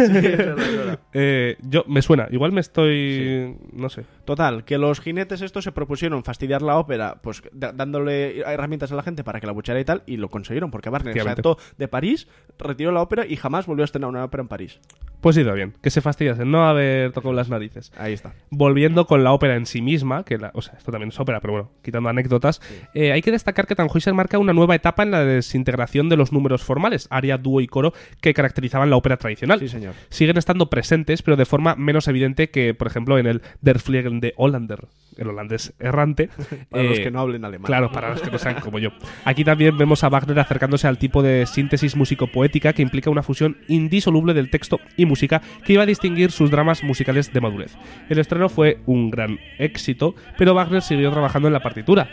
Eh, 1.13 1.57
yo 1.63 1.83
me 1.87 2.01
suena. 2.01 2.27
Igual 2.31 2.51
me 2.51 2.61
estoy. 2.61 3.55
No 3.73 3.89
sé. 3.89 4.03
Total, 4.25 4.63
que 4.63 4.77
los 4.77 4.99
jinetes 5.01 5.41
estos 5.41 5.63
se 5.63 5.71
propusieron 5.71 6.23
fastidiar 6.23 6.61
la 6.61 6.77
ópera, 6.77 7.17
pues 7.21 7.41
dándole 7.51 8.39
herramientas 8.41 8.91
a 8.91 8.95
la 8.95 9.01
gente 9.03 9.23
para 9.23 9.39
que 9.39 9.47
la 9.47 9.53
buchara 9.53 9.79
y 9.79 9.85
tal, 9.85 10.03
y 10.05 10.17
lo 10.17 10.29
consiguieron, 10.29 10.69
porque 10.69 10.89
se 10.89 10.95
Efectivamente. 10.95 11.39
hartó 11.39 11.57
de 11.77 11.87
París, 11.87 12.27
retiró 12.59 12.91
la 12.91 13.01
ópera 13.01 13.25
y 13.25 13.35
jamás 13.37 13.65
volvió 13.65 13.83
a 13.83 13.85
estrenar 13.85 14.09
una 14.09 14.23
ópera 14.23 14.41
en 14.41 14.47
París. 14.49 14.79
Pues 15.21 15.35
ido 15.35 15.53
bien. 15.53 15.73
Que 15.81 15.89
se 15.89 15.99
fastidiasen, 16.01 16.49
no 16.49 16.63
haber 16.67 17.11
tocado 17.11 17.33
las 17.33 17.49
narices. 17.49 17.91
Ahí 17.97 18.13
está. 18.13 18.33
Volviendo 18.51 19.05
con 19.05 19.23
la 19.23 19.33
ópera 19.33 19.55
en 19.55 19.65
sí 19.65 19.81
misma, 19.81 20.23
que 20.23 20.37
la, 20.37 20.51
o 20.53 20.61
sea, 20.61 20.75
esto 20.77 20.91
también 20.91 21.09
es 21.09 21.19
ópera, 21.19 21.39
pero 21.41 21.53
bueno, 21.53 21.71
quitando 21.81 22.07
anécdotas, 22.09 22.61
eh, 22.93 23.11
hay 23.11 23.21
que 23.21 23.31
destacar 23.31 23.67
que 23.67 23.75
Tannhäuser 23.75 24.13
marca 24.13 24.37
una 24.37 24.53
nueva 24.59 24.75
etapa 24.75 25.03
en 25.03 25.11
la 25.11 25.23
desintegración 25.23 26.09
de 26.09 26.17
los 26.17 26.31
números 26.31 26.63
formales, 26.63 27.07
aria, 27.09 27.37
dúo 27.37 27.61
y 27.61 27.67
coro, 27.67 27.93
que 28.21 28.33
caracterizaban 28.33 28.89
la 28.89 28.97
ópera 28.97 29.17
tradicional. 29.17 29.59
Sí, 29.59 29.69
señor. 29.69 29.93
Siguen 30.09 30.37
estando 30.37 30.69
presentes, 30.69 31.21
pero 31.21 31.37
de 31.37 31.45
forma 31.45 31.75
menos 31.75 32.07
evidente 32.07 32.49
que, 32.49 32.73
por 32.73 32.87
ejemplo, 32.87 33.17
en 33.17 33.25
el 33.25 33.41
Der 33.61 33.79
Fliegen 33.79 34.19
de 34.19 34.33
Hollander, 34.35 34.87
el 35.17 35.27
holandés 35.27 35.73
errante. 35.79 36.29
Para 36.69 36.83
los 36.83 36.99
Eh, 36.99 37.03
que 37.03 37.11
no 37.11 37.19
hablen 37.21 37.43
alemán. 37.45 37.65
Claro, 37.65 37.91
para 37.91 38.09
los 38.09 38.21
que 38.21 38.31
no 38.31 38.37
sean 38.37 38.59
como 38.59 38.79
yo. 38.79 38.89
Aquí 39.25 39.43
también 39.43 39.77
vemos 39.77 40.03
a 40.03 40.09
Wagner 40.09 40.39
acercándose 40.39 40.87
al 40.87 40.97
tipo 40.97 41.23
de 41.23 41.45
síntesis 41.45 41.95
músico-poética 41.95 42.73
que 42.73 42.81
implica 42.81 43.09
una 43.09 43.23
fusión 43.23 43.57
indisoluble 43.67 44.33
del 44.33 44.49
texto 44.49 44.79
y 44.97 45.05
música 45.05 45.41
que 45.65 45.73
iba 45.73 45.83
a 45.83 45.85
distinguir 45.85 46.31
sus 46.31 46.51
dramas 46.51 46.83
musicales 46.83 47.31
de 47.33 47.41
madurez. 47.41 47.75
El 48.09 48.19
estreno 48.19 48.49
fue 48.49 48.79
un 48.85 49.09
gran 49.09 49.39
éxito, 49.57 50.15
pero 50.37 50.53
Wagner 50.53 50.81
siguió 50.81 51.11
trabajando 51.11 51.47
en 51.47 51.53
la 51.53 51.61
partitura. 51.61 52.09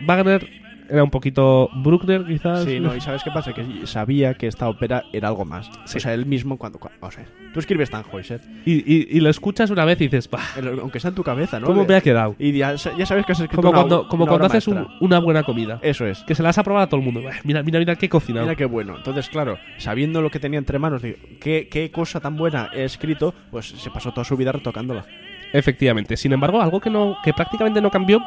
Wagner 0.00 0.48
era 0.88 1.02
un 1.04 1.10
poquito 1.10 1.68
Bruckner, 1.74 2.24
quizás. 2.24 2.64
Sí, 2.64 2.80
no, 2.80 2.94
y 2.94 3.00
¿sabes 3.00 3.22
qué 3.22 3.30
pasa? 3.30 3.52
Que 3.52 3.64
sabía 3.86 4.34
que 4.34 4.46
esta 4.46 4.68
ópera 4.68 5.04
era 5.12 5.28
algo 5.28 5.44
más. 5.44 5.70
Sí. 5.84 5.98
O 5.98 6.00
sea, 6.00 6.14
él 6.14 6.26
mismo 6.26 6.56
cuando... 6.58 6.78
cua- 6.78 6.90
O 7.00 7.10
sea, 7.10 7.24
tú 7.52 7.60
escribes 7.60 7.90
Tannhäuser, 7.90 8.40
Y, 8.64 8.74
y- 8.92 9.08
y 9.10 9.20
lo 9.20 9.30
escuchas 9.30 9.70
una 9.70 9.84
vez 9.84 10.00
y 10.00 10.04
dices, 10.04 10.28
"Bah, 10.30 10.40
aunque 10.80 10.98
está 10.98 11.08
en 11.10 11.14
tu 11.14 11.22
cabeza, 11.22 11.58
¿no? 11.60 11.66
¿cómo 11.66 11.84
me 11.84 11.94
ha 11.94 12.00
quedado? 12.00 12.34
Y 12.38 12.52
ya, 12.52 12.74
ya 12.74 13.06
sabes 13.06 13.26
que 13.26 13.32
has 13.32 13.40
escrito 13.40 13.56
Como 13.62 13.70
una- 13.70 13.78
cuando, 13.78 14.08
como 14.08 14.24
una 14.24 14.30
cuando 14.30 14.46
haces 14.46 14.68
un- 14.68 14.86
una 15.00 15.18
buena 15.18 15.42
comida. 15.42 15.78
Eso 15.82 16.06
es. 16.06 16.22
Que 16.24 16.34
se 16.34 16.42
la 16.42 16.50
has 16.50 16.58
aprobado 16.58 16.84
a 16.84 16.88
todo 16.88 17.00
el 17.00 17.04
mundo. 17.04 17.20
Mira, 17.44 17.62
mira, 17.62 17.78
mira 17.78 17.96
qué 17.96 18.08
cocinado. 18.08 18.46
Mira 18.46 18.56
qué 18.56 18.64
bueno. 18.66 18.96
Entonces, 18.96 19.28
claro, 19.28 19.58
sabiendo 19.78 20.22
lo 20.22 20.30
que 20.30 20.38
tenía 20.40 20.58
entre 20.58 20.78
manos, 20.78 21.02
digo, 21.02 21.16
¿qué, 21.40 21.68
qué 21.70 21.90
cosa 21.90 22.20
tan 22.20 22.36
buena 22.36 22.70
he 22.74 22.84
escrito, 22.84 23.34
pues 23.50 23.66
se 23.68 23.90
pasó 23.90 24.12
toda 24.12 24.24
su 24.24 24.36
vida 24.36 24.52
retocándola. 24.52 25.04
Efectivamente. 25.52 26.16
Sin 26.16 26.32
embargo, 26.32 26.60
algo 26.60 26.80
que 26.80 26.90
no 26.90 27.16
que 27.24 27.32
prácticamente 27.32 27.80
no 27.80 27.90
cambió 27.90 28.20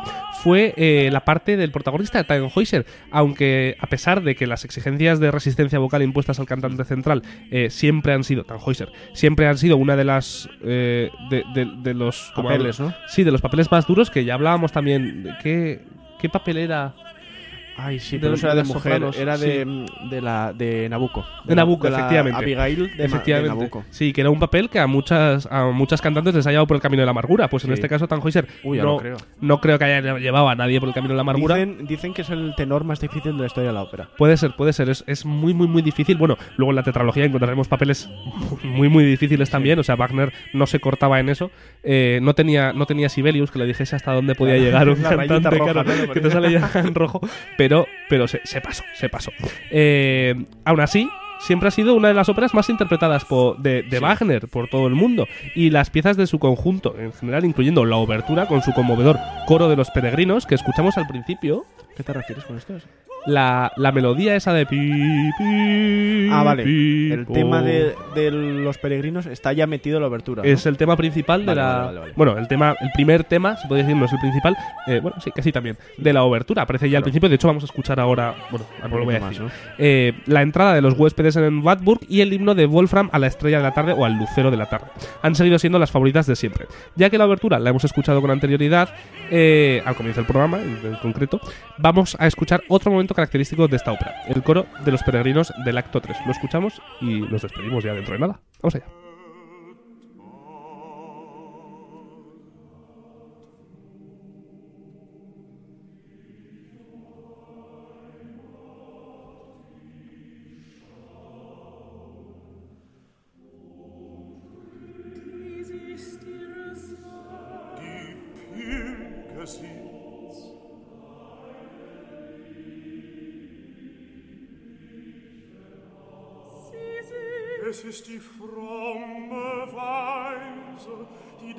fue 0.44 0.74
eh, 0.78 1.10
la 1.12 1.20
parte 1.26 1.58
del 1.58 1.72
protagonista 1.72 2.18
de 2.18 2.24
Tannhäuser, 2.24 2.86
aunque 3.12 3.76
a 3.80 3.88
pesar 3.88 4.22
de 4.24 4.36
que 4.36 4.48
las 4.48 4.66
exigencias 4.66 5.20
de 5.20 5.32
resistencia 5.32 5.80
vocal 5.80 6.02
impuestas 6.02 6.40
al 6.40 6.46
cantante 6.46 6.84
central 6.86 7.22
eh, 7.52 7.70
siempre 7.70 8.14
han 8.14 8.24
sido 8.24 8.44
Tannhäuser, 8.46 8.90
siempre 9.14 9.48
han 9.48 9.58
sido 9.58 9.78
una 9.78 9.96
de 9.96 10.06
las 10.06 10.50
eh, 10.64 11.10
de, 11.30 11.44
de- 11.54 11.72
de 11.84 11.94
los 11.94 12.32
Papeles, 12.36 12.80
¿no? 12.80 12.94
Sí, 13.08 13.24
de 13.24 13.32
los 13.32 13.42
papeles 13.42 13.72
más 13.72 13.86
duros 13.86 14.10
que 14.10 14.24
ya 14.26 14.34
hablábamos 14.36 14.72
también. 14.72 15.36
¿Qué 15.44 15.82
qué 16.20 16.30
papel 16.30 16.58
era? 16.58 16.94
Ay, 17.82 18.00
sí, 18.00 18.18
De 18.18 18.22
pero 18.22 18.34
eso 18.36 18.48
era 18.48 18.56
de 18.56 18.62
de 18.64 18.68
mujer, 18.68 18.82
sopranos, 18.94 19.18
era 19.18 19.38
sí. 19.38 19.48
de, 19.48 19.66
mm, 19.66 20.10
de 20.10 20.22
la 20.22 20.54
de 20.54 20.90
Nabucco. 20.90 21.26
De 21.46 21.56
la- 21.56 21.62
Nabucco, 21.62 21.90
la 21.90 21.98
efectivamente. 22.00 22.38
Abigail 22.38 22.98
de, 22.98 23.06
Efectivamente. 23.06 23.50
de 23.52 23.56
Nabucco. 23.60 23.84
Sí, 23.90 24.14
que 24.14 24.22
era 24.22 24.30
un 24.30 24.40
papel 24.40 24.70
que 24.70 24.80
a 24.80 24.88
muchas 24.88 25.48
a 25.52 25.66
muchas 25.72 26.02
cantantes 26.02 26.36
les 26.36 26.46
ha 26.48 26.50
llevado 26.52 26.68
por 26.68 26.76
el 26.76 26.82
camino 26.82 27.02
de 27.02 27.06
la 27.06 27.12
amargura. 27.12 27.48
Pues 27.50 27.64
en 27.64 27.70
Sí. 27.70 27.74
este 27.76 27.88
caso 27.90 28.08
Tannhäuser 28.08 28.48
Uy, 28.64 28.78
no, 28.80 28.98
creo. 28.98 29.18
no 29.42 29.60
creo 29.62 29.78
que 29.80 29.86
haya 29.86 30.18
llevado 30.18 30.50
a 30.50 30.56
nadie 30.56 30.80
por 30.80 30.90
el 30.90 30.96
camino 30.96 31.14
de 31.14 31.18
la 31.18 31.22
amargura. 31.22 31.56
Dicen, 31.56 31.86
dicen 31.88 32.14
que 32.14 32.24
es 32.24 32.30
el 32.30 32.54
tenor 32.56 32.84
más 32.84 33.00
difícil 33.00 33.34
de 33.34 33.40
la 33.42 33.46
historia 33.48 33.70
de 33.70 33.74
la 33.76 33.84
ópera. 33.84 34.10
Puede 34.18 34.36
ser, 34.38 34.56
puede 34.56 34.74
ser. 34.74 34.90
Es, 34.90 35.04
es 35.08 35.26
muy, 35.26 35.54
muy, 35.54 35.68
muy 35.68 35.82
difícil. 35.82 36.18
Bueno, 36.18 36.38
luego 36.58 36.72
en 36.72 36.76
la 36.76 36.84
tetralogía 36.84 37.26
encontraremos 37.26 37.68
papeles 37.68 38.10
muy, 38.64 38.90
muy 38.90 39.04
difíciles 39.06 39.50
también. 39.50 39.80
O 39.80 39.84
sea, 39.84 39.96
Wagner 39.96 40.34
no 40.54 40.66
se 40.68 40.80
cortaba 40.80 41.20
en 41.20 41.30
eso. 41.30 41.52
Eh, 41.84 42.20
no 42.22 42.34
tenía 42.34 42.74
no 42.74 42.86
tenía 42.86 43.08
Sibelius 43.10 43.52
que 43.52 43.60
le 43.60 43.66
dijese 43.66 43.96
hasta 43.96 44.12
dónde 44.14 44.36
podía 44.36 44.58
llegar 44.58 44.90
un 44.90 45.02
la 45.04 45.10
cantante, 45.16 45.50
roja, 45.50 45.72
claro, 45.74 45.90
¿no? 46.08 46.14
Que 46.14 46.20
te 46.20 46.30
sale 46.32 46.52
ya 46.52 46.70
en 46.76 46.94
rojo. 46.96 47.22
Pero, 47.58 47.69
pero 48.10 48.28
se, 48.28 48.42
se 48.44 48.62
pasó, 48.62 48.84
se 48.96 49.10
pasó. 49.10 49.32
Eh, 49.72 50.36
aún 50.66 50.80
así, 50.82 51.08
siempre 51.40 51.70
ha 51.70 51.72
sido 51.72 51.94
una 51.96 52.10
de 52.10 52.14
las 52.14 52.28
óperas 52.30 52.54
más 52.54 52.70
interpretadas 52.70 53.24
po- 53.26 53.56
de, 53.58 53.84
de 53.84 54.00
Wagner 54.00 54.48
por 54.48 54.68
todo 54.68 54.88
el 54.88 54.96
mundo. 54.96 55.28
Y 55.56 55.70
las 55.70 55.90
piezas 55.90 56.18
de 56.18 56.28
su 56.28 56.40
conjunto, 56.40 56.96
en 57.00 57.14
general, 57.14 57.46
incluyendo 57.46 57.86
la 57.86 57.96
obertura 57.96 58.46
con 58.48 58.62
su 58.62 58.74
conmovedor 58.74 59.18
coro 59.48 59.70
de 59.70 59.76
los 59.76 59.90
peregrinos, 59.92 60.46
que 60.46 60.56
escuchamos 60.56 60.98
al 60.98 61.08
principio, 61.08 61.66
¿Qué 62.00 62.04
te 62.04 62.14
refieres 62.14 62.46
con 62.46 62.56
esto? 62.56 62.76
la, 63.26 63.74
la 63.76 63.92
melodía 63.92 64.34
esa 64.38 64.54
de 64.54 64.66
pi, 64.66 64.78
pi, 65.38 66.30
Ah, 66.32 66.42
vale. 66.44 66.64
pi, 66.64 67.12
El 67.12 67.26
po. 67.26 67.34
tema 67.34 67.62
de, 67.62 67.94
de 68.16 68.32
los 68.32 68.78
peregrinos 68.78 69.26
está 69.26 69.52
ya 69.52 69.68
metido 69.68 69.98
en 69.98 70.04
la 70.04 70.08
abertura. 70.08 70.42
¿no? 70.42 70.48
Es 70.48 70.66
el 70.66 70.78
tema 70.78 70.96
principal 70.96 71.46
de 71.46 71.54
la. 71.54 71.64
vale, 71.74 71.86
vale, 71.88 72.00
vale. 72.00 72.14
Bueno, 72.16 72.38
el 72.38 72.48
tema, 72.48 72.76
el 72.80 72.90
primer 72.94 73.26
tema, 73.26 73.58
se 73.58 73.68
podría 73.68 73.84
decir, 73.84 74.00
no 74.00 74.06
es 74.06 74.14
el 74.14 74.20
principal. 74.20 74.56
eh, 74.88 75.02
bueno, 75.02 75.18
sí, 75.20 75.32
casi 75.32 75.52
también. 75.52 75.78
De 75.98 76.14
la 76.14 76.24
obertura. 76.24 76.62
Aparece 76.64 76.90
ya 76.90 76.98
al 77.00 77.04
principio. 77.04 77.28
De 77.28 77.36
hecho, 77.36 77.48
vamos 77.48 77.64
a 77.64 77.66
escuchar 77.66 78.00
ahora. 78.00 78.36
Bueno, 78.52 78.66
ahora 78.82 78.98
lo 78.98 79.04
voy 79.06 79.16
a 79.16 79.20
decir. 79.20 79.42
más, 79.44 79.52
Eh, 79.78 80.14
la 80.26 80.42
entrada 80.42 80.74
de 80.74 80.82
los 80.82 80.98
huéspedes 80.98 81.36
en 81.36 81.60
Wartburg 81.62 82.00
y 82.08 82.22
el 82.22 82.32
himno 82.32 82.56
de 82.56 82.68
Wolfram 82.68 83.10
a 83.12 83.20
la 83.20 83.28
estrella 83.28 83.58
de 83.58 83.64
la 83.64 83.74
tarde 83.74 83.92
o 83.92 84.06
al 84.06 84.14
lucero 84.18 84.50
de 84.50 84.56
la 84.58 84.68
tarde. 84.68 84.88
Han 85.24 85.36
seguido 85.36 85.60
siendo 85.60 85.78
las 85.78 85.92
favoritas 85.92 86.26
de 86.26 86.38
siempre. 86.38 86.68
Ya 86.96 87.10
que 87.10 87.18
la 87.18 87.26
obertura 87.26 87.60
la 87.60 87.70
hemos 87.72 87.84
escuchado 87.84 88.22
con 88.22 88.32
anterioridad, 88.32 88.90
eh, 89.30 89.84
al 89.86 89.96
comienzo 89.96 90.22
del 90.22 90.28
programa, 90.28 90.60
en, 90.62 90.80
en 90.86 90.96
concreto, 91.02 91.42
vamos 91.92 92.16
a 92.20 92.28
escuchar 92.28 92.62
otro 92.68 92.92
momento 92.92 93.16
característico 93.16 93.68
de 93.68 93.78
esta 93.78 93.92
ópera: 93.92 94.22
el 94.28 94.44
coro 94.44 94.68
de 94.86 94.92
los 94.92 95.02
peregrinos 95.04 95.52
del 95.66 95.78
acto 95.78 96.02
3. 96.02 96.18
Lo 96.26 96.32
escuchamos 96.32 96.82
y 97.02 97.22
nos 97.22 97.42
despedimos 97.42 97.84
ya 97.84 97.94
dentro 97.94 98.14
de 98.14 98.20
nada. 98.20 98.40
Vamos 98.62 98.76
allá. 98.76 98.86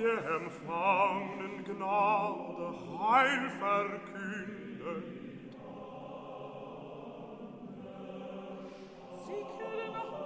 der 0.00 0.18
empfangenen 0.36 1.64
Gnade 1.64 2.74
Heil 2.98 3.50
verkünden. 3.58 5.02
Sie 9.26 9.42
kennen 9.58 9.92
nach 9.92 10.19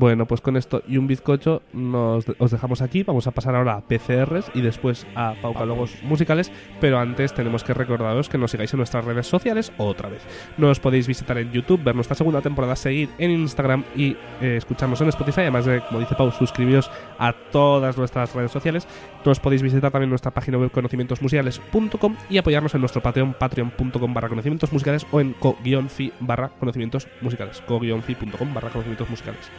Bueno, 0.00 0.24
pues 0.24 0.40
con 0.40 0.56
esto 0.56 0.82
y 0.88 0.96
un 0.96 1.06
bizcocho 1.06 1.60
nos, 1.74 2.24
os 2.38 2.50
dejamos 2.50 2.80
aquí. 2.80 3.02
Vamos 3.02 3.26
a 3.26 3.32
pasar 3.32 3.54
ahora 3.54 3.74
a 3.74 3.80
PCRs 3.82 4.50
y 4.54 4.62
después 4.62 5.06
a 5.14 5.34
Paucalogos 5.42 6.02
musicales. 6.02 6.50
Pero 6.80 6.98
antes 6.98 7.34
tenemos 7.34 7.64
que 7.64 7.74
recordaros 7.74 8.30
que 8.30 8.38
nos 8.38 8.50
sigáis 8.50 8.72
en 8.72 8.78
nuestras 8.78 9.04
redes 9.04 9.26
sociales 9.26 9.74
otra 9.76 10.08
vez. 10.08 10.22
Nos 10.56 10.80
podéis 10.80 11.06
visitar 11.06 11.36
en 11.36 11.52
YouTube, 11.52 11.84
ver 11.84 11.94
nuestra 11.94 12.14
segunda 12.14 12.40
temporada, 12.40 12.76
seguir 12.76 13.10
en 13.18 13.30
Instagram 13.30 13.84
y 13.94 14.16
eh, 14.40 14.56
escucharnos 14.56 15.02
en 15.02 15.10
Spotify. 15.10 15.42
Además 15.42 15.66
de, 15.66 15.82
como 15.82 16.00
dice 16.00 16.14
Pau, 16.14 16.30
suscribiros 16.30 16.90
a 17.18 17.34
todas 17.34 17.98
nuestras 17.98 18.34
redes 18.34 18.52
sociales. 18.52 18.88
Nos 19.22 19.38
podéis 19.38 19.60
visitar 19.60 19.90
también 19.90 20.08
nuestra 20.08 20.30
página 20.30 20.56
web 20.56 20.70
conocimientosmusicales.com 20.70 22.16
y 22.30 22.38
apoyarnos 22.38 22.74
en 22.74 22.80
nuestro 22.80 23.02
Patreon, 23.02 23.34
patreon.com 23.34 24.14
barra 24.14 24.30
conocimientos 24.30 24.72
musicales 24.72 25.06
o 25.10 25.20
en 25.20 25.34
co-fi 25.34 26.10
barra 26.20 26.48
conocimientos 26.58 27.06
musicales. 27.20 27.62
co-fi.com 27.66 28.54
barra 28.54 28.70
conocimientos 28.70 29.10
musicales. 29.10 29.50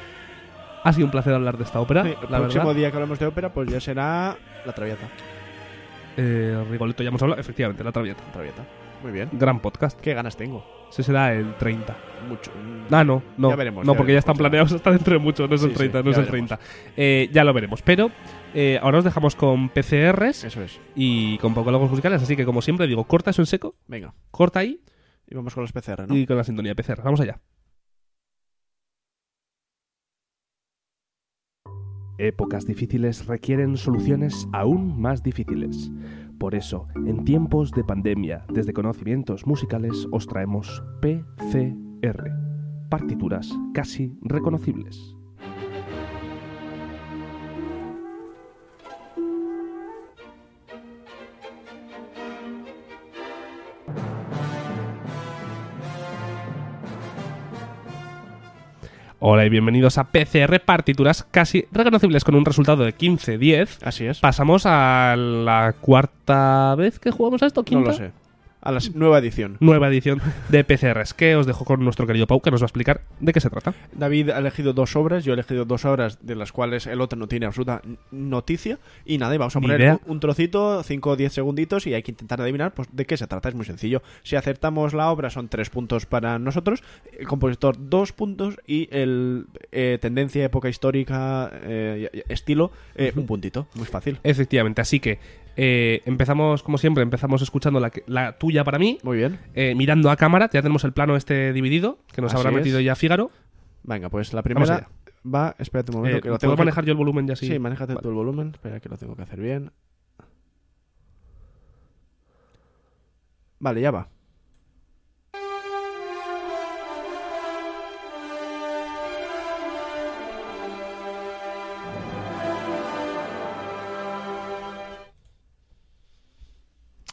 Ha 0.84 0.94
sido 0.94 1.06
un 1.06 1.12
placer 1.12 1.34
hablar 1.34 1.58
de 1.58 1.64
esta 1.64 1.80
ópera, 1.80 2.04
Sí, 2.04 2.10
la 2.30 2.38
el 2.38 2.44
próximo 2.44 2.64
verdad. 2.66 2.76
día 2.80 2.90
que 2.92 2.96
hablamos 2.98 3.20
de 3.20 3.26
ópera, 3.28 3.54
pues 3.54 3.70
ya 3.70 3.80
será 3.80 4.36
La 4.66 4.74
Traviata. 4.74 5.08
Eh, 6.18 6.64
Rigoletto 6.70 7.04
ya 7.04 7.10
hemos 7.10 7.22
hablado, 7.22 7.40
efectivamente, 7.40 7.84
La 7.84 7.92
Traviata. 7.92 8.24
La 8.26 8.32
Traviata. 8.34 8.64
Muy 9.04 9.12
bien. 9.12 9.30
Gran 9.32 9.60
podcast. 9.60 10.00
¿Qué 10.00 10.14
ganas 10.14 10.36
tengo? 10.38 10.64
Ese 10.92 11.04
será 11.04 11.34
el 11.34 11.56
30. 11.56 11.96
Mucho. 12.28 12.52
Ah, 12.92 13.04
no, 13.04 13.24
no. 13.38 13.50
Ya 13.50 13.56
veremos, 13.56 13.86
no, 13.86 13.94
ya 13.94 13.98
porque 13.98 14.14
ya 14.14 14.20
están 14.20 14.36
planeados 14.36 14.72
hasta 14.74 14.92
dentro 14.92 15.14
de 15.14 15.20
mucho. 15.20 15.48
No 15.48 15.56
es 15.56 15.64
el 15.64 15.70
Sí, 15.72 15.76
30, 15.78 16.00
sí, 16.00 16.04
no 16.06 16.12
es 16.12 16.18
el 16.18 16.26
veremos. 16.26 16.50
30. 16.50 16.60
Eh, 16.98 17.30
ya 17.32 17.44
lo 17.44 17.54
veremos. 17.54 17.82
Pero 17.82 18.12
eh, 18.54 18.78
ahora 18.82 19.00
os 19.00 19.04
dejamos 19.04 19.36
con 19.36 19.70
PCRs 19.70 20.44
Eso 20.44 20.62
es. 20.62 20.80
y 20.96 21.38
con 21.40 21.54
pocólogos 21.54 21.90
musicales. 21.90 22.22
Así 22.22 22.36
que, 22.36 22.46
como 22.46 22.62
siempre, 22.62 22.86
digo, 22.88 23.06
corta 23.06 23.30
eso 23.32 23.42
en 23.42 23.46
seco, 23.48 23.76
Venga. 23.88 24.14
corta 24.30 24.60
ahí 24.60 24.82
Y 25.28 25.34
vamos 25.36 25.56
con 25.56 25.64
los 25.64 25.72
PCR, 25.72 26.08
¿no? 26.08 26.16
y 26.16 26.28
con 26.28 26.36
la 26.38 26.44
sintonía 26.44 26.74
de 26.76 26.84
PCR. 26.84 27.02
Vamos 27.02 27.22
allá. 27.22 27.40
Épocas 32.22 32.68
difíciles 32.68 33.26
requieren 33.26 33.78
soluciones 33.78 34.48
aún 34.54 35.02
más 35.02 35.24
difíciles. 35.24 35.92
Por 36.38 36.54
eso, 36.54 36.88
en 37.08 37.26
tiempos 37.26 37.72
de 37.72 37.84
pandemia, 37.84 38.46
desde 38.54 38.74
conocimientos 38.74 39.48
musicales 39.48 40.08
os 40.12 40.28
traemos 40.28 40.84
PCR, 41.02 42.32
partituras 42.92 43.50
casi 43.74 44.20
reconocibles. 44.22 45.16
Hola 59.24 59.46
y 59.46 59.50
bienvenidos 59.50 60.00
a 60.00 60.06
PCR 60.06 60.60
Partituras 60.66 61.28
casi 61.30 61.66
reconocibles 61.72 62.24
con 62.24 62.34
un 62.34 62.44
resultado 62.44 62.84
de 62.84 62.96
15-10. 62.96 63.78
Así 63.84 64.08
es. 64.08 64.20
Pasamos 64.20 64.64
a 64.66 65.16
la 65.16 65.76
cuarta 65.80 66.74
vez 66.76 66.98
que 66.98 67.12
jugamos 67.12 67.44
a 67.44 67.46
esto, 67.46 67.62
No 67.62 67.66
quinta. 67.66 67.92
lo 67.92 67.98
sé. 67.98 68.12
A 68.62 68.72
la 68.72 68.80
nueva 68.94 69.18
edición. 69.18 69.58
Nueva 69.60 69.88
edición 69.88 70.22
de 70.50 70.64
PCRs 70.64 71.16
que 71.16 71.36
os 71.36 71.48
dejo 71.48 71.66
con 71.66 71.84
nuestro 71.84 72.06
querido 72.06 72.28
Pau 72.28 72.42
que 72.42 72.52
nos 72.52 72.62
va 72.62 72.66
a 72.66 72.68
explicar 72.68 73.02
de 73.20 73.34
qué 73.34 73.40
se 73.40 73.50
trata. 73.50 73.74
David 73.92 74.30
ha 74.30 74.38
elegido 74.38 74.74
dos 74.74 74.96
obras, 74.96 75.24
yo 75.26 75.34
he 75.34 75.36
elegido 75.36 75.66
dos 75.66 75.84
obras 75.86 76.20
de 76.22 76.36
las 76.36 76.52
cuales 76.52 76.86
el 76.86 77.02
otro 77.02 77.18
no 77.18 77.28
tiene 77.28 77.48
absoluta 77.48 77.82
noticia. 78.12 78.78
Y 79.04 79.18
nada, 79.18 79.34
y 79.34 79.40
vamos 79.40 79.56
a 79.56 79.60
Ni 79.60 79.66
poner 79.66 79.82
idea. 79.82 80.00
un, 80.06 80.20
trocito, 80.20 80.84
5 80.84 81.10
o 81.10 81.16
10 81.16 81.34
segunditos, 81.34 81.88
y 81.88 81.96
hay 81.96 82.04
que 82.04 82.12
intentar 82.12 82.40
adivinar 82.40 82.74
pues, 82.76 82.88
de 82.92 83.06
qué 83.06 83.18
se 83.18 83.26
trata. 83.26 83.50
Es 83.50 83.56
muy 83.56 83.66
sencillo. 83.66 84.04
Si 84.22 84.36
acertamos 84.36 84.94
la 84.94 85.10
obra, 85.10 85.32
son 85.32 85.50
3 85.50 85.70
puntos 85.72 86.06
para 86.06 86.38
nosotros, 86.38 86.84
el 87.18 87.28
compositor 87.28 87.78
2 87.80 88.12
puntos, 88.12 88.60
y 88.68 88.88
el 88.92 89.48
eh, 89.72 89.98
tendencia, 90.00 90.46
época 90.46 90.70
histórica, 90.70 91.52
eh, 91.64 92.24
estilo, 92.30 92.72
eh, 92.94 93.12
un 93.16 93.26
puntito. 93.28 93.68
Muy 93.74 93.88
fácil. 93.88 94.20
Efectivamente, 94.24 94.82
así 94.82 95.00
que 95.00 95.18
eh, 95.64 96.02
empezamos, 96.06 96.64
como 96.64 96.80
siempre, 96.80 97.04
empezamos 97.04 97.44
escuchando 97.44 97.80
la, 98.08 98.32
tuya 98.40 98.64
para 98.64 98.80
mí, 98.80 98.98
Muy 99.04 99.18
bien. 99.18 99.38
eh, 99.54 99.76
mirando 99.76 100.10
a 100.10 100.16
cámara, 100.16 100.46
ya 100.52 100.62
tenemos 100.64 100.84
el 100.86 100.92
plano 100.92 101.16
este 101.16 101.54
dividido, 101.54 102.00
que 102.12 102.22
nos 102.22 102.34
Así 102.34 102.40
habrá 102.40 102.50
es. 102.50 102.56
metido 102.58 102.80
ya 102.80 102.96
Fígaro. 102.96 103.30
Venga, 103.84 104.10
pues 104.10 104.34
la 104.34 104.42
primera 104.42 104.90
va. 105.24 105.56
Espérate 105.60 105.92
un 105.92 105.98
momento. 106.00 106.18
Eh, 106.18 106.22
que 106.22 106.30
lo 106.30 106.32
¿Puedo 106.34 106.40
tengo 106.40 106.56
que- 106.56 106.62
manejar 106.62 106.84
yo 106.86 106.92
el 106.94 106.98
volumen 106.98 107.28
ya 107.28 107.34
así? 107.34 107.46
Sí, 107.48 107.60
manéjate 107.60 107.94
Vale. 107.94 108.02
tú 108.02 108.10
el 108.10 108.16
volumen. 108.16 108.50
Espera 108.56 108.80
que 108.80 108.90
lo 108.90 108.98
tengo 108.98 109.16
que 109.16 109.22
hacer 109.22 109.40
bien. 109.40 109.72
Vale, 113.60 113.82
ya 113.82 113.92
va. 113.92 114.08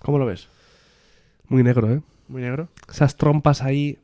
¿Cómo 0.08 0.16
lo 0.18 0.24
ves? 0.24 0.48
Muy 1.48 1.62
negro, 1.62 1.92
¿eh? 1.92 2.00
¿Muy 2.28 2.40
negro? 2.40 2.68
Esas 2.90 3.14
trompas 3.18 3.60
ahí. 3.60 3.98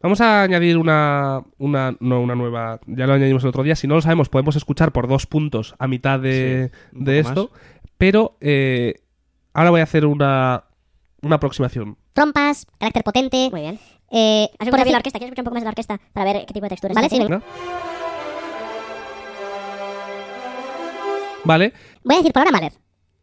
Vamos 0.00 0.22
a 0.22 0.44
añadir 0.44 0.78
una, 0.78 1.42
una. 1.58 1.94
No, 2.00 2.22
una 2.22 2.34
nueva. 2.34 2.80
Ya 2.86 3.06
lo 3.06 3.12
añadimos 3.12 3.42
el 3.42 3.50
otro 3.50 3.62
día. 3.62 3.76
Si 3.76 3.86
no 3.86 3.96
lo 3.96 4.00
sabemos, 4.00 4.30
podemos 4.30 4.56
escuchar 4.56 4.92
por 4.92 5.08
dos 5.08 5.26
puntos 5.26 5.74
a 5.78 5.88
mitad 5.88 6.18
de, 6.18 6.70
Sí, 6.94 6.98
de 7.04 7.18
esto. 7.18 7.50
Pero 7.98 8.38
eh, 8.40 8.94
ahora 9.52 9.68
voy 9.68 9.80
a 9.80 9.82
hacer 9.84 10.06
una, 10.06 10.64
una 11.20 11.36
aproximación. 11.36 11.98
trompas, 12.14 12.66
carácter 12.78 13.04
potente. 13.04 13.50
Muy 13.52 13.60
bien. 13.60 13.78
Eh, 14.10 14.48
¿Has 14.52 14.56
por 14.56 14.68
escuchado 14.68 14.70
bien 14.70 14.78
decir- 14.84 14.92
la 14.92 14.96
orquesta? 15.00 15.18
¿Quieres 15.18 15.32
escuchar 15.32 15.42
un 15.42 15.44
poco 15.44 15.54
más 15.56 15.60
de 15.60 15.66
la 15.66 15.70
orquesta 15.70 16.00
para 16.14 16.32
ver 16.32 16.46
qué 16.46 16.54
tipo 16.54 16.64
de 16.64 16.68
texturas 16.70 16.94
Vale, 16.94 17.10
sí. 17.10 17.20
Vale. 21.44 21.72
Voy 22.04 22.14
a 22.14 22.18
decir 22.20 22.32
por 22.32 22.40
ahora 22.40 22.52
Mahler. 22.52 22.72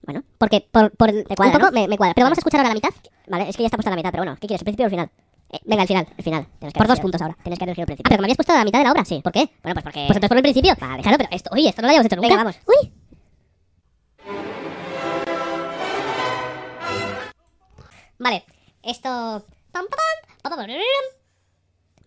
Bueno, 0.10 0.24
Porque 0.40 0.66
por, 0.72 0.90
por 0.98 1.12
cuadra, 1.36 1.54
poco 1.54 1.66
¿no? 1.66 1.72
me, 1.72 1.88
me 1.88 1.96
cuadra. 1.96 2.16
Pero 2.16 2.26
vamos 2.26 2.40
a 2.40 2.42
escuchar 2.42 2.62
ahora 2.62 2.70
la 2.70 2.74
mitad. 2.74 2.90
vale, 3.28 3.48
es 3.48 3.56
que 3.56 3.62
ya 3.62 3.68
está 3.68 3.78
puesta 3.78 3.92
la 3.92 3.96
mitad, 3.96 4.10
pero 4.10 4.22
bueno, 4.24 4.36
¿qué 4.42 4.48
quieres? 4.48 4.62
¿El 4.62 4.66
principio 4.66 4.86
o 4.86 4.88
el 4.88 4.90
final? 4.92 5.12
Eh, 5.52 5.60
venga, 5.66 5.84
al 5.84 5.88
final. 5.88 6.08
El 6.18 6.24
final. 6.24 6.48
Tienes 6.58 6.74
que 6.74 6.78
Por 6.80 6.88
dos 6.88 7.00
puntos 7.00 7.22
ahora. 7.22 7.38
Tienes 7.44 7.60
que 7.60 7.66
elegir 7.66 7.82
el 7.82 7.84
Ah, 7.84 7.86
principio. 7.86 8.10
pero 8.10 8.18
que 8.18 8.22
me 8.22 8.26
habías 8.26 8.38
puesto 8.38 8.54
la 8.56 8.66
mitad 8.66 8.80
de 8.80 8.86
la 8.86 8.92
obra. 8.92 9.06
Sí. 9.06 9.22
¿Por 9.24 9.32
qué? 9.32 9.50
Bueno, 9.62 9.76
pues 9.76 9.84
porque... 9.84 10.00
Pues 10.08 10.18
entonces 10.18 10.30
por 10.30 10.38
el 10.38 10.42
principio. 10.42 10.74
Vale. 10.82 11.04
Claro, 11.04 11.18
pero 11.20 11.30
esto, 11.32 11.50
oye, 11.54 11.70
esto 11.70 11.82
no 11.84 11.88
lo 11.88 11.90
habíamos 11.92 12.06
hecho 12.08 12.16
nunca. 12.16 12.28
Venga, 12.28 12.44
vamos. 12.44 12.60
Uy. 12.66 12.92
Vale, 18.18 18.44
esto. 18.84 19.46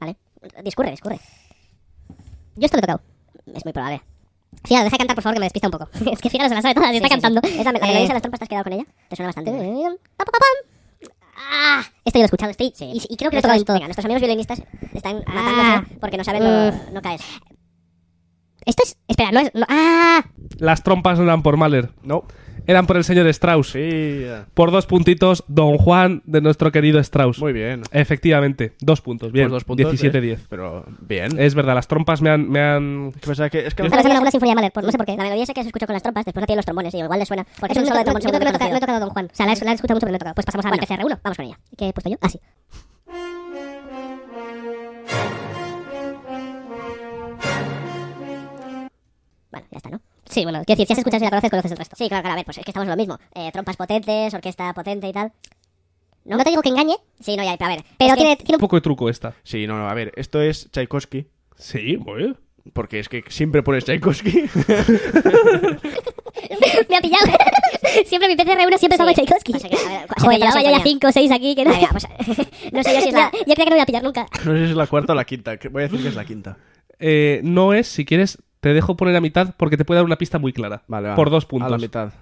Vale, 0.00 0.16
discurre, 0.64 0.90
discurre. 0.90 1.20
Yo 2.56 2.64
esto 2.66 2.76
lo 2.76 2.80
he 2.80 2.82
tocado. 2.82 3.00
Es 3.54 3.64
muy 3.64 3.72
probable. 3.72 4.02
Fíjate, 4.64 4.84
deja 4.84 4.94
de 4.94 4.98
cantar, 4.98 5.14
por 5.16 5.22
favor, 5.24 5.34
que 5.34 5.40
me 5.40 5.46
despista 5.46 5.68
un 5.68 5.72
poco. 5.72 5.88
es 6.12 6.20
que 6.20 6.30
fíjate, 6.30 6.48
se 6.50 6.54
la 6.54 6.62
sabe 6.62 6.74
todas 6.74 6.92
y 6.92 6.96
está 6.96 7.08
Sí, 7.08 7.14
sí, 7.14 7.20
cantando. 7.20 7.40
sí. 7.48 7.58
¿Es 7.58 7.64
la, 7.64 7.70
Eh, 7.72 8.06
de 8.06 8.12
las 8.14 8.22
trompas 8.22 8.38
te 8.40 8.44
has 8.44 8.48
quedado 8.48 8.64
con 8.64 8.72
ella? 8.74 8.84
¿Te 9.08 9.16
suena 9.16 9.28
bastante? 9.28 9.50
Ah, 11.54 11.82
esto 12.04 12.18
yo 12.18 12.20
lo 12.20 12.24
he 12.24 12.26
escuchado, 12.26 12.50
estoy. 12.50 12.72
Sí. 12.74 12.84
Y, 12.94 13.14
y 13.14 13.16
creo 13.16 13.30
que 13.30 13.36
lo 13.36 13.40
he 13.40 13.42
tocado 13.42 13.58
en 13.58 13.64
todo. 13.64 13.74
venga, 13.74 13.86
nuestros 13.86 14.04
amigos 14.04 14.20
violinistas 14.20 14.62
están 14.94 15.22
Ah. 15.26 15.32
matándose 15.34 15.98
porque 15.98 16.16
no 16.16 16.24
saben 16.24 16.44
lo, 16.44 16.72
no 16.92 17.02
caes. 17.02 17.22
Esto 18.64 18.82
es. 18.84 18.96
Espera, 19.08 19.32
no 19.32 19.40
es. 19.40 19.50
no- 19.54 19.66
ah, 19.68 20.22
Las 20.58 20.82
trompas 20.82 21.18
no 21.18 21.24
eran 21.24 21.42
por 21.42 21.56
Mahler. 21.56 21.90
No. 22.02 22.24
Eran 22.66 22.86
por 22.86 22.96
el 22.96 23.04
señor 23.04 23.26
Strauss. 23.28 23.70
Sí. 23.70 24.24
Por 24.54 24.70
dos 24.70 24.86
puntitos, 24.86 25.44
Don 25.48 25.78
Juan 25.78 26.22
de 26.26 26.40
nuestro 26.40 26.70
querido 26.72 27.00
Strauss. 27.00 27.38
Muy 27.40 27.52
bien. 27.52 27.82
Efectivamente, 27.90 28.72
dos 28.80 29.00
puntos. 29.00 29.32
Bien, 29.32 29.46
Pues 29.46 29.52
dos 29.52 29.64
puntos, 29.64 29.92
17-10. 30.00 30.38
¿eh? 30.38 30.38
Pero 30.48 30.84
bien. 31.00 31.38
Es 31.38 31.54
verdad, 31.54 31.74
las 31.74 31.88
trompas 31.88 32.22
me 32.22 32.30
han, 32.30 32.48
me 32.48 32.60
han 32.60 33.12
Que 33.12 33.26
pensaba 33.26 33.50
que- 33.50 33.66
es 33.66 33.74
que 33.74 33.82
alguna 33.82 34.30
sinfonía 34.30 34.52
de 34.52 34.54
Mahler, 34.56 34.72
por- 34.72 34.84
no 34.84 34.90
sé 34.92 34.96
por 34.98 35.06
qué. 35.06 35.16
La 35.16 35.24
melodía 35.24 35.42
esa 35.44 35.54
que 35.54 35.62
se 35.62 35.68
escucha 35.68 35.86
con 35.86 35.94
las 35.94 36.02
trompas, 36.02 36.24
después 36.24 36.40
la 36.42 36.46
tiene 36.46 36.58
los 36.58 36.64
trombones 36.66 36.94
y 36.94 36.98
igual 36.98 37.18
le 37.18 37.26
suena. 37.26 37.44
Porque 37.58 37.72
Es 37.72 37.78
es 37.78 37.82
un 37.82 37.88
solo 37.88 37.98
de 37.98 38.04
no, 38.04 38.04
trombón 38.04 38.22
yo 38.22 38.28
creo 38.28 38.40
que 38.40 38.44
no 38.70 38.76
he 38.76 38.80
tocado, 38.80 38.98
no 38.98 39.00
Don 39.06 39.10
Juan. 39.10 39.26
O 39.32 39.34
sea, 39.34 39.46
la 39.46 39.52
he, 39.52 39.64
la 39.64 39.70
he 39.70 39.74
escuchado 39.74 39.96
mucho, 39.96 40.06
pero 40.06 40.12
no 40.12 40.16
he 40.16 40.18
tocado. 40.18 40.34
Pues 40.34 40.46
pasamos 40.46 40.64
a 40.64 40.68
la 40.68 40.72
Bueno, 40.72 40.80
tercera 40.86 41.04
uno. 41.06 41.18
Vamos 41.22 41.36
con 41.36 41.46
ella. 41.46 41.58
¿Qué 41.76 41.88
he 41.88 41.92
puesto 41.92 42.10
yo? 42.10 42.16
Ah, 42.20 42.28
sí. 42.28 42.38
Bueno, 49.50 49.66
ya 49.70 49.76
está, 49.76 49.90
¿no? 49.90 50.00
Sí, 50.32 50.42
bueno, 50.44 50.62
quiero 50.64 50.78
decir, 50.78 50.86
si 50.86 50.92
has 50.94 50.98
escuchado 50.98 51.22
y 51.22 51.24
la 51.26 51.30
conoces, 51.30 51.50
conoces 51.50 51.70
el 51.72 51.76
resto. 51.78 51.96
Sí, 51.96 52.08
claro, 52.08 52.22
claro, 52.22 52.32
a 52.32 52.36
ver, 52.36 52.44
pues 52.44 52.58
es 52.58 52.64
que 52.64 52.70
estamos 52.70 52.86
en 52.86 52.90
lo 52.90 52.96
mismo. 52.96 53.18
Eh, 53.34 53.50
trompas 53.52 53.76
potentes, 53.76 54.32
orquesta 54.34 54.72
potente 54.72 55.06
y 55.08 55.12
tal. 55.12 55.32
No, 56.24 56.38
te 56.38 56.50
digo 56.50 56.62
que 56.62 56.68
engañe, 56.70 56.94
Sí, 57.20 57.36
no, 57.36 57.42
ya, 57.44 57.56
pero 57.58 57.70
a 57.72 57.74
ver. 57.76 57.84
pero 57.98 58.10
es 58.12 58.16
que- 58.16 58.22
tiene, 58.22 58.36
tiene 58.36 58.56
un 58.56 58.60
poco 58.60 58.76
de 58.76 58.82
truco 58.82 59.08
esta. 59.08 59.34
Sí, 59.42 59.66
no, 59.66 59.76
no, 59.76 59.88
a 59.88 59.94
ver, 59.94 60.12
esto 60.16 60.40
es 60.40 60.70
Tchaikovsky. 60.70 61.26
Sí, 61.56 61.96
muy 61.98 62.34
Porque 62.72 63.00
es 63.00 63.08
que 63.08 63.24
siempre 63.28 63.62
pones 63.62 63.84
Tchaikovsky. 63.84 64.30
me 66.88 66.96
ha 66.96 67.00
pillado. 67.00 67.26
siempre 68.06 68.28
mi 68.28 68.36
PCR1 68.36 68.78
siempre 68.78 68.94
estaba 68.94 69.10
Sí. 69.10 69.16
Tchaikovsky. 69.16 69.52
Pasa 69.52 69.68
que, 69.68 69.76
a 69.76 69.88
ver, 69.88 70.06
Joder, 70.18 70.38
la 70.38 70.46
llevaba 70.46 70.62
yo 70.62 70.70
ya 70.70 70.76
sinfonía. 70.76 70.82
5 70.84 71.06
o 71.08 71.12
6 71.12 71.30
aquí. 71.32 71.54
Que 71.54 71.64
no, 71.64 71.72
pues, 71.90 72.06
no 72.72 72.82
sé 72.82 72.94
yo 72.94 73.00
si 73.00 73.08
es 73.08 73.14
la... 73.14 73.30
Ya- 73.32 73.38
yo 73.46 73.54
creo 73.54 73.56
que 73.56 73.70
no 73.70 73.70
voy 73.76 73.80
a 73.80 73.86
pillar 73.86 74.02
nunca. 74.02 74.26
no 74.44 74.52
sé 74.52 74.58
si 74.64 74.70
es 74.70 74.76
la 74.76 74.86
cuarta 74.86 75.12
o 75.12 75.16
la 75.16 75.24
quinta. 75.24 75.56
que 75.56 75.68
Voy 75.68 75.82
a 75.82 75.88
decir 75.88 76.02
que 76.02 76.08
es 76.08 76.14
la 76.14 76.24
quinta. 76.24 76.56
Eh, 76.98 77.40
no 77.42 77.74
es, 77.74 77.88
si 77.88 78.04
quieres, 78.04 78.38
te 78.62 78.72
dejo 78.72 78.96
poner 78.96 79.16
a 79.16 79.20
mitad 79.20 79.54
porque 79.56 79.76
te 79.76 79.84
puede 79.84 79.98
dar 79.98 80.04
una 80.04 80.16
pista 80.16 80.38
muy 80.38 80.52
clara. 80.52 80.82
Vale, 80.86 81.08
va. 81.08 81.14
Por 81.16 81.30
dos 81.30 81.44
A 81.44 81.48
puntos. 81.48 81.70
la 81.70 81.78
mitad. 81.78 82.12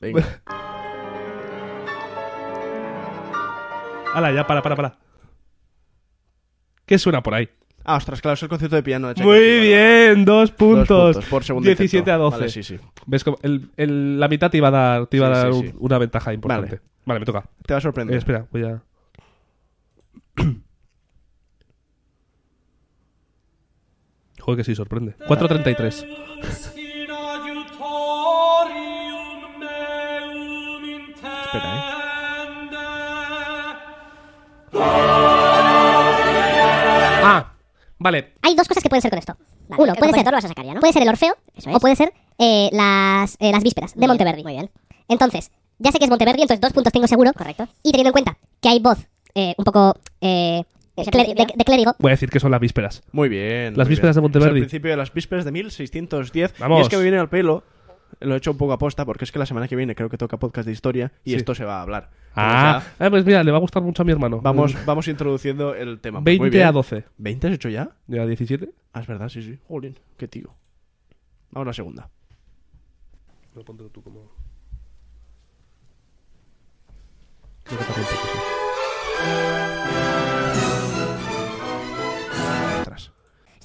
Venga. 0.00 0.24
Hala, 4.14 4.30
ya, 4.32 4.46
para, 4.46 4.62
para, 4.62 4.76
para. 4.76 4.96
¿Qué 6.86 6.96
suena 6.98 7.22
por 7.24 7.34
ahí? 7.34 7.48
Ah, 7.84 7.96
ostras, 7.96 8.20
claro, 8.22 8.34
es 8.34 8.42
el 8.44 8.48
concierto 8.48 8.76
de 8.76 8.82
piano 8.84 9.12
de. 9.12 9.20
Muy 9.22 9.60
bien, 9.62 10.24
dos. 10.24 10.50
Dos 10.50 10.56
puntos. 10.56 11.14
puntos 11.16 11.24
por 11.28 11.42
segundo 11.44 11.66
17 11.66 11.96
intento. 11.98 12.12
a 12.12 12.16
12. 12.18 12.36
Vale, 12.38 12.48
sí, 12.50 12.62
sí. 12.62 12.78
¿Ves 13.06 13.24
cómo 13.24 13.36
el- 13.42 13.70
el- 13.76 14.20
la 14.20 14.28
mitad 14.28 14.50
te 14.52 14.58
iba 14.58 14.68
a 14.68 14.70
dar, 14.70 15.06
te 15.08 15.16
iba 15.16 15.26
Sí, 15.26 15.32
a 15.32 15.36
dar 15.36 15.52
sí, 15.52 15.58
un- 15.58 15.66
sí. 15.66 15.74
una 15.80 15.98
ventaja 15.98 16.32
importante. 16.32 16.76
Vale. 16.76 16.80
Vale, 17.04 17.20
me 17.20 17.26
toca. 17.26 17.44
Te 17.66 17.74
va 17.74 17.76
a 17.76 17.78
Eh, 17.78 17.82
sorprender. 17.82 18.16
espera, 18.16 18.46
voy 18.52 18.62
a. 18.64 18.80
Joder, 24.44 24.58
que 24.58 24.64
sí, 24.64 24.74
sorprende. 24.74 25.16
4.33. 25.26 26.04
in 26.76 27.10
adiutorium 27.10 27.68
meum 29.58 31.10
Espera, 31.10 31.76
eh. 31.76 32.94
Ah, 37.26 37.52
vale. 37.98 38.34
Hay 38.42 38.54
dos 38.54 38.68
cosas 38.68 38.82
que 38.82 38.88
pueden 38.88 39.02
ser 39.02 39.10
con 39.10 39.18
esto. 39.18 39.36
Vale, 39.68 39.82
Uno, 39.82 39.92
el 39.92 39.98
puede 39.98 40.12
ser, 40.12 40.24
compositor 40.24 40.32
lo 40.32 40.36
vas 40.36 40.44
a 40.44 40.48
sacar 40.48 40.64
ya, 40.66 40.74
¿no? 40.74 40.80
puede 40.80 40.92
ser 40.92 41.02
el 41.02 41.08
Orfeo 41.08 41.36
Eso 41.56 41.70
es. 41.70 41.76
o 41.76 41.80
puede 41.80 41.96
ser 41.96 42.12
eh, 42.38 42.68
las, 42.72 43.36
eh, 43.40 43.50
las 43.50 43.62
vísperas 43.62 43.92
de 43.94 43.96
Muy 43.96 44.02
bien, 44.02 44.10
Monteverdi. 44.10 44.42
Muy 44.42 44.52
bien, 44.52 44.70
Entonces, 45.08 45.50
ya 45.78 45.90
sé 45.90 45.98
que 45.98 46.04
es 46.04 46.10
Monteverdi, 46.10 46.42
entonces 46.42 46.60
dos 46.60 46.72
puntos 46.72 46.92
tengo 46.92 47.06
seguro. 47.06 47.32
correcto. 47.32 47.66
Y 47.82 47.90
teniendo 47.92 48.10
en 48.10 48.12
cuenta 48.12 48.36
que 48.60 48.68
hay 48.68 48.78
voz 48.80 48.98
eh, 49.34 49.54
un 49.56 49.64
poco 49.64 49.96
eh, 50.20 50.62
De, 50.96 51.04
de 51.56 51.64
clérigo, 51.64 51.92
Voy 51.98 52.10
a 52.10 52.12
decir 52.14 52.30
que 52.30 52.38
son 52.38 52.50
las 52.52 52.60
vísperas. 52.60 53.02
Muy 53.10 53.28
bien. 53.28 53.76
Las 53.76 53.86
muy 53.88 53.90
vísperas 53.92 54.14
bien. 54.14 54.22
de 54.22 54.22
Monteverdi. 54.22 54.50
Es 54.50 54.54
el 54.56 54.62
principio 54.68 54.90
de 54.92 54.96
las 54.96 55.12
vísperas 55.12 55.44
de 55.44 55.50
1610. 55.52 56.54
Vamos. 56.60 56.78
Y 56.78 56.82
es 56.82 56.88
que 56.88 56.96
me 56.96 57.02
viene 57.02 57.18
al 57.18 57.28
pelo. 57.28 57.64
Lo 58.20 58.34
he 58.34 58.38
hecho 58.38 58.52
un 58.52 58.56
poco 58.58 58.72
aposta 58.72 59.04
porque 59.04 59.24
es 59.24 59.32
que 59.32 59.40
la 59.40 59.46
semana 59.46 59.66
que 59.66 59.74
viene 59.74 59.96
creo 59.96 60.08
que 60.08 60.16
toca 60.16 60.36
podcast 60.36 60.66
de 60.66 60.72
historia 60.72 61.12
y 61.24 61.30
Sí. 61.30 61.36
esto 61.36 61.54
se 61.54 61.64
va 61.64 61.78
a 61.78 61.82
hablar. 61.82 62.10
Ah, 62.36 62.82
ya 62.98 63.06
ah, 63.06 63.10
pues 63.10 63.24
mira, 63.24 63.42
le 63.42 63.50
va 63.50 63.56
a 63.58 63.60
gustar 63.60 63.82
mucho 63.82 64.02
a 64.02 64.04
mi 64.04 64.12
hermano. 64.12 64.40
vamos, 64.40 64.74
vamos 64.86 65.08
introduciendo 65.08 65.74
el 65.74 66.00
tema. 66.00 66.22
Pues 66.22 66.38
muy 66.38 66.44
20 66.50 66.56
bien. 66.58 66.68
a 66.68 66.72
12. 66.72 67.04
¿20 67.20 67.44
has 67.48 67.54
hecho 67.54 67.68
ya? 67.68 67.90
¿De 68.06 68.18
la 68.18 68.26
17? 68.26 68.70
Ah, 68.92 69.00
es 69.00 69.06
verdad, 69.08 69.28
sí, 69.28 69.42
sí. 69.42 69.58
Jolín, 69.66 69.98
qué 70.16 70.28
tío. 70.28 70.54
Vamos 71.50 71.66
a 71.66 71.70
la 71.70 71.74
segunda. 71.74 72.08
tú 73.54 74.02
como. 74.02 74.30
Creo 77.64 77.78
que 77.78 77.84
también 77.84 78.53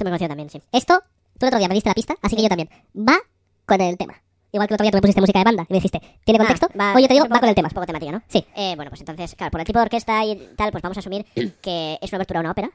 Conocido 0.04 0.28
también, 0.30 0.50
sí. 0.50 0.62
esto, 0.72 1.02
tú 1.38 1.46
el 1.46 1.48
otro 1.48 1.60
día 1.60 1.68
me 1.68 1.74
diste 1.74 1.90
la 1.90 1.94
pista, 1.96 2.16
así 2.22 2.36
que 2.36 2.42
yo 2.44 2.50
también. 2.50 2.70
Va 2.96 3.18
con 3.66 3.80
el 3.82 3.98
tema. 3.98 4.16
Igual 4.52 4.68
que 4.68 4.74
el 4.74 4.76
otro 4.76 4.84
día 4.84 4.92
tú 4.92 4.98
me 4.98 5.02
pusiste 5.02 5.22
música 5.22 5.40
de 5.40 5.46
banda 5.46 5.64
y 5.70 5.74
me 5.74 5.78
dijiste, 5.78 6.02
¿tiene 6.24 6.40
contexto? 6.40 6.68
Ah, 6.74 6.78
va- 6.78 6.94
Oye, 6.96 7.08
te 7.08 7.14
digo, 7.14 7.28
va 7.30 7.40
con 7.40 7.50
el 7.50 7.54
tema. 7.56 7.68
Es 7.68 7.74
poco 7.74 7.86
temática, 7.86 8.12
¿no? 8.12 8.22
Sí. 8.28 8.44
Eh, 8.56 8.74
bueno, 8.76 8.90
pues 8.90 9.02
entonces, 9.02 9.36
claro, 9.36 9.52
por 9.52 9.60
el 9.62 9.66
tipo 9.68 9.78
de 9.78 9.84
orquesta 9.84 10.26
y 10.26 10.50
tal, 10.58 10.72
pues 10.72 10.82
vamos 10.82 10.98
a 10.98 11.02
asumir 11.02 11.24
que 11.62 12.00
es 12.02 12.12
una 12.12 12.18
abertura 12.18 12.40
a 12.40 12.42
una 12.42 12.52
ópera, 12.52 12.72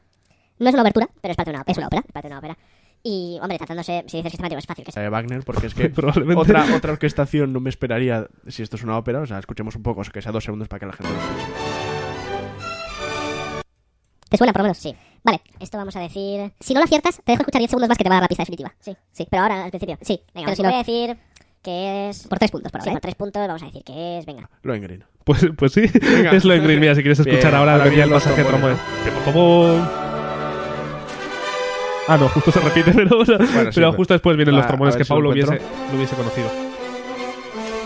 No 0.60 0.68
es 0.68 0.72
una 0.74 0.82
obertura, 0.82 1.08
pero 1.20 1.32
es 1.32 1.36
parte 1.36 1.50
de 1.50 1.54
una 1.56 1.62
ópera. 1.62 1.72
Es 1.72 1.78
una 1.78 1.86
ópera. 1.88 2.02
Es 2.06 2.12
parte 2.12 2.28
de 2.28 2.32
una 2.32 2.38
ópera. 2.38 2.58
Y, 3.02 3.38
hombre, 3.42 3.58
tratándose, 3.58 4.04
si 4.06 4.16
dices 4.18 4.30
que 4.32 4.36
es 4.36 4.38
temático, 4.38 4.58
es 4.60 4.66
fácil. 4.66 4.84
Que 4.84 4.98
Eh, 5.04 5.08
Wagner, 5.10 5.42
porque 5.44 5.66
es 5.66 5.74
que 5.74 5.90
Probablemente. 5.90 6.40
otra, 6.40 6.64
otra 6.76 6.92
orquestación 6.92 7.52
no 7.52 7.58
me 7.60 7.70
esperaría 7.70 8.28
si 8.48 8.62
esto 8.62 8.76
es 8.76 8.82
una 8.84 8.96
ópera. 8.96 9.20
O 9.20 9.26
sea, 9.26 9.40
escuchemos 9.40 9.74
un 9.74 9.82
poco, 9.82 10.00
o 10.02 10.04
sea, 10.04 10.12
que 10.12 10.22
sea 10.22 10.30
dos 10.32 10.44
segundos 10.44 10.68
para 10.68 10.78
que 10.80 10.86
la 10.86 10.92
gente 10.92 11.12
lo 11.12 11.18
escuche. 11.18 11.44
¿te 14.30 14.36
suena 14.38 14.52
por 14.52 14.60
lo 14.60 14.64
menos? 14.64 14.78
Sí. 14.78 14.94
Vale, 15.24 15.40
Esto 15.58 15.78
vamos 15.78 15.96
a 15.96 16.00
decir... 16.00 16.52
si 16.60 16.74
no 16.74 16.80
lo 16.80 16.84
aciertas, 16.84 17.16
te 17.24 17.32
dejo 17.32 17.42
escuchar 17.42 17.60
10 17.60 17.70
segundos 17.70 17.88
más 17.88 17.96
que 17.96 18.04
te 18.04 18.10
va 18.10 18.16
a 18.16 18.18
dar 18.18 18.24
la 18.24 18.28
pista 18.28 18.42
definitiva. 18.42 18.74
Sí, 18.80 18.94
sí. 19.10 19.26
Pero 19.30 19.42
ahora, 19.42 19.64
al 19.64 19.70
principio. 19.70 19.96
Sí, 20.02 20.20
Venga, 20.34 20.46
pero 20.46 20.56
si 20.56 20.62
no, 20.62 20.68
voy 20.68 20.74
a 20.74 20.78
decir 20.78 21.16
que 21.62 22.10
es... 22.10 22.28
por 22.28 22.38
3 22.38 22.50
puntos 22.50 22.70
por 22.70 22.82
sí, 22.82 22.90
ahora, 22.90 23.00
por 23.00 23.08
¿eh? 23.08 23.10
tres 23.10 23.14
puntos 23.14 23.46
vamos 23.48 23.62
a 23.62 23.66
decir 23.66 23.82
que 23.82 24.18
es... 24.18 24.26
Venga. 24.26 24.50
Lohengrin. 24.62 25.04
Pues, 25.24 25.46
pues 25.56 25.72
sí, 25.72 25.86
Venga. 25.98 26.32
es 26.32 26.44
lo 26.44 26.52
en 26.52 26.62
Green. 26.62 26.78
Mira, 26.78 26.94
si 26.94 27.00
quieres 27.00 27.18
escuchar 27.18 27.52
Bien, 27.52 27.54
ahora, 27.54 27.78
venía 27.78 28.04
el 28.04 28.10
pasaje 28.10 28.44
pum, 28.44 29.32
pum. 29.32 29.80
Ah, 32.06 32.18
no, 32.18 32.28
justo 32.28 32.52
se 32.52 32.60
repite, 32.60 32.92
pero, 32.94 33.18
o 33.18 33.24
sea, 33.24 33.38
sí, 33.38 33.70
pero 33.74 33.94
justo 33.94 34.12
después 34.12 34.36
vienen 34.36 34.54
Va, 34.54 34.58
los 34.68 34.78
ver 34.78 34.98
que 34.98 35.04
si 35.04 35.08
lo 35.08 35.16
Pablo 35.16 35.30
hubiese, 35.30 35.58
lo 35.90 35.96
hubiese 35.96 36.14
conocido. 36.14 36.50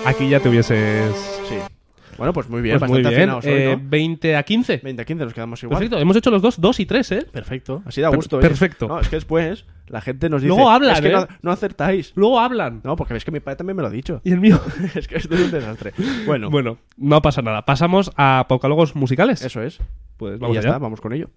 Aquí 0.04 0.28
ya 0.28 0.40
te 0.40 0.48
hubieses. 0.48 1.14
Sí. 1.48 1.77
Bueno, 2.18 2.32
pues 2.32 2.48
muy 2.50 2.60
bien, 2.60 2.78
Pues 2.78 2.90
muy 2.90 3.00
bien. 3.02 3.30
hoy, 3.30 3.40
Eh, 3.44 3.76
¿no? 3.80 3.88
20 3.88 4.36
a 4.36 4.42
15. 4.42 4.80
20 4.84 5.02
a 5.02 5.04
15 5.04 5.24
nos 5.24 5.32
quedamos 5.34 5.62
igual. 5.62 5.78
Perfecto. 5.78 5.98
Hemos 5.98 6.16
hecho 6.16 6.30
los 6.30 6.42
dos, 6.42 6.60
2 6.60 6.80
y 6.80 6.86
3, 6.86 7.12
¿eh? 7.12 7.26
Perfecto. 7.32 7.82
Así 7.86 8.00
da 8.00 8.10
Per- 8.10 8.16
gusto. 8.16 8.36
oye. 8.38 8.48
perfecto. 8.48 8.88
No, 8.88 9.00
es 9.00 9.08
que 9.08 9.16
después 9.16 9.64
la 9.86 10.00
gente 10.00 10.28
nos 10.28 10.42
dice... 10.42 10.54
Luego 10.54 10.68
hablan, 10.70 10.94
es 10.96 11.00
que 11.00 11.08
¿eh? 11.08 11.12
no, 11.12 11.26
no 11.42 11.50
acertáis. 11.52 12.12
Luego 12.16 12.40
hablan. 12.40 12.80
No, 12.84 12.96
porque 12.96 13.14
ves 13.14 13.24
que 13.24 13.30
mi 13.30 13.40
padre 13.40 13.56
también 13.56 13.76
me 13.76 13.82
lo 13.82 13.88
ha 13.88 13.92
dicho. 13.92 14.20
Y 14.24 14.32
el 14.32 14.40
mío. 14.40 14.60
es 14.94 15.08
que 15.08 15.16
esto 15.16 15.34
es 15.34 15.40
un 15.42 15.50
desastre. 15.50 15.92
Bueno, 16.26 16.50
Bueno, 16.58 16.78
no 16.96 17.22
pasa 17.22 17.40
nada. 17.40 17.64
Pasamos 17.64 18.10
a 18.16 18.46
Paucálogos 18.48 18.94
musicales. 18.96 19.42
eso 19.42 19.62
es. 19.62 19.78
Pues 20.16 20.36
Y 20.36 20.40
vamos 20.40 20.54
ya 20.56 20.60
allá. 20.60 20.68
está, 20.70 20.78
vamos 20.78 21.00
con 21.00 21.12
ello. 21.12 21.30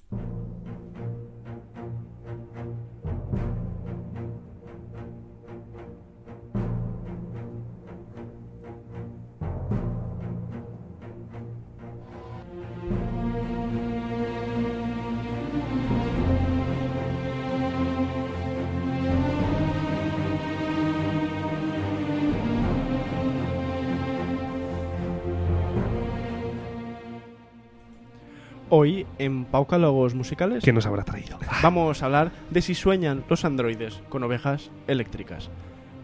Hoy, 28.74 29.06
en 29.20 29.44
Paucálogos 29.44 30.16
Musicales, 30.16 30.64
¿Qué 30.64 30.72
nos 30.72 30.86
habrá 30.86 31.04
traído? 31.04 31.38
vamos 31.62 32.02
a 32.02 32.06
hablar 32.06 32.32
de 32.52 32.62
si 32.62 32.74
sueñan 32.74 33.26
los 33.30 33.44
androides 33.44 34.02
con 34.08 34.24
ovejas 34.24 34.72
eléctricas. 34.88 35.50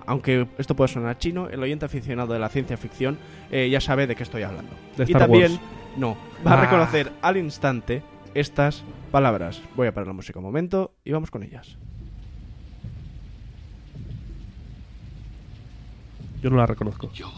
Aunque 0.06 0.48
esto 0.58 0.76
puede 0.76 0.90
sonar 0.90 1.18
chino, 1.18 1.48
el 1.50 1.64
oyente 1.64 1.86
aficionado 1.86 2.34
de 2.34 2.40
la 2.40 2.50
ciencia 2.50 2.76
ficción 2.76 3.18
eh, 3.52 3.70
ya 3.70 3.80
sabe 3.80 4.06
de 4.06 4.16
qué 4.18 4.24
estoy 4.24 4.44
hablando. 4.44 4.72
De 4.98 5.06
y 5.08 5.14
también, 5.14 5.52
Wars. 5.54 5.62
no, 5.98 6.18
va 6.46 6.52
a 6.52 6.58
Ah. 6.60 6.62
reconocer 6.66 7.12
al 7.22 7.38
instante 7.38 8.04
estas 8.34 8.84
palabras. 9.12 9.62
Voy 9.78 9.88
a 9.88 9.94
parar 9.94 10.08
la 10.08 10.14
música 10.14 10.40
un 10.40 10.46
momento 10.46 10.94
y 11.06 11.12
vamos 11.14 11.32
con 11.32 11.44
ellas. 11.44 11.78
Yo 16.42 16.50
no 16.50 16.58
la 16.58 16.66
reconozco. 16.66 17.12
Yo 17.14 17.32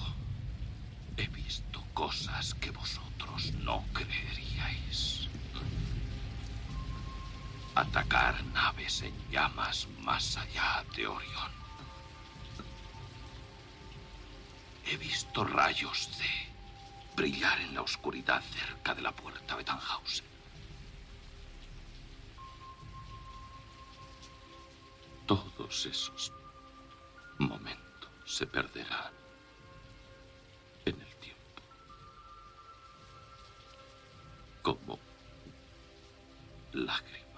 he 1.17 1.27
visto 1.27 1.81
cosas 1.93 2.53
que 2.55 2.71
Atacar 7.79 8.43
naves 8.53 9.03
en 9.03 9.13
llamas 9.31 9.87
más 10.01 10.35
allá 10.35 10.83
de 10.97 11.07
Orión. 11.07 11.51
He 14.85 14.97
visto 14.97 15.45
rayos 15.45 16.09
de 16.17 16.29
brillar 17.15 17.57
en 17.61 17.73
la 17.75 17.81
oscuridad 17.81 18.43
cerca 18.51 18.93
de 18.93 19.01
la 19.01 19.13
puerta 19.13 19.55
de 19.55 19.63
Tannhausen. 19.63 20.25
Todos 25.25 25.85
esos 25.85 26.33
momentos 27.37 28.11
se 28.25 28.45
perderán 28.45 29.13
en 30.83 30.99
el 30.99 31.15
tiempo. 31.15 31.61
Como 34.63 34.99
lágrimas 36.73 37.28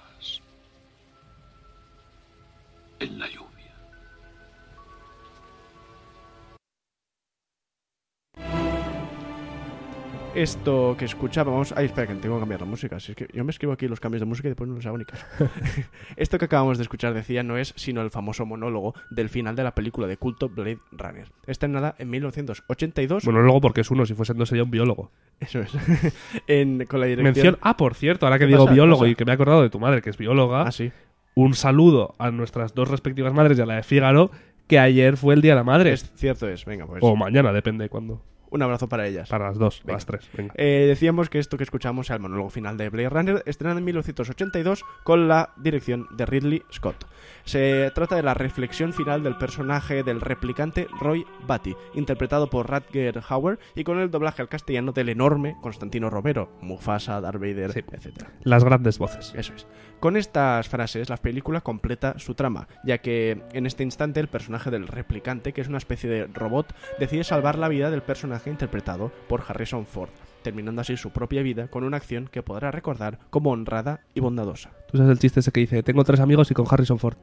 Esto 10.34 10.96
que 10.98 11.04
escuchábamos. 11.06 11.74
Ay, 11.76 11.88
espera, 11.88 12.08
que 12.08 12.16
tengo 12.16 12.36
que 12.36 12.40
cambiar 12.42 12.62
la 12.62 12.66
música. 12.66 13.00
Si 13.02 13.12
es 13.12 13.18
que 13.18 13.28
yo 13.34 13.44
me 13.44 13.52
escribo 13.52 13.74
aquí 13.74 13.88
los 13.90 14.00
cambios 14.00 14.22
de 14.22 14.26
música 14.26 14.48
y 14.48 14.52
después 14.52 14.70
no 14.70 14.76
los 14.76 14.86
hago 14.86 14.98
ni 14.98 15.04
caso. 15.04 15.26
Esto 16.16 16.38
que 16.40 16.46
acabamos 16.46 16.78
de 16.78 16.84
escuchar, 16.84 17.14
decía, 17.14 17.44
no 17.44 17.58
es 17.58 17.74
sino 17.76 18.02
el 18.02 18.12
famoso 18.12 18.46
monólogo 18.46 18.94
del 19.10 19.28
final 19.28 19.58
de 19.58 19.64
la 19.64 19.76
película 19.76 20.08
de 20.08 20.16
culto 20.16 20.48
Blade 20.48 20.80
Runner. 20.94 21.28
Estrenada 21.48 21.96
en 22.00 22.10
1982. 22.10 23.26
Bueno, 23.26 23.42
luego 23.42 23.60
porque 23.60 23.82
es 23.82 23.92
uno, 23.92 24.06
si 24.06 24.14
fuese 24.14 24.34
dos 24.34 24.48
sería 24.48 24.64
un 24.64 24.72
biólogo. 24.72 25.12
Eso 25.42 25.60
es. 25.60 25.72
en, 26.48 26.86
con 26.86 27.02
la 27.02 27.08
dirección. 27.08 27.24
Mención. 27.34 27.58
Ah, 27.62 27.76
por 27.76 27.94
cierto, 27.96 28.26
ahora 28.26 28.40
que 28.40 28.46
¿Qué 28.46 28.54
digo 28.54 28.64
pasa? 28.66 28.74
biólogo 28.74 29.04
¿Qué 29.04 29.10
y 29.10 29.16
que 29.16 29.26
me 29.26 29.32
he 29.32 29.36
acordado 29.36 29.62
de 29.64 29.70
tu 29.70 29.80
madre, 29.82 30.02
que 30.02 30.12
es 30.12 30.18
bióloga, 30.18 30.62
Ah, 30.64 30.72
sí. 30.72 30.94
un 31.36 31.56
saludo 31.56 32.16
a 32.20 32.32
nuestras 32.32 32.74
dos 32.74 32.88
respectivas 32.90 33.34
madres 33.34 33.58
y 33.60 33.62
a 33.62 33.66
la 33.66 33.76
de 33.76 33.84
Fígaro, 33.84 34.32
que 34.68 34.80
ayer 34.80 35.18
fue 35.18 35.34
el 35.34 35.42
Día 35.42 35.52
de 35.52 35.58
la 35.58 35.64
Madre. 35.66 35.92
Es 35.92 36.10
cierto, 36.16 36.48
es. 36.48 36.64
Venga, 36.64 36.86
pues. 36.86 37.00
O 37.04 37.18
mañana, 37.18 37.52
depende 37.52 37.84
de 37.84 37.90
cuándo. 37.90 38.22
Un 38.52 38.62
abrazo 38.62 38.88
para 38.88 39.08
ellas. 39.08 39.30
Para 39.30 39.48
las 39.48 39.58
dos, 39.58 39.82
Venga. 39.84 39.94
las 39.94 40.06
tres. 40.06 40.30
Venga. 40.38 40.54
Eh, 40.58 40.86
decíamos 40.88 41.30
que 41.30 41.40
esto 41.40 41.58
que 41.58 41.64
escuchamos 41.64 42.10
era 42.10 42.18
el 42.18 42.22
monólogo 42.22 42.50
final 42.50 42.78
de 42.78 42.90
Blade 42.90 43.10
Runner, 43.10 43.44
estrenado 43.46 43.80
en 43.80 43.86
1982 43.86 44.84
con 45.04 45.28
la 45.28 45.54
dirección 45.58 46.08
de 46.12 46.26
Ridley 46.26 46.64
Scott. 46.72 47.08
Se 47.46 47.92
trata 47.96 48.16
de 48.18 48.24
la 48.24 48.34
reflexión 48.34 48.94
final 48.94 49.24
del 49.24 49.38
personaje 49.38 50.04
del 50.04 50.22
replicante 50.22 50.88
Roy 51.00 51.26
Batty, 51.48 51.76
interpretado 51.96 52.50
por 52.50 52.70
Rutger 52.70 53.22
Hauer 53.28 53.58
y 53.76 53.84
con 53.84 54.00
el 54.00 54.12
doblaje 54.12 54.42
al 54.42 54.50
castellano 54.50 54.92
del 54.92 55.10
enorme 55.10 55.56
Constantino 55.62 56.10
Romero, 56.10 56.52
Mufasa, 56.62 57.20
Darth 57.22 57.40
Vader, 57.40 57.72
Sí. 57.72 57.80
etc. 57.92 58.28
Las 58.44 58.64
grandes 58.64 58.98
voces. 59.00 59.34
Eso 59.36 59.54
es. 59.56 59.66
Con 60.00 60.18
estas 60.18 60.68
frases, 60.68 61.10
la 61.10 61.18
película 61.18 61.62
completa 61.62 62.16
su 62.18 62.34
trama, 62.36 62.68
ya 62.84 62.98
que 62.98 63.44
en 63.54 63.66
este 63.66 63.84
instante 63.84 64.20
el 64.20 64.28
personaje 64.28 64.72
del 64.72 64.88
replicante, 64.88 65.54
que 65.54 65.62
es 65.62 65.68
una 65.68 65.78
especie 65.78 66.10
de 66.10 66.28
robot, 66.28 66.74
decide 67.00 67.24
salvar 67.24 67.58
la 67.58 67.68
vida 67.70 67.92
del 67.92 68.02
personaje 68.02 68.41
interpretado 68.50 69.12
por 69.28 69.44
Harrison 69.48 69.86
Ford, 69.86 70.10
terminando 70.42 70.82
así 70.82 70.98
su 70.98 71.12
propia 71.12 71.42
vida 71.44 71.68
con 71.68 71.84
una 71.84 71.98
acción 71.98 72.28
que 72.32 72.42
podrá 72.44 72.72
recordar 72.72 73.20
como 73.30 73.52
honrada 73.52 74.02
y 74.14 74.20
bondadosa. 74.20 74.72
Tú 74.92 74.98
sabes 74.98 75.12
el 75.12 75.20
chiste 75.20 75.40
ese 75.42 75.52
que 75.52 75.60
dice, 75.62 75.84
tengo 75.84 76.04
tres 76.04 76.20
amigos 76.20 76.50
y 76.52 76.54
con 76.54 76.66
Harrison 76.70 77.00
Ford. 77.00 77.18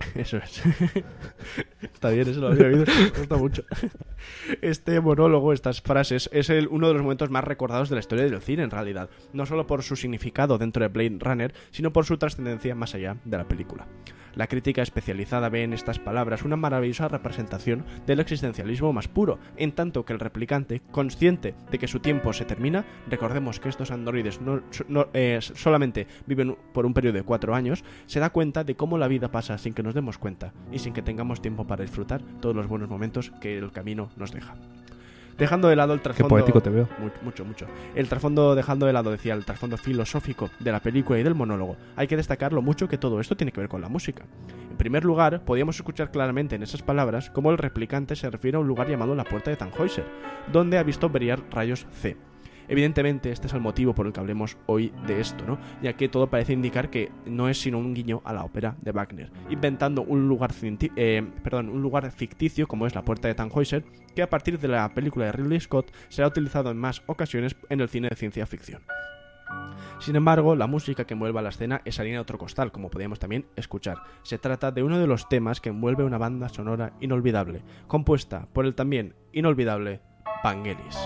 Eso 0.14 0.38
es. 0.38 0.62
Está 1.82 2.10
bien, 2.10 2.26
eso 2.26 2.40
lo 2.40 2.48
había 2.48 2.66
oído. 2.66 2.84
Me 2.86 3.18
gusta 3.18 3.36
mucho. 3.36 3.62
Este 4.62 5.00
monólogo, 5.00 5.52
estas 5.52 5.80
frases, 5.82 6.28
es 6.32 6.48
el- 6.50 6.68
uno 6.68 6.88
de 6.88 6.94
los 6.94 7.02
momentos 7.02 7.30
más 7.30 7.44
recordados 7.44 7.88
de 7.88 7.96
la 7.96 8.00
historia 8.00 8.24
del 8.24 8.40
cine, 8.40 8.62
en 8.62 8.70
realidad. 8.70 9.10
No 9.32 9.46
solo 9.46 9.66
por 9.66 9.82
su 9.82 9.94
significado 9.96 10.58
dentro 10.58 10.82
de 10.82 10.88
Blade 10.88 11.18
Runner, 11.20 11.54
sino 11.70 11.92
por 11.92 12.04
su 12.06 12.16
trascendencia 12.18 12.74
más 12.74 12.94
allá 12.94 13.16
de 13.24 13.36
la 13.36 13.46
película. 13.46 13.86
La 14.34 14.46
crítica 14.46 14.82
especializada 14.82 15.48
ve 15.48 15.62
en 15.62 15.72
estas 15.72 15.98
palabras 15.98 16.42
una 16.42 16.56
maravillosa 16.56 17.08
representación 17.08 17.84
del 18.06 18.20
existencialismo 18.20 18.92
más 18.92 19.08
puro, 19.08 19.38
en 19.56 19.72
tanto 19.72 20.04
que 20.04 20.12
el 20.12 20.20
replicante, 20.20 20.80
consciente 20.90 21.54
de 21.70 21.78
que 21.78 21.88
su 21.88 22.00
tiempo 22.00 22.32
se 22.32 22.44
termina, 22.44 22.84
recordemos 23.08 23.60
que 23.60 23.68
estos 23.68 23.90
androides 23.90 24.40
no, 24.40 24.62
eh, 25.12 25.38
solamente 25.40 26.06
viven 26.26 26.56
por 26.72 26.86
un 26.86 26.94
periodo 26.94 27.18
de 27.18 27.24
cuatro 27.24 27.54
años, 27.54 27.84
se 28.06 28.20
da 28.20 28.30
cuenta 28.30 28.64
de 28.64 28.74
cómo 28.74 28.98
la 28.98 29.08
vida 29.08 29.30
pasa 29.30 29.58
sin 29.58 29.74
que 29.74 29.82
nos 29.82 29.94
demos 29.94 30.18
cuenta 30.18 30.52
y 30.70 30.78
sin 30.78 30.94
que 30.94 31.02
tengamos 31.02 31.42
tiempo 31.42 31.66
para 31.66 31.82
disfrutar 31.82 32.22
todos 32.40 32.56
los 32.56 32.68
buenos 32.68 32.88
momentos 32.88 33.32
que 33.40 33.58
el 33.58 33.72
camino 33.72 34.10
nos 34.16 34.32
deja. 34.32 34.54
Dejando 35.42 35.66
de 35.66 35.74
lado 35.74 35.92
el 35.92 35.98
Qué 35.98 36.04
trasfondo... 36.04 36.28
poético 36.28 36.60
te 36.62 36.70
veo. 36.70 36.88
Mucho, 37.00 37.16
mucho, 37.20 37.44
mucho. 37.44 37.66
El 37.96 38.08
trasfondo, 38.08 38.54
dejando 38.54 38.86
de 38.86 38.92
lado, 38.92 39.10
decía, 39.10 39.34
el 39.34 39.44
trasfondo 39.44 39.76
filosófico 39.76 40.50
de 40.60 40.70
la 40.70 40.78
película 40.78 41.18
y 41.18 41.24
del 41.24 41.34
monólogo, 41.34 41.76
hay 41.96 42.06
que 42.06 42.16
destacar 42.16 42.52
lo 42.52 42.62
mucho 42.62 42.86
que 42.86 42.96
todo 42.96 43.18
esto 43.18 43.36
tiene 43.36 43.50
que 43.50 43.58
ver 43.58 43.68
con 43.68 43.80
la 43.80 43.88
música. 43.88 44.24
En 44.70 44.76
primer 44.76 45.04
lugar, 45.04 45.44
podíamos 45.44 45.74
escuchar 45.74 46.12
claramente 46.12 46.54
en 46.54 46.62
esas 46.62 46.82
palabras 46.82 47.28
cómo 47.30 47.50
el 47.50 47.58
replicante 47.58 48.14
se 48.14 48.30
refiere 48.30 48.56
a 48.56 48.60
un 48.60 48.68
lugar 48.68 48.88
llamado 48.88 49.16
la 49.16 49.24
Puerta 49.24 49.50
de 49.50 49.56
Tannhäuser, 49.56 50.04
donde 50.52 50.78
ha 50.78 50.84
visto 50.84 51.08
brillar 51.08 51.40
rayos 51.50 51.88
C. 51.90 52.16
Evidentemente, 52.68 53.30
este 53.30 53.46
es 53.46 53.52
el 53.52 53.60
motivo 53.60 53.94
por 53.94 54.06
el 54.06 54.12
que 54.12 54.20
hablemos 54.20 54.56
hoy 54.66 54.92
de 55.06 55.20
esto, 55.20 55.44
¿no? 55.46 55.58
Ya 55.82 55.94
que 55.94 56.08
todo 56.08 56.28
parece 56.28 56.52
indicar 56.52 56.90
que 56.90 57.10
no 57.26 57.48
es 57.48 57.60
sino 57.60 57.78
un 57.78 57.94
guiño 57.94 58.22
a 58.24 58.32
la 58.32 58.44
ópera 58.44 58.76
de 58.80 58.92
Wagner, 58.92 59.30
inventando 59.50 60.02
un 60.02 60.28
lugar, 60.28 60.52
eh, 60.62 61.26
perdón, 61.42 61.68
un 61.68 61.82
lugar 61.82 62.10
ficticio 62.10 62.66
como 62.66 62.86
es 62.86 62.94
la 62.94 63.02
Puerta 63.02 63.28
de 63.28 63.34
Tannhäuser, 63.34 63.84
que 64.14 64.22
a 64.22 64.30
partir 64.30 64.58
de 64.58 64.68
la 64.68 64.88
película 64.94 65.26
de 65.26 65.32
Ridley 65.32 65.60
Scott 65.60 65.92
será 66.08 66.28
utilizado 66.28 66.70
en 66.70 66.78
más 66.78 67.02
ocasiones 67.06 67.56
en 67.68 67.80
el 67.80 67.88
cine 67.88 68.08
de 68.08 68.16
ciencia 68.16 68.46
ficción. 68.46 68.82
Sin 69.98 70.16
embargo, 70.16 70.56
la 70.56 70.66
música 70.66 71.04
que 71.04 71.14
envuelve 71.14 71.38
a 71.38 71.42
la 71.42 71.50
escena 71.50 71.80
es 71.84 72.00
harina 72.00 72.16
de 72.16 72.22
otro 72.22 72.38
costal, 72.38 72.72
como 72.72 72.90
podíamos 72.90 73.18
también 73.18 73.46
escuchar. 73.54 73.98
Se 74.22 74.38
trata 74.38 74.72
de 74.72 74.82
uno 74.82 74.98
de 74.98 75.06
los 75.06 75.28
temas 75.28 75.60
que 75.60 75.68
envuelve 75.68 76.02
una 76.04 76.18
banda 76.18 76.48
sonora 76.48 76.94
inolvidable, 77.00 77.62
compuesta 77.86 78.48
por 78.52 78.66
el 78.66 78.74
también 78.74 79.14
inolvidable 79.32 80.00
Vangelis. 80.42 80.98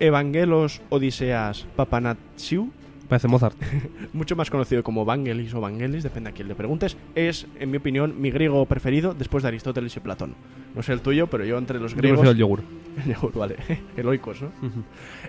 Evangelos 0.00 0.80
Odiseas 0.88 1.66
Papanatsiou 1.76 2.72
Parece 3.10 3.26
Mozart. 3.26 3.56
mucho 4.12 4.36
más 4.36 4.50
conocido 4.50 4.84
como 4.84 5.04
Vangelis 5.04 5.52
o 5.54 5.60
Vangelis, 5.60 6.04
depende 6.04 6.30
a 6.30 6.32
quién 6.32 6.46
le 6.46 6.54
preguntes, 6.54 6.96
es, 7.16 7.48
en 7.58 7.72
mi 7.72 7.78
opinión, 7.78 8.20
mi 8.20 8.30
griego 8.30 8.64
preferido 8.66 9.14
después 9.14 9.42
de 9.42 9.48
Aristóteles 9.48 9.96
y 9.96 10.00
Platón. 10.00 10.36
No 10.76 10.82
sé 10.84 10.92
el 10.92 11.00
tuyo, 11.00 11.26
pero 11.26 11.44
yo 11.44 11.58
entre 11.58 11.80
los 11.80 11.90
Yo 11.90 11.98
griegos... 11.98 12.20
prefiero 12.20 12.30
el 12.30 12.38
yogur. 12.38 12.62
El 13.04 13.14
yogur, 13.14 13.32
vale. 13.32 13.56
Heroicos, 13.96 14.42
¿no? 14.42 14.50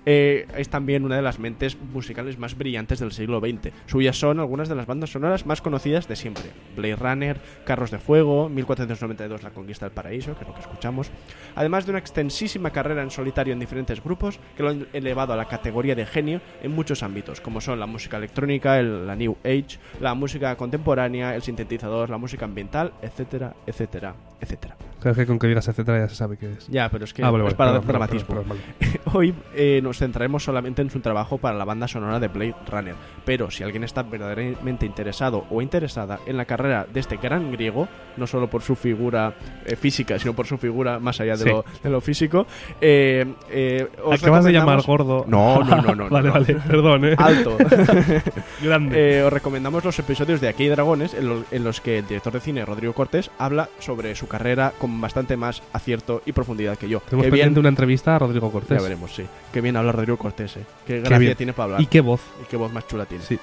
Eh, 0.05 0.47
es 0.57 0.69
también 0.69 1.05
una 1.05 1.15
de 1.15 1.21
las 1.21 1.39
mentes 1.39 1.77
musicales 1.79 2.37
más 2.37 2.57
brillantes 2.57 2.99
del 2.99 3.11
siglo 3.11 3.39
XX. 3.39 3.71
Suyas 3.85 4.17
son 4.17 4.39
algunas 4.39 4.67
de 4.67 4.75
las 4.75 4.87
bandas 4.87 5.11
sonoras 5.11 5.45
más 5.45 5.61
conocidas 5.61 6.07
de 6.07 6.15
siempre. 6.15 6.45
Blade 6.75 6.95
Runner, 6.95 7.39
Carros 7.63 7.91
de 7.91 7.99
Fuego, 7.99 8.49
1492 8.49 9.43
La 9.43 9.51
Conquista 9.51 9.85
del 9.85 9.93
Paraíso, 9.93 10.35
que 10.35 10.41
es 10.41 10.47
lo 10.47 10.55
que 10.55 10.61
escuchamos. 10.61 11.11
Además 11.55 11.85
de 11.85 11.91
una 11.91 11.99
extensísima 11.99 12.71
carrera 12.71 13.03
en 13.03 13.11
solitario 13.11 13.53
en 13.53 13.59
diferentes 13.59 14.03
grupos 14.03 14.39
que 14.57 14.63
lo 14.63 14.69
han 14.69 14.87
elevado 14.91 15.33
a 15.33 15.35
la 15.35 15.45
categoría 15.45 15.95
de 15.95 16.05
genio 16.05 16.41
en 16.61 16.71
muchos 16.71 17.03
ámbitos, 17.03 17.41
como 17.41 17.61
son 17.61 17.70
la 17.75 17.85
música 17.85 18.17
electrónica, 18.17 18.79
el- 18.79 19.07
la 19.07 19.15
New 19.15 19.37
Age, 19.43 19.77
la 19.99 20.13
música 20.13 20.55
contemporánea, 20.55 21.35
el 21.35 21.41
sintetizador, 21.41 22.09
la 22.09 22.17
música 22.17 22.45
ambiental, 22.45 22.93
etcétera, 23.01 23.53
etcétera, 23.65 24.15
etcétera. 24.39 24.75
Creo 25.01 25.15
que 25.15 25.25
con 25.25 25.39
que 25.39 25.47
digas 25.47 25.67
etcétera 25.67 25.99
ya 25.99 26.09
se 26.09 26.15
sabe 26.15 26.37
qué 26.37 26.53
es. 26.53 26.67
Ya, 26.67 26.87
pero 26.89 27.05
es 27.05 27.13
que 27.13 27.23
Ah, 27.23 27.31
vale, 27.31 27.47
es 27.47 27.53
para 27.55 27.71
dar 27.71 27.85
dramatismo. 27.85 28.43
vale. 28.47 28.61
Hoy 29.13 29.33
eh, 29.55 29.79
nos 29.83 29.97
centraremos 29.97 30.43
solamente 30.43 30.81
en 30.81 30.89
su 30.89 30.99
trabajo 30.99 31.37
para 31.39 31.57
la 31.57 31.65
banda 31.65 31.87
sonora 31.87 32.19
de 32.19 32.27
Blade 32.27 32.55
Runner, 32.69 32.95
pero 33.25 33.49
si 33.51 33.63
alguien 33.63 33.83
está 33.83 34.03
verdaderamente 34.03 34.85
interesado 34.85 35.45
o 35.49 35.61
interesada 35.61 36.19
en 36.25 36.37
la 36.37 36.45
carrera 36.45 36.85
de 36.91 36.99
este 36.99 37.17
gran 37.17 37.51
griego, 37.51 37.87
no 38.15 38.27
solo 38.27 38.47
por 38.49 38.61
su 38.61 38.75
figura 38.75 39.33
eh, 39.65 39.75
física, 39.75 40.19
sino 40.19 40.33
por 40.33 40.45
su 40.47 40.57
figura 40.57 40.99
más 40.99 41.19
allá 41.19 41.33
de, 41.35 41.43
Sí. 41.43 41.49
lo, 41.49 41.65
de 41.83 41.89
lo 41.89 41.99
físico, 42.01 42.45
eh, 42.79 43.25
eh, 43.49 43.87
os 44.05 44.21
Acabas 44.21 44.45
de 44.45 44.51
llamar 44.53 44.81
gordo. 44.83 45.25
No, 45.27 45.63
no, 45.63 45.81
no, 45.81 45.95
no. 45.95 46.09
vale, 46.09 46.27
no. 46.27 46.33
vale, 46.33 46.53
perdón, 46.67 47.05
eh. 47.05 47.15
Alto. 47.17 47.57
Grande. 48.61 49.23
Os 49.23 49.33
recomendamos 49.33 49.83
los 49.83 49.97
episodios 49.99 50.41
de 50.41 50.47
Aquí 50.47 50.63
hay 50.63 50.69
Dragones, 50.69 51.13
en, 51.13 51.27
lo- 51.27 51.43
en 51.51 51.63
los 51.63 51.81
que 51.81 51.99
el 51.99 52.07
director 52.07 52.33
de 52.33 52.39
cine 52.39 52.65
Rodrigo 52.65 52.93
Cortés 52.93 53.31
habla 53.37 53.69
sobre 53.79 54.15
su 54.15 54.27
carrera 54.27 54.73
con 54.91 55.01
bastante 55.01 55.37
más 55.37 55.63
acierto 55.71 56.21
y 56.25 56.33
profundidad 56.33 56.77
que 56.77 56.89
yo. 56.89 56.99
Tenemos 56.99 57.25
Qué 57.25 57.31
pendiente 57.31 57.49
bien, 57.55 57.59
una 57.59 57.69
entrevista 57.69 58.15
a 58.15 58.19
Rodrigo 58.19 58.51
Cortés. 58.51 58.77
ya 58.77 58.83
veremos, 58.83 59.13
sí. 59.13 59.25
Qué 59.53 59.61
bien 59.61 59.77
habla 59.77 59.91
Rodrigo 59.91 60.17
Cortés, 60.17 60.57
eh. 60.57 60.65
Qué 60.85 60.99
gracia 60.99 61.35
tiene 61.35 61.53
para 61.53 61.65
hablar. 61.65 61.81
Y 61.81 61.85
qué 61.85 62.01
voz. 62.01 62.21
Y 62.41 62.45
qué 62.45 62.57
voz 62.57 62.71
más 62.73 62.87
chula 62.87 63.05
tiene. 63.05 63.23
Sí. 63.23 63.39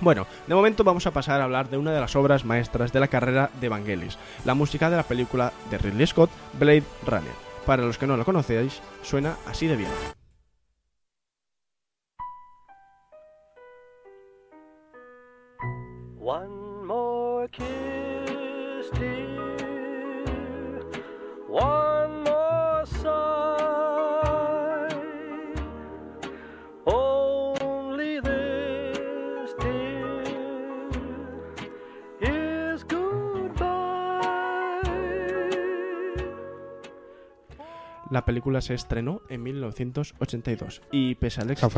Bueno, 0.00 0.26
de 0.46 0.54
momento 0.54 0.82
vamos 0.82 1.06
a 1.06 1.10
pasar 1.12 1.40
a 1.40 1.44
hablar 1.44 1.68
de 1.68 1.76
una 1.76 1.92
de 1.92 2.00
las 2.00 2.16
obras 2.16 2.44
maestras 2.44 2.92
de 2.92 3.00
la 3.00 3.08
carrera 3.08 3.50
de 3.60 3.68
Vangelis, 3.68 4.18
la 4.44 4.54
música 4.54 4.90
de 4.90 4.96
la 4.96 5.02
película 5.04 5.52
de 5.70 5.78
Ridley 5.78 6.06
Scott, 6.06 6.30
Blade 6.58 6.84
Runner. 7.06 7.52
Para 7.66 7.84
los 7.84 7.98
que 7.98 8.06
no 8.06 8.16
lo 8.16 8.24
conocéis, 8.24 8.80
suena 9.02 9.36
así 9.46 9.66
de 9.68 9.76
bien. 9.76 9.90
One 16.18 16.86
more 16.86 17.48
kiss, 17.48 18.90
dear. 18.98 19.31
One 21.52 22.24
more 22.24 22.86
sigh. 22.86 23.12
Only 26.86 28.20
this, 28.22 29.54
dear, 29.60 30.22
is 32.22 32.86
goodbye. 32.88 33.68
La 38.10 38.24
película 38.24 38.62
se 38.62 38.72
estrenó 38.72 39.20
en 39.28 39.42
1982 39.42 40.80
y 40.90 41.16
pese 41.16 41.42
al 41.42 41.50
éxito... 41.50 41.68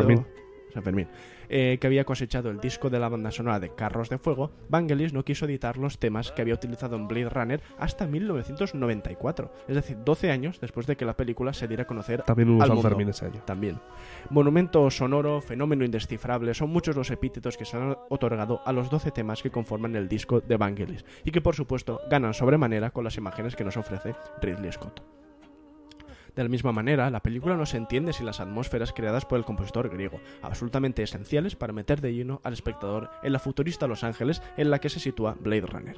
San 0.74 0.82
Fermín, 0.82 1.08
eh, 1.48 1.78
que 1.80 1.86
había 1.86 2.04
cosechado 2.04 2.50
el 2.50 2.60
disco 2.60 2.90
de 2.90 2.98
la 2.98 3.08
banda 3.08 3.30
sonora 3.30 3.60
de 3.60 3.74
Carros 3.74 4.08
de 4.08 4.18
Fuego, 4.18 4.50
Vangelis 4.68 5.12
no 5.12 5.24
quiso 5.24 5.46
editar 5.46 5.78
los 5.78 5.98
temas 5.98 6.32
que 6.32 6.42
había 6.42 6.54
utilizado 6.54 6.96
en 6.96 7.06
Blade 7.06 7.30
Runner 7.30 7.62
hasta 7.78 8.06
1994, 8.06 9.52
es 9.68 9.74
decir, 9.76 9.96
12 10.04 10.30
años 10.32 10.60
después 10.60 10.86
de 10.86 10.96
que 10.96 11.04
la 11.04 11.16
película 11.16 11.52
se 11.52 11.68
diera 11.68 11.84
a 11.84 11.86
conocer 11.86 12.22
También 12.22 12.50
hubo 12.50 12.62
al 12.62 12.68
San 12.68 12.76
mundo. 12.76 12.88
Fermín 12.88 13.08
ese 13.08 13.26
año. 13.26 13.40
También. 13.44 13.80
Monumento 14.30 14.90
sonoro, 14.90 15.40
fenómeno 15.40 15.84
indescifrable, 15.84 16.52
son 16.54 16.70
muchos 16.70 16.96
los 16.96 17.10
epítetos 17.10 17.56
que 17.56 17.64
se 17.64 17.76
han 17.76 17.96
otorgado 18.08 18.60
a 18.64 18.72
los 18.72 18.90
12 18.90 19.12
temas 19.12 19.42
que 19.42 19.50
conforman 19.50 19.94
el 19.94 20.08
disco 20.08 20.40
de 20.40 20.56
Vangelis 20.56 21.04
y 21.24 21.30
que 21.30 21.40
por 21.40 21.54
supuesto 21.54 22.00
ganan 22.10 22.34
sobremanera 22.34 22.90
con 22.90 23.04
las 23.04 23.16
imágenes 23.16 23.54
que 23.54 23.64
nos 23.64 23.76
ofrece 23.76 24.14
Ridley 24.42 24.72
Scott. 24.72 25.23
De 26.36 26.42
la 26.42 26.48
misma 26.48 26.72
manera, 26.72 27.10
la 27.10 27.22
película 27.22 27.56
no 27.56 27.64
se 27.64 27.76
entiende 27.76 28.12
sin 28.12 28.26
las 28.26 28.40
atmósferas 28.40 28.92
creadas 28.92 29.24
por 29.24 29.38
el 29.38 29.44
compositor 29.44 29.88
griego, 29.88 30.20
absolutamente 30.42 31.02
esenciales 31.02 31.54
para 31.54 31.72
meter 31.72 32.00
de 32.00 32.12
lleno 32.12 32.40
al 32.42 32.52
espectador 32.52 33.10
en 33.22 33.32
la 33.32 33.38
futurista 33.38 33.86
Los 33.86 34.02
Ángeles 34.02 34.42
en 34.56 34.70
la 34.70 34.80
que 34.80 34.88
se 34.88 35.00
sitúa 35.00 35.36
Blade 35.40 35.66
Runner. 35.66 35.96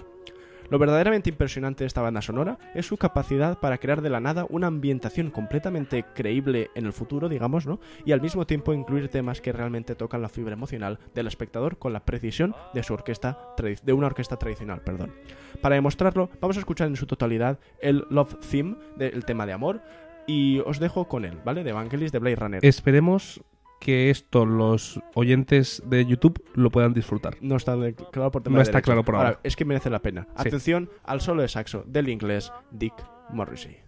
Lo 0.68 0.80
verdaderamente 0.80 1.30
impresionante 1.30 1.84
de 1.84 1.86
esta 1.86 2.02
banda 2.02 2.22
sonora 2.22 2.58
es 2.74 2.86
su 2.86 2.96
capacidad 2.96 3.60
para 3.60 3.78
crear 3.78 4.02
de 4.02 4.10
la 4.10 4.20
nada 4.20 4.46
una 4.48 4.66
ambientación 4.66 5.30
completamente 5.30 6.04
creíble 6.14 6.70
en 6.74 6.86
el 6.86 6.92
futuro, 6.92 7.28
digamos, 7.28 7.66
¿no? 7.66 7.78
Y 8.04 8.12
al 8.12 8.20
mismo 8.20 8.46
tiempo 8.46 8.72
incluir 8.72 9.08
temas 9.08 9.40
que 9.40 9.52
realmente 9.52 9.94
tocan 9.94 10.22
la 10.22 10.28
fibra 10.28 10.54
emocional 10.54 10.98
del 11.14 11.28
espectador 11.28 11.78
con 11.78 11.92
la 11.92 12.04
precisión 12.04 12.54
de 12.74 12.82
su 12.82 12.94
orquesta 12.94 13.38
de 13.56 13.92
una 13.92 14.08
orquesta 14.08 14.38
tradicional, 14.38 14.80
perdón. 14.80 15.14
Para 15.60 15.76
demostrarlo, 15.76 16.30
vamos 16.40 16.56
a 16.56 16.60
escuchar 16.60 16.88
en 16.88 16.96
su 16.96 17.06
totalidad 17.06 17.60
el 17.80 18.04
Love 18.10 18.36
Theme, 18.50 18.76
el 18.98 19.24
tema 19.24 19.46
de 19.46 19.52
amor, 19.52 19.82
y 20.26 20.60
os 20.60 20.78
dejo 20.78 21.08
con 21.08 21.24
él, 21.24 21.38
¿vale? 21.44 21.64
De 21.64 21.70
Evangelis 21.70 22.12
de 22.12 22.18
Blade 22.18 22.36
Runner. 22.36 22.64
Esperemos 22.64 23.42
que 23.80 24.10
esto 24.10 24.46
los 24.46 25.00
oyentes 25.14 25.82
de 25.86 26.04
YouTube 26.06 26.42
lo 26.54 26.70
puedan 26.70 26.92
disfrutar. 26.92 27.36
No 27.40 27.56
está 27.56 27.76
claro 28.12 28.30
por 28.30 28.42
tema 28.42 28.54
No 28.54 28.58
de 28.58 28.62
está 28.62 28.82
claro 28.82 29.04
por 29.04 29.16
ahora. 29.16 29.40
Es 29.42 29.56
que 29.56 29.64
merece 29.64 29.90
la 29.90 30.00
pena. 30.00 30.26
Sí. 30.36 30.48
Atención 30.48 30.90
al 31.04 31.20
solo 31.20 31.42
de 31.42 31.48
saxo 31.48 31.84
del 31.86 32.08
inglés 32.08 32.52
Dick 32.70 32.94
Morrissey. 33.30 33.85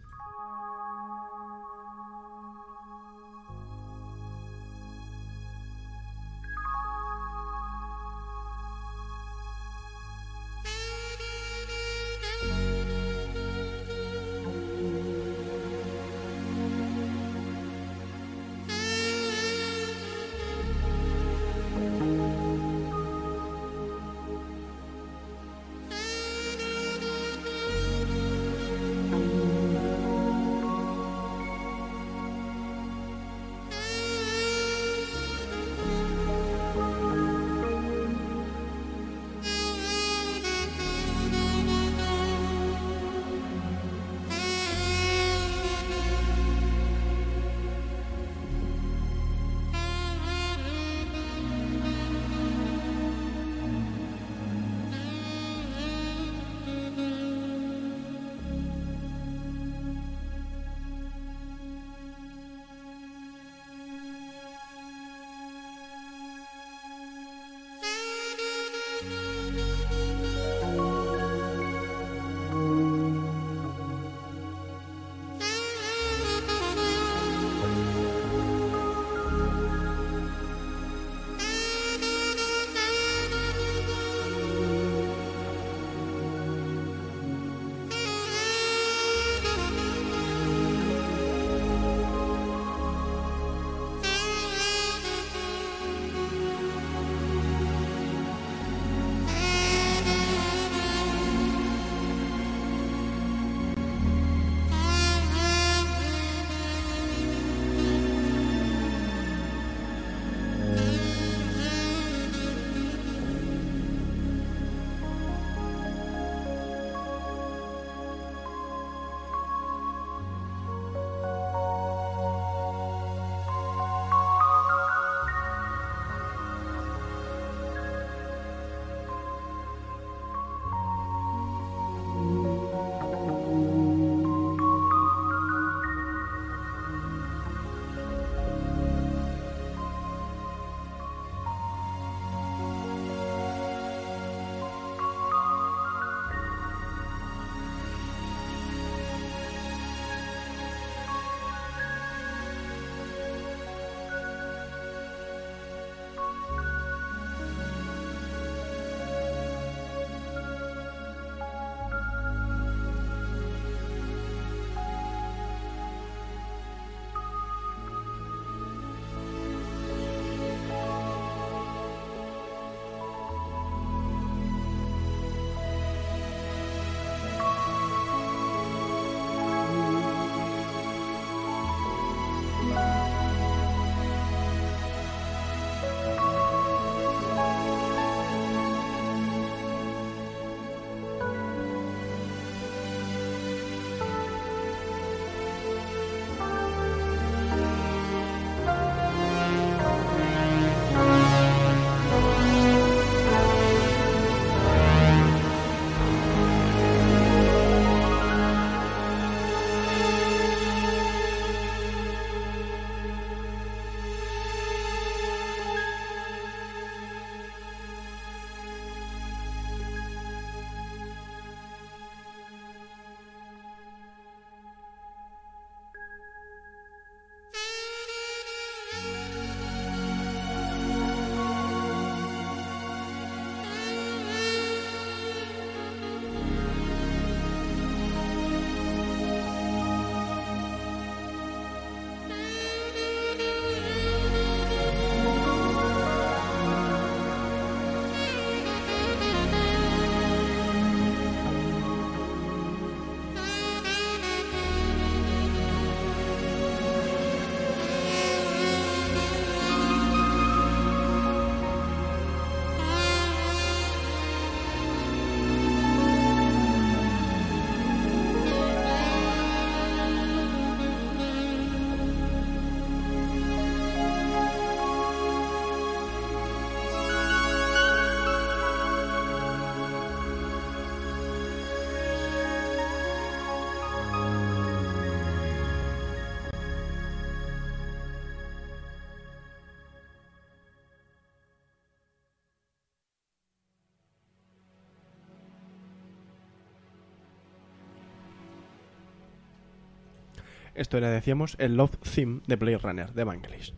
Esto 300.78 300.96
era, 300.96 301.10
decíamos, 301.10 301.56
el 301.58 301.76
Love 301.76 301.96
Theme 302.14 302.40
de 302.46 302.56
Blade 302.56 302.78
Runner 302.78 303.12
de 303.12 303.24
Vangelis. 303.24 303.74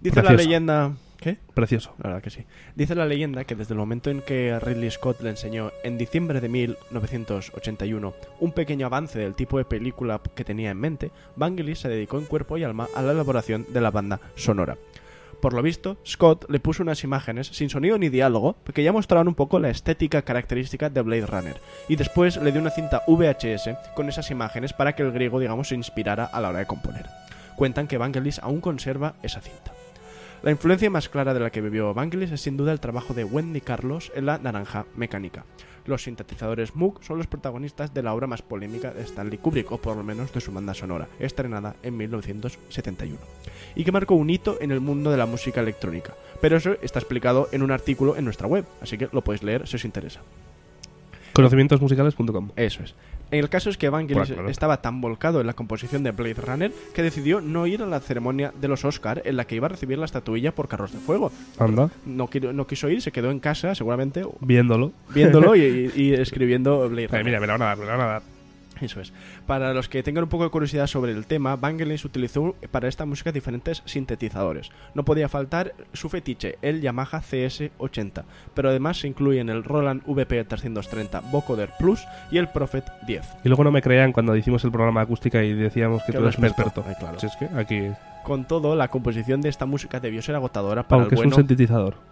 Dice 0.00 0.22
la 0.22 0.32
leyenda... 0.32 0.92
¿Qué? 1.18 1.38
Precioso. 1.54 1.94
La 1.98 2.08
verdad 2.08 2.22
que 2.22 2.30
sí. 2.30 2.44
Dice 2.74 2.96
la 2.96 3.06
leyenda 3.06 3.44
que 3.44 3.54
desde 3.54 3.74
el 3.74 3.78
momento 3.78 4.10
en 4.10 4.22
que 4.22 4.58
Ridley 4.58 4.90
Scott 4.90 5.20
le 5.20 5.30
enseñó 5.30 5.70
en 5.84 5.96
diciembre 5.96 6.40
de 6.40 6.48
1981 6.48 8.14
un 8.40 8.52
pequeño 8.52 8.86
avance 8.86 9.20
del 9.20 9.36
tipo 9.36 9.56
de 9.56 9.64
película 9.64 10.20
que 10.34 10.44
tenía 10.44 10.72
en 10.72 10.80
mente, 10.80 11.12
Vangelis 11.36 11.78
se 11.78 11.88
dedicó 11.88 12.18
en 12.18 12.24
cuerpo 12.24 12.58
y 12.58 12.64
alma 12.64 12.88
a 12.96 13.02
la 13.02 13.12
elaboración 13.12 13.66
de 13.72 13.80
la 13.80 13.92
banda 13.92 14.20
sonora. 14.34 14.76
Por 15.42 15.54
lo 15.54 15.62
visto, 15.62 15.96
Scott 16.06 16.48
le 16.48 16.60
puso 16.60 16.84
unas 16.84 17.02
imágenes 17.02 17.48
sin 17.48 17.68
sonido 17.68 17.98
ni 17.98 18.10
diálogo 18.10 18.54
que 18.72 18.84
ya 18.84 18.92
mostraban 18.92 19.26
un 19.26 19.34
poco 19.34 19.58
la 19.58 19.70
estética 19.70 20.22
característica 20.22 20.88
de 20.88 21.02
Blade 21.02 21.26
Runner, 21.26 21.60
y 21.88 21.96
después 21.96 22.36
le 22.36 22.52
dio 22.52 22.60
una 22.60 22.70
cinta 22.70 23.02
VHS 23.08 23.70
con 23.96 24.08
esas 24.08 24.30
imágenes 24.30 24.72
para 24.72 24.94
que 24.94 25.02
el 25.02 25.10
griego, 25.10 25.40
digamos, 25.40 25.66
se 25.66 25.74
inspirara 25.74 26.26
a 26.26 26.40
la 26.40 26.50
hora 26.50 26.60
de 26.60 26.66
componer. 26.66 27.06
Cuentan 27.56 27.88
que 27.88 27.98
Vangelis 27.98 28.38
aún 28.38 28.60
conserva 28.60 29.14
esa 29.24 29.40
cinta. 29.40 29.72
La 30.42 30.50
influencia 30.50 30.90
más 30.90 31.08
clara 31.08 31.34
de 31.34 31.38
la 31.38 31.50
que 31.50 31.60
bebió 31.60 31.94
Vangelis 31.94 32.32
es 32.32 32.40
sin 32.40 32.56
duda 32.56 32.72
el 32.72 32.80
trabajo 32.80 33.14
de 33.14 33.22
Wendy 33.22 33.60
Carlos 33.60 34.10
en 34.16 34.26
La 34.26 34.38
Naranja 34.38 34.86
Mecánica. 34.96 35.44
Los 35.86 36.02
sintetizadores 36.02 36.74
Moog 36.74 36.98
son 37.04 37.18
los 37.18 37.28
protagonistas 37.28 37.94
de 37.94 38.02
la 38.02 38.12
obra 38.12 38.26
más 38.26 38.42
polémica 38.42 38.90
de 38.90 39.02
Stanley 39.02 39.38
Kubrick, 39.38 39.70
o 39.70 39.78
por 39.78 39.96
lo 39.96 40.02
menos 40.02 40.32
de 40.34 40.40
su 40.40 40.50
banda 40.50 40.74
sonora, 40.74 41.06
estrenada 41.20 41.76
en 41.84 41.96
1971, 41.96 43.18
y 43.76 43.84
que 43.84 43.92
marcó 43.92 44.16
un 44.16 44.30
hito 44.30 44.58
en 44.60 44.72
el 44.72 44.80
mundo 44.80 45.12
de 45.12 45.16
la 45.16 45.26
música 45.26 45.60
electrónica. 45.60 46.12
Pero 46.40 46.56
eso 46.56 46.74
está 46.82 46.98
explicado 46.98 47.48
en 47.52 47.62
un 47.62 47.70
artículo 47.70 48.16
en 48.16 48.24
nuestra 48.24 48.48
web, 48.48 48.64
así 48.80 48.98
que 48.98 49.08
lo 49.12 49.22
podéis 49.22 49.44
leer 49.44 49.68
si 49.68 49.76
os 49.76 49.84
interesa. 49.84 50.22
Conocimientosmusicales.com. 51.34 52.50
Eso 52.56 52.82
es. 52.82 52.94
El 53.32 53.48
caso 53.48 53.70
es 53.70 53.76
que 53.78 53.88
Vangelis 53.88 54.16
Bueno, 54.18 54.34
claro. 54.34 54.48
estaba 54.50 54.80
tan 54.82 55.00
volcado 55.00 55.40
en 55.40 55.46
la 55.48 55.54
composición 55.54 56.02
de 56.04 56.12
Blade 56.12 56.34
Runner 56.34 56.72
que 56.94 57.02
decidió 57.02 57.40
no 57.40 57.66
ir 57.66 57.82
a 57.82 57.86
la 57.86 57.98
ceremonia 57.98 58.52
de 58.60 58.68
los 58.68 58.84
Oscar 58.84 59.22
en 59.24 59.36
la 59.36 59.46
que 59.46 59.56
iba 59.56 59.66
a 59.66 59.70
recibir 59.70 59.98
la 59.98 60.04
estatuilla 60.04 60.54
por 60.54 60.68
Carros 60.68 60.92
de 60.92 60.98
Fuego. 60.98 61.32
Anda. 61.58 61.90
No, 62.06 62.28
quiso 62.28 62.88
ir, 62.90 63.02
se 63.02 63.10
quedó 63.10 63.30
en 63.30 63.40
casa 63.40 63.74
seguramente 63.74 64.22
Viéndolo. 64.40 64.92
viéndolo 65.14 65.56
y, 65.56 65.60
y- 65.96 66.02
y 66.02 66.14
escribiendo 66.14 66.88
Blade 66.88 67.08
Runner. 67.08 67.24
mira, 67.24 67.40
me 67.40 67.46
la 67.46 67.54
van 67.54 67.62
a 67.62 67.64
dar, 67.66 67.78
me 67.78 67.86
la 67.86 67.92
van 67.96 68.00
a 68.00 68.06
dar. 68.12 68.22
Eso 68.86 69.00
es. 69.00 69.12
Para 69.46 69.72
los 69.72 69.88
que 69.88 70.02
tengan 70.02 70.24
un 70.24 70.30
poco 70.30 70.44
de 70.44 70.50
curiosidad 70.50 70.86
sobre 70.86 71.12
el 71.12 71.26
tema, 71.26 71.56
Vangelis 71.56 72.04
utilizó 72.04 72.54
para 72.70 72.88
esta 72.88 73.06
música 73.06 73.32
diferentes 73.32 73.82
sintetizadores. 73.84 74.70
No 74.94 75.04
podía 75.04 75.28
faltar 75.28 75.74
su 75.92 76.08
fetiche, 76.08 76.58
el 76.62 76.80
Yamaha 76.80 77.20
CS80, 77.20 78.24
pero 78.54 78.68
además 78.70 78.98
se 79.00 79.08
incluyen 79.08 79.48
el 79.48 79.64
Roland 79.64 80.02
VP330 80.04 81.30
Vocoder 81.30 81.70
Plus 81.78 82.04
y 82.30 82.38
el 82.38 82.48
Prophet 82.48 82.84
10. 83.06 83.22
Y 83.44 83.48
luego 83.48 83.64
no 83.64 83.70
me 83.70 83.82
creían 83.82 84.12
cuando 84.12 84.36
hicimos 84.36 84.64
el 84.64 84.72
programa 84.72 85.02
acústica 85.02 85.42
y 85.42 85.52
decíamos 85.52 86.02
que 86.02 86.12
Que 86.12 86.18
tú 86.18 86.24
eres 86.24 86.38
un 86.38 86.44
experto. 86.44 86.84
claro. 86.98 87.18
Si 87.18 87.26
es 87.26 87.36
que 87.36 87.46
aquí. 87.56 87.82
Con 88.24 88.46
todo, 88.46 88.76
la 88.76 88.88
composición 88.88 89.40
de 89.40 89.48
esta 89.48 89.66
música 89.66 89.98
debió 89.98 90.22
ser 90.22 90.34
agotadora 90.36 90.84
para 90.84 91.02
Aunque 91.02 91.14
el 91.16 91.20
es 91.20 91.24
un 91.24 91.30
bueno, 91.30 91.36
sintetizador. 91.38 92.11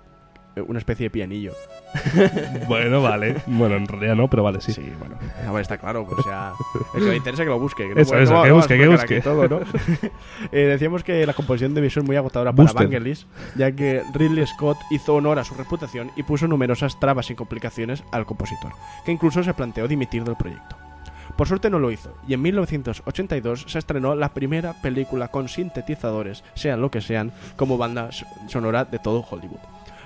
Eh, 0.57 0.61
una 0.61 0.79
especie 0.79 1.05
de 1.05 1.11
pianillo. 1.11 1.53
bueno, 2.69 3.03
vale. 3.03 3.37
Bueno, 3.47 3.77
en 3.77 3.87
realidad 3.87 4.15
no, 4.17 4.29
pero 4.29 4.43
vale, 4.43 4.61
sí. 4.61 4.73
Sí, 4.73 4.93
bueno, 4.99 5.17
a 5.47 5.53
ver, 5.53 5.63
está 5.63 5.79
claro. 5.79 6.07
O 6.09 6.23
sea, 6.23 6.53
el 6.95 7.03
que 7.05 7.11
le 7.11 7.17
interesa 7.17 7.43
que 7.45 7.49
lo 7.51 7.59
busque. 7.59 7.89
que 7.89 7.95
no 7.95 8.01
Eso, 8.01 8.11
puede- 8.11 8.23
eso, 8.25 8.33
no 8.33 8.39
va- 8.39 8.45
que 8.45 8.49
no 8.51 8.55
busque, 8.57 8.79
que 8.79 8.89
busque. 8.89 9.21
todo, 9.21 9.49
¿no? 9.49 9.61
Eh, 10.53 10.63
decíamos 10.67 11.05
que 11.05 11.25
la 11.27 11.35
composición 11.35 11.75
debió 11.75 11.91
ser 11.91 12.03
muy 12.03 12.17
agotadora 12.17 12.53
para. 12.53 12.73
Vangelis, 12.73 13.27
ya 13.57 13.73
que 13.73 14.03
Ridley 14.15 14.47
Scott 14.47 14.79
hizo 14.91 15.15
honor 15.15 15.39
a 15.39 15.45
su 15.45 15.55
reputación 15.55 16.11
y 16.17 16.23
puso 16.23 16.47
numerosas 16.47 16.99
trabas 17.01 17.31
y 17.31 17.35
complicaciones 17.35 18.03
al 18.13 18.27
compositor, 18.27 18.73
que 19.05 19.13
incluso 19.13 19.43
se 19.43 19.55
planteó 19.55 19.87
dimitir 19.89 20.25
del 20.25 20.37
proyecto. 20.37 20.77
Por 21.37 21.47
suerte 21.47 21.71
no 21.71 21.79
lo 21.79 21.91
hizo, 21.91 22.15
y 22.27 22.35
en 22.35 22.43
1982 22.43 23.65
se 23.69 23.79
estrenó 23.79 24.15
la 24.15 24.31
primera 24.35 24.75
película 24.83 25.29
con 25.29 25.49
sintetizadores, 25.49 26.43
sean 26.55 26.81
lo 26.81 26.91
que 26.91 27.01
sean, 27.01 27.33
como 27.57 27.79
banda 27.79 28.11
sonora 28.49 28.85
de 28.85 28.99
todo 28.99 29.25
Hollywood. 29.31 29.61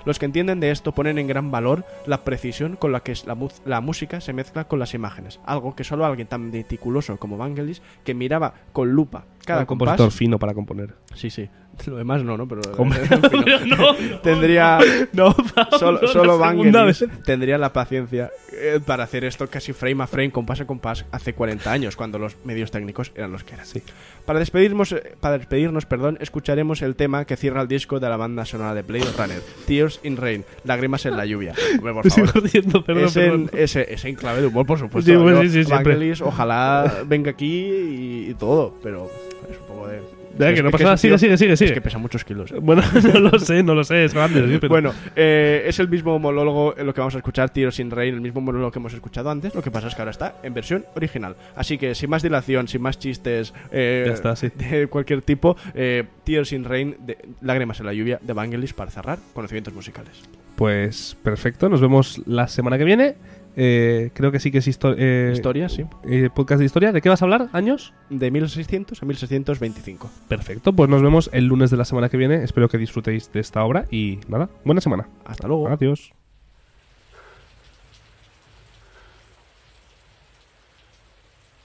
Los 0.05 0.19
que 0.19 0.25
entienden 0.25 0.59
de 0.59 0.71
esto 0.71 0.91
ponen 0.91 1.17
en 1.17 1.27
gran 1.27 1.51
valor 1.51 1.85
la 2.05 2.23
precisión 2.23 2.75
con 2.75 2.91
la 2.91 3.01
que 3.01 3.13
la, 3.25 3.37
la 3.65 3.81
música 3.81 4.21
se 4.21 4.33
mezcla 4.33 4.67
con 4.67 4.79
las 4.79 4.93
imágenes, 4.93 5.39
algo 5.45 5.75
que 5.75 5.83
solo 5.83 6.05
alguien 6.05 6.27
tan 6.27 6.51
meticuloso 6.51 7.17
como 7.17 7.37
Vangelis, 7.37 7.81
que 8.03 8.13
miraba 8.13 8.53
con 8.71 8.91
lupa 8.91 9.25
cada 9.45 9.61
un 9.61 9.65
compás, 9.65 9.89
compositor 9.89 10.11
fino 10.11 10.39
para 10.39 10.53
componer. 10.53 10.95
Sí, 11.13 11.29
sí. 11.29 11.49
Lo 11.85 11.97
demás 11.97 12.23
no, 12.23 12.37
¿no? 12.37 12.47
Pero 12.47 12.61
Hombre, 12.77 13.01
en 13.09 13.21
fin, 13.29 13.45
no. 13.77 13.95
tendría 14.21 14.79
No, 15.13 15.35
solo, 15.77 15.99
Pablo, 16.39 16.93
solo 16.93 17.07
tendría 17.23 17.57
la 17.57 17.73
paciencia 17.73 18.31
eh, 18.51 18.79
para 18.85 19.03
hacer 19.03 19.25
esto 19.25 19.47
casi 19.47 19.73
frame 19.73 20.03
a 20.03 20.07
frame, 20.07 20.31
compás 20.31 20.61
a 20.61 20.65
compás, 20.65 21.05
hace 21.11 21.33
40 21.33 21.71
años, 21.71 21.95
cuando 21.95 22.19
los 22.19 22.37
medios 22.43 22.71
técnicos 22.71 23.11
eran 23.15 23.31
los 23.31 23.43
que 23.43 23.53
eran. 23.53 23.65
Sí. 23.65 23.81
Para 24.25 24.39
despedirnos, 24.39 24.91
eh, 24.93 25.15
para 25.19 25.37
despedirnos, 25.37 25.85
perdón, 25.85 26.17
escucharemos 26.21 26.81
el 26.81 26.95
tema 26.95 27.25
que 27.25 27.35
cierra 27.37 27.61
el 27.61 27.67
disco 27.67 27.99
de 27.99 28.09
la 28.09 28.17
banda 28.17 28.45
sonora 28.45 28.73
de 28.73 28.81
Blade 28.81 29.11
Runner, 29.17 29.41
Tears 29.67 29.99
in 30.03 30.17
Rain, 30.17 30.45
lágrimas 30.63 31.05
en 31.05 31.17
la 31.17 31.25
lluvia. 31.25 31.53
Hombre, 31.77 31.93
por 31.93 32.09
favor. 32.09 32.43
riendo, 32.43 32.83
perdón, 32.83 33.05
es, 33.05 33.17
en, 33.17 33.47
perdón. 33.47 33.49
ese, 33.53 33.93
ese 33.93 34.09
en 34.09 34.15
clave 34.15 34.41
de 34.41 34.47
humor, 34.47 34.65
por 34.65 34.79
supuesto. 34.79 35.11
Sí, 35.11 35.17
pues 35.17 35.39
sí, 35.41 35.49
sí, 35.49 35.63
siempre. 35.65 35.93
Vangelis, 35.93 36.21
ojalá 36.21 37.03
venga 37.05 37.31
aquí 37.31 37.45
y, 37.45 38.27
y 38.29 38.33
todo, 38.33 38.75
pero 38.81 39.09
es 39.49 39.57
un 39.59 39.67
poco 39.67 39.87
de... 39.87 40.14
Que 40.37 40.63
no 40.63 40.71
pasa 40.71 40.83
nada, 40.83 40.97
sigue, 40.97 41.13
tío- 41.13 41.17
sigue, 41.19 41.37
sigue, 41.37 41.53
Es 41.53 41.59
sigue. 41.59 41.73
que 41.73 41.81
pesa 41.81 41.97
muchos 41.97 42.23
kilos. 42.23 42.53
Bueno, 42.61 42.81
no 43.13 43.19
lo 43.19 43.39
sé, 43.39 43.63
no 43.63 43.75
lo 43.75 43.83
sé, 43.83 44.05
es 44.05 44.13
grande, 44.13 44.41
sí, 44.47 44.57
pero... 44.59 44.69
Bueno, 44.69 44.93
eh, 45.15 45.63
es 45.67 45.79
el 45.79 45.87
mismo 45.89 46.17
monólogo 46.19 46.75
en 46.77 46.85
lo 46.85 46.93
que 46.93 47.01
vamos 47.01 47.15
a 47.15 47.19
escuchar, 47.19 47.49
Tears 47.51 47.79
in 47.79 47.91
Rain, 47.91 48.13
el 48.15 48.21
mismo 48.21 48.41
monólogo 48.41 48.71
que 48.71 48.79
hemos 48.79 48.93
escuchado 48.93 49.29
antes. 49.29 49.53
Lo 49.55 49.61
que 49.61 49.71
pasa 49.71 49.87
es 49.87 49.95
que 49.95 50.01
ahora 50.01 50.11
está 50.11 50.35
en 50.43 50.53
versión 50.53 50.85
original. 50.95 51.35
Así 51.55 51.77
que 51.77 51.95
sin 51.95 52.09
más 52.09 52.23
dilación, 52.23 52.67
sin 52.67 52.81
más 52.81 52.97
chistes 52.99 53.53
eh, 53.71 54.03
Ya 54.07 54.13
está, 54.13 54.35
sí. 54.35 54.49
de 54.55 54.87
cualquier 54.87 55.21
tipo, 55.21 55.55
eh, 55.73 56.03
Tears 56.23 56.51
in 56.53 56.63
Rain, 56.63 56.95
de 57.05 57.17
Lágrimas 57.41 57.79
en 57.79 57.85
la 57.85 57.93
lluvia 57.93 58.19
de 58.21 58.33
Vangelis 58.33 58.73
para 58.73 58.91
cerrar 58.91 59.19
conocimientos 59.33 59.73
musicales. 59.73 60.21
Pues 60.55 61.17
perfecto, 61.21 61.67
nos 61.69 61.81
vemos 61.81 62.21
la 62.25 62.47
semana 62.47 62.77
que 62.77 62.83
viene. 62.85 63.15
Eh, 63.57 64.11
creo 64.13 64.31
que 64.31 64.39
sí 64.39 64.51
que 64.51 64.57
es 64.57 64.67
histo- 64.67 64.95
eh, 64.97 65.31
Historia, 65.33 65.69
sí. 65.69 65.85
eh, 66.07 66.29
podcast 66.33 66.59
de 66.59 66.65
historia. 66.65 66.91
¿De 66.91 67.01
qué 67.01 67.09
vas 67.09 67.21
a 67.21 67.25
hablar? 67.25 67.47
¿Años? 67.53 67.93
De 68.09 68.29
1600 68.31 69.01
a 69.01 69.05
1625. 69.05 70.09
Perfecto, 70.27 70.73
pues 70.73 70.89
nos 70.89 71.01
vemos 71.01 71.29
el 71.33 71.45
lunes 71.45 71.71
de 71.71 71.77
la 71.77 71.85
semana 71.85 72.09
que 72.09 72.17
viene. 72.17 72.43
Espero 72.43 72.67
que 72.67 72.77
disfrutéis 72.77 73.31
de 73.31 73.39
esta 73.39 73.63
obra 73.63 73.85
y 73.89 74.19
nada, 74.27 74.49
buena 74.65 74.81
semana. 74.81 75.07
Hasta 75.25 75.47
luego. 75.47 75.69
Adiós. 75.69 76.11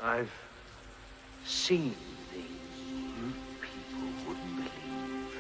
I've 0.03 0.31
seen 1.45 1.93
things 2.33 2.47
you 3.19 3.33
people 3.61 4.09
wouldn't 4.27 4.57
believe. 4.57 5.37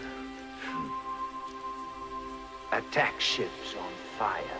Attack 2.73 3.21
ships 3.21 3.75
on 3.79 3.93
fire 4.19 4.60